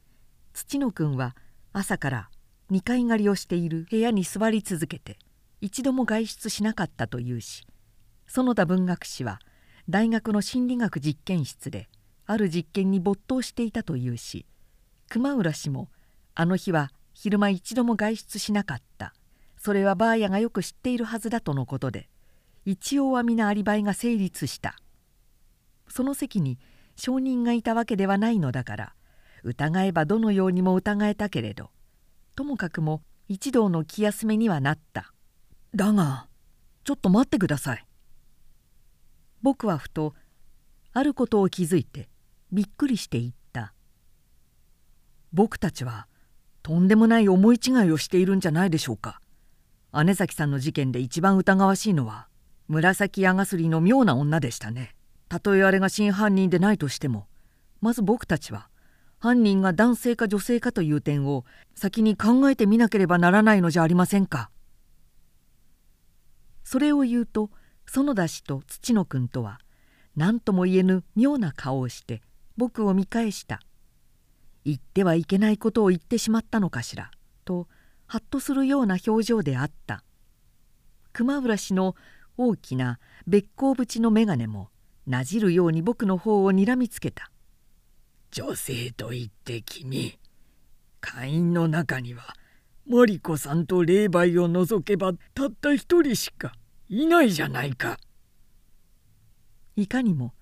[0.53, 1.35] 土野君は
[1.73, 2.30] 朝から
[2.72, 5.19] 2階狩りをしている部屋に座り続けて
[5.59, 7.65] 一度も外出しなかったというし
[8.34, 9.40] 園田文学士は
[9.90, 11.90] 大学の心理学実験室で
[12.26, 14.45] ある実験に没頭していたというし
[15.10, 15.90] 熊浦氏も
[16.34, 19.14] あの日は昼間一度も外出しなかった。
[19.58, 22.08] それはバーヤがよく知っているはずだとのことで
[22.64, 24.78] 一応は皆アリバイが成立した。
[25.90, 26.58] その席に
[26.95, 28.94] 証人がいたわけではないのだから
[29.44, 31.70] 疑えばどのようにも疑えたけれど
[32.38, 35.12] ともかくも一同の気休めにはなった。
[35.76, 36.28] だが
[36.86, 37.86] ちょっと待ってください。
[39.41, 40.13] 僕はふと
[40.93, 42.09] あることを気づいて
[42.51, 43.73] びっくりして言った。
[45.34, 46.07] 僕たちは
[46.63, 49.22] とんでもない思い違いをしているんじゃないでしょうか。
[50.05, 52.27] 姉崎さんの事件で一番疑わしいのは
[52.68, 54.95] 紫矢がすりの妙な女でしたね。
[55.27, 57.27] たとえあれが真犯人でないとしても
[57.80, 58.69] まず僕たちは
[59.18, 61.45] 犯人が男性か女性かという点を
[61.76, 64.49] 先に考えてみなければならないのじゃありませんか。
[66.63, 67.49] それを言うと
[67.93, 69.59] 園田氏と土野君とは
[70.15, 72.22] 何とも言えぬ妙な顔をして
[72.55, 73.59] 僕を見返した。
[74.63, 77.11] 言ってはいけないことを言ってしまったのかしら
[77.43, 77.68] と
[78.07, 80.05] ハッとするような表情であった。
[81.11, 81.97] 熊浦氏の
[82.38, 82.97] 大きな
[83.27, 84.69] べっ甲縁の眼鏡も
[85.05, 87.30] なじるように僕の方をにらみつけた。
[88.31, 90.18] 女性と言って君
[91.01, 92.35] 会員の中には
[92.88, 96.53] マリコさんと霊媒を除けばたった一人しか
[96.91, 97.97] いないじゃないか。
[99.77, 100.34] いかにも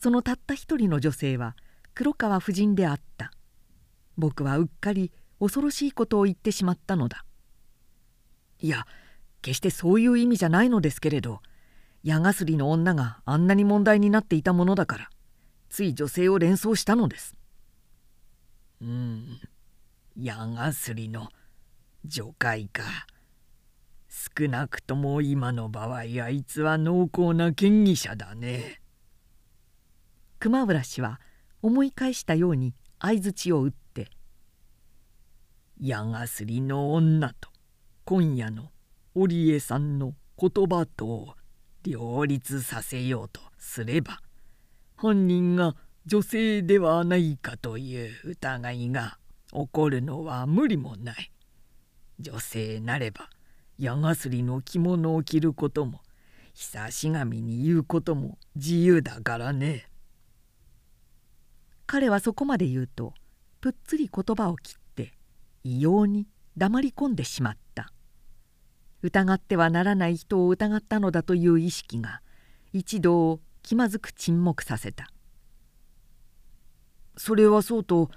[0.00, 1.56] そのたった一人の女性は
[1.92, 3.32] 黒川夫人であった。
[4.16, 5.10] 僕はうっかり
[5.40, 7.24] 恐ろしいことを言ってしまったのだ。
[8.60, 8.86] いや
[9.42, 11.40] 決してそういう意味じゃないのですけれど
[12.04, 15.10] 矢がすりの女があんなに問題になっていたものだから
[15.68, 17.34] つい女性を連想したのです。
[18.80, 19.40] うん
[20.16, 21.28] 矢がすりの
[22.04, 22.84] 女界か。
[24.36, 28.80] 少なくとも今の場合あいつは濃厚な嫌疑者だね。
[30.38, 31.20] 熊浦氏は
[31.62, 34.10] 思い返したように相づちを打って
[35.80, 37.50] 「矢がすりの女と
[38.04, 38.70] 今夜の
[39.14, 41.34] 織江さんの言葉とを
[41.82, 44.20] 両立させようとすれば
[44.96, 45.74] 本人が
[46.06, 49.18] 女性ではないかという疑いが
[49.52, 51.32] 起こるのは無理もない。
[52.20, 53.30] 女性なれば
[53.78, 56.00] 矢がすりの着物を着ることも
[56.52, 59.88] 久し神に言うことも自由だからね。
[61.86, 63.14] 彼はそこまで言うと
[63.60, 65.14] ぷっつり言葉を切って
[65.64, 66.26] 異様に
[66.56, 67.92] 黙り込んでしまった
[69.00, 72.20] 疑ってはならない人を疑ったのだという意識が
[72.74, 75.08] 一同を気まずく沈黙させた
[77.16, 78.10] それはそうと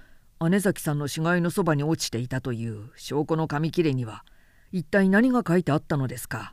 [0.50, 4.24] 姉崎さんの死骸のそばに落ちていたという証拠の紙切れには
[4.72, 6.52] 一体何が書いてあったのですか？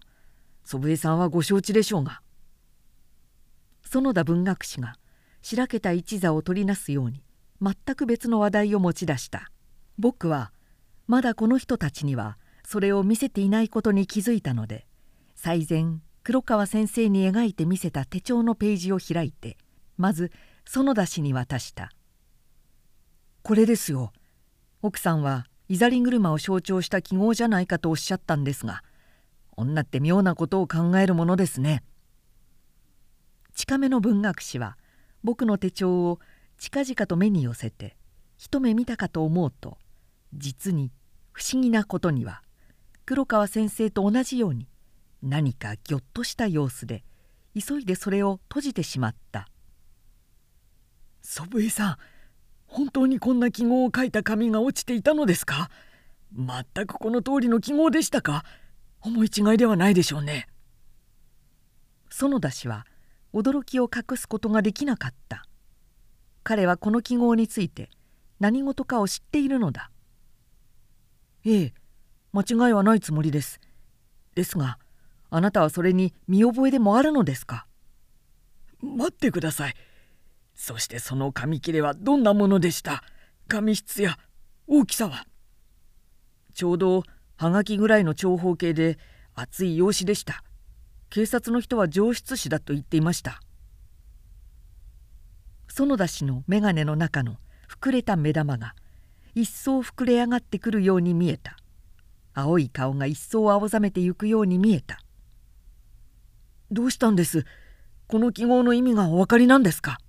[0.66, 2.22] 祖父江さんはご承知でしょうが。
[3.84, 4.96] 園田文学士が
[5.42, 7.24] しらけた一座を取りなすように
[7.62, 9.50] 全く別の話題を持ち出した。
[9.98, 10.52] 僕は
[11.08, 14.86] まだこの人たちにはそれを見せていないことに気づいたので
[15.36, 19.58] 最前黒川先生に描いてみせた手帳のページを開いて
[19.98, 20.32] まず
[20.66, 21.92] 園田氏に渡した
[23.42, 24.14] 「これですよ。
[24.82, 28.84] 奥さんはイザリン車を象徴した記号じゃないかとおっしゃったんですが
[29.56, 31.84] 女って妙なことを考えるものですね」
[33.54, 34.78] 近めの文学士は
[35.24, 36.20] 僕の手帳を
[36.58, 37.96] 近々と目に寄せて
[38.38, 39.78] 一目見たかと思うと
[40.34, 40.92] 実に
[41.32, 42.42] 不思議なことには
[43.06, 44.68] 黒川先生と同じように
[45.22, 47.04] 何かぎょっとした様子で
[47.54, 49.48] 急いでそれを閉じてしまった。
[51.22, 51.98] 祖父江さん
[52.72, 55.70] 本当にこんな記号を書いた紙が落ちていたのですか？
[56.34, 58.46] 全くこの通りの記号でしたか？
[59.02, 60.48] 思い違いではないでしょうね。
[62.10, 62.86] 園田氏は
[63.34, 65.46] 驚きを隠すことができなかった。
[66.44, 67.90] 彼はこの記号について
[68.40, 69.90] 何事かを知っているのだ。
[71.44, 71.74] ええ
[72.34, 73.60] 間違いはないつもりです。
[74.36, 74.78] ですが
[75.32, 77.66] あなたはそれに見覚えでもあるのですか？
[78.82, 79.74] 待ってください。
[80.62, 83.02] そしてその紙切れはどんなものでした？
[83.48, 84.20] 紙質や
[84.68, 85.26] 大きさは？
[86.54, 87.04] ちょうど
[87.38, 89.00] はがきぐらいの長方形で
[89.36, 90.44] 厚い用紙でした。
[91.10, 93.40] 警察の人は上質紙だと言っていました。
[95.70, 97.38] 園田氏の眼鏡の中の
[97.70, 98.76] 膨れた目玉が
[99.36, 101.56] 一層膨れ上がってくるように見えた。
[102.34, 105.00] 青い顔が一層青ざめてゆくように見えた。
[106.70, 107.46] どうしたんです？
[108.08, 110.00] この記号の意味がお分かりなんですか？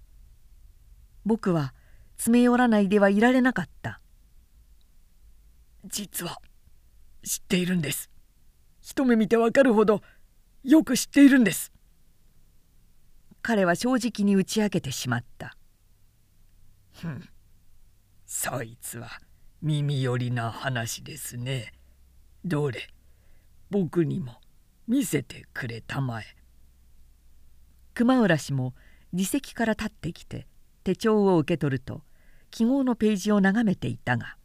[1.25, 1.75] 僕は
[2.17, 4.01] 詰め寄らないではいられなかった。
[5.85, 6.41] 実は
[7.23, 8.11] 知っているんです。
[8.81, 10.03] 一目見てわかるほど
[10.63, 11.73] よく知っているんです。
[13.43, 15.57] 彼は正直に打ち明けてしまった。
[16.93, 17.29] ふん。
[18.27, 19.09] そいつは
[19.63, 21.73] 耳寄りな話ですね。
[22.45, 22.89] どれ？
[23.71, 24.41] 僕にも
[24.87, 26.25] 見せてくれたまえ。
[27.95, 28.75] 熊浦氏も
[29.13, 30.47] 自席から立ってきて
[30.85, 32.03] 手帳を受け取ると
[32.51, 34.37] 記号のページを眺めていたが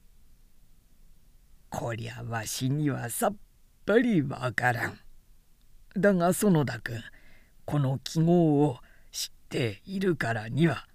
[1.70, 3.36] 「こりゃわしにはさっ
[3.86, 5.00] ぱりわからん」
[5.98, 7.02] だが園田君
[7.66, 8.78] この記号を
[9.12, 10.88] 知っているからには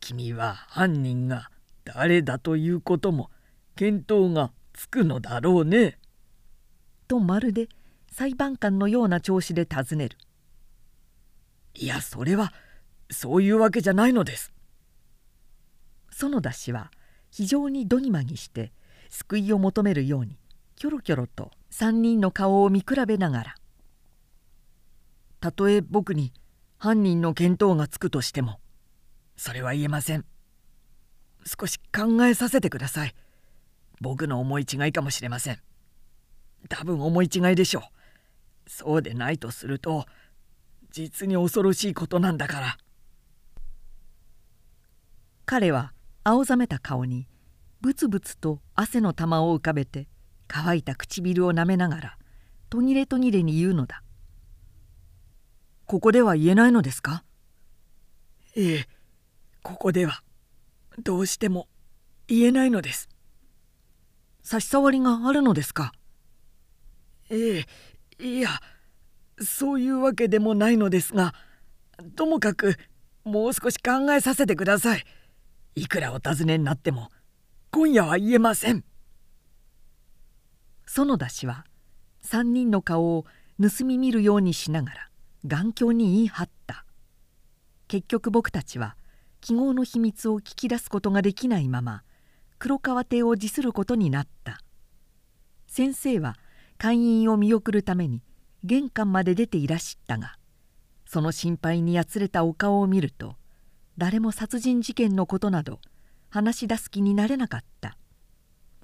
[0.00, 1.50] 君は犯人が
[1.84, 3.30] 誰だということも
[3.76, 5.98] 見当がつくのだろうね。
[7.08, 7.68] とまるで
[8.10, 10.18] 裁判官のような調子で尋ねる。
[11.74, 12.52] いやそれは
[13.10, 14.52] そういうわけじゃないのです。
[16.18, 16.90] 園田氏は
[17.30, 18.72] 非常にどぎまぎして
[19.10, 20.38] 救いを求めるように
[20.74, 23.54] キョロキョロと3人の顔を見比べながら。
[25.40, 26.32] たとえ僕に
[26.78, 28.60] 犯人の見当がつくとしても
[29.36, 30.24] それは言えません。
[31.44, 33.14] 少し考えさせてください。
[34.00, 35.58] 僕の思い違いかもしれません。
[36.70, 37.80] 多分思い違いでしょ
[38.66, 38.70] う。
[38.70, 40.06] そうでないとすると
[40.90, 42.78] 実に恐ろしいことなんだから。
[45.44, 45.92] 彼は
[46.28, 47.28] 青ざめた顔に
[47.80, 50.08] ブツブツと汗の玉を浮かべて
[50.48, 52.18] 乾いた唇をなめながら
[52.68, 54.02] 途切れ途切れに言うのだ。
[55.84, 57.22] ここでは言えないのですか？
[58.56, 58.86] ええ
[59.62, 60.20] ここでは
[60.98, 61.68] どうしても
[62.26, 63.08] 言えないのです。
[64.42, 65.92] 差し障りがあるのですか？
[67.30, 67.64] え
[68.18, 68.48] えいや
[69.40, 71.34] そういうわけでもないのですが
[72.16, 72.74] ともかく
[73.22, 75.04] もう少し考えさせてください
[75.78, 77.10] いくらお尋ねになっても
[77.70, 78.82] 今夜は言えません。
[80.86, 81.66] 園田氏は
[82.24, 83.26] 3人の顔を
[83.60, 85.10] 盗み見るようにしながら
[85.46, 86.86] 頑強に言い張った。
[87.88, 88.96] 結局僕たちは
[89.42, 92.04] 記号の秘密を聞き出すことができないまま
[92.58, 94.60] 黒川邸を辞することになった。
[95.66, 96.36] 先生は
[96.78, 98.22] 会員を見送るために
[98.64, 100.38] 玄関まで出ていらしったが
[101.04, 103.36] その心配にやつれたお顔を見ると
[103.98, 105.80] 誰も殺人事件のことなど
[106.28, 107.96] 話し出す気になれなかった。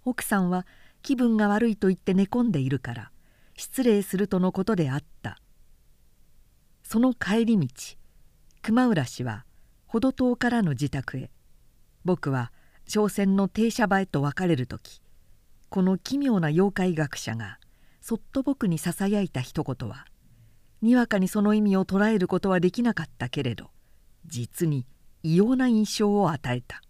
[0.05, 0.67] 奥さんは
[1.03, 3.11] 気分が悪いと言って寝込んでいるから
[3.57, 5.39] 失礼するとのことであった。
[6.83, 7.69] その帰り道
[8.63, 9.45] 熊浦氏は
[9.87, 11.31] 程遠からの自宅へ。
[12.05, 12.53] 僕は
[12.87, 15.01] 商船の停車場へと別れる時
[15.69, 17.59] この奇妙な妖怪学者が
[18.01, 20.05] そっと僕にささやいた一言は
[20.83, 23.71] にわかにその意味を捉えることはできなかったけれど
[24.27, 24.85] 実に
[25.23, 26.83] 異様な印象を与えた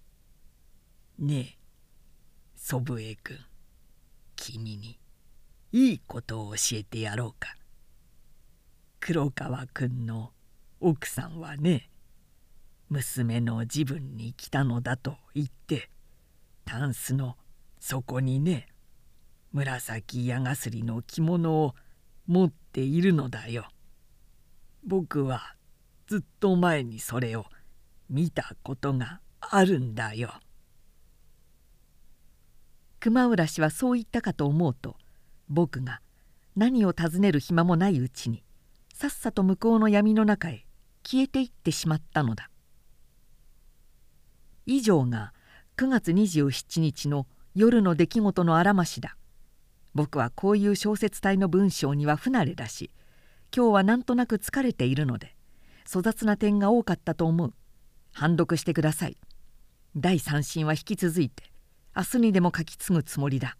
[1.18, 1.58] 「ねえ
[2.54, 3.38] 祖父江君
[4.36, 4.98] 君に
[5.72, 7.56] いいことを教えてやろうか。
[9.00, 10.32] 黒川君の
[10.80, 11.90] 奥さんはね
[12.88, 15.90] 娘の自分に来たのだと言って
[16.64, 17.36] タンスの
[17.80, 18.68] 底にね
[19.52, 21.74] 紫矢がすりの着物を
[22.26, 23.68] 持っているのだよ。
[24.84, 25.53] 僕は
[26.06, 27.46] ずっと前にそれを
[28.10, 30.32] 見たことがあるんだよ。
[33.04, 34.96] 熊浦氏はそう言ったかと思うと
[35.50, 36.00] 僕が
[36.56, 38.42] 何を尋ねる暇もないうちに
[38.94, 40.64] さっさと向こうの闇の中へ
[41.06, 42.48] 消えていってしまったのだ
[44.64, 45.34] 以上が
[45.76, 49.18] 9月27日の夜の出来事のあらましだ
[49.94, 52.90] 僕はこういう小説体の文章には不慣れだし
[53.54, 55.33] 今日はなんとなく疲れているので
[55.86, 57.54] 粗雑な点が多かったと思う。
[58.12, 59.16] 判読してください。
[59.96, 61.44] 第三審は引き続いて
[61.96, 63.56] 明日にでも書き継ぐつもりだ。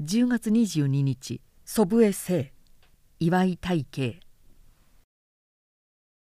[0.00, 2.52] 10月22日祖父江生
[3.20, 4.20] 岩井大慶。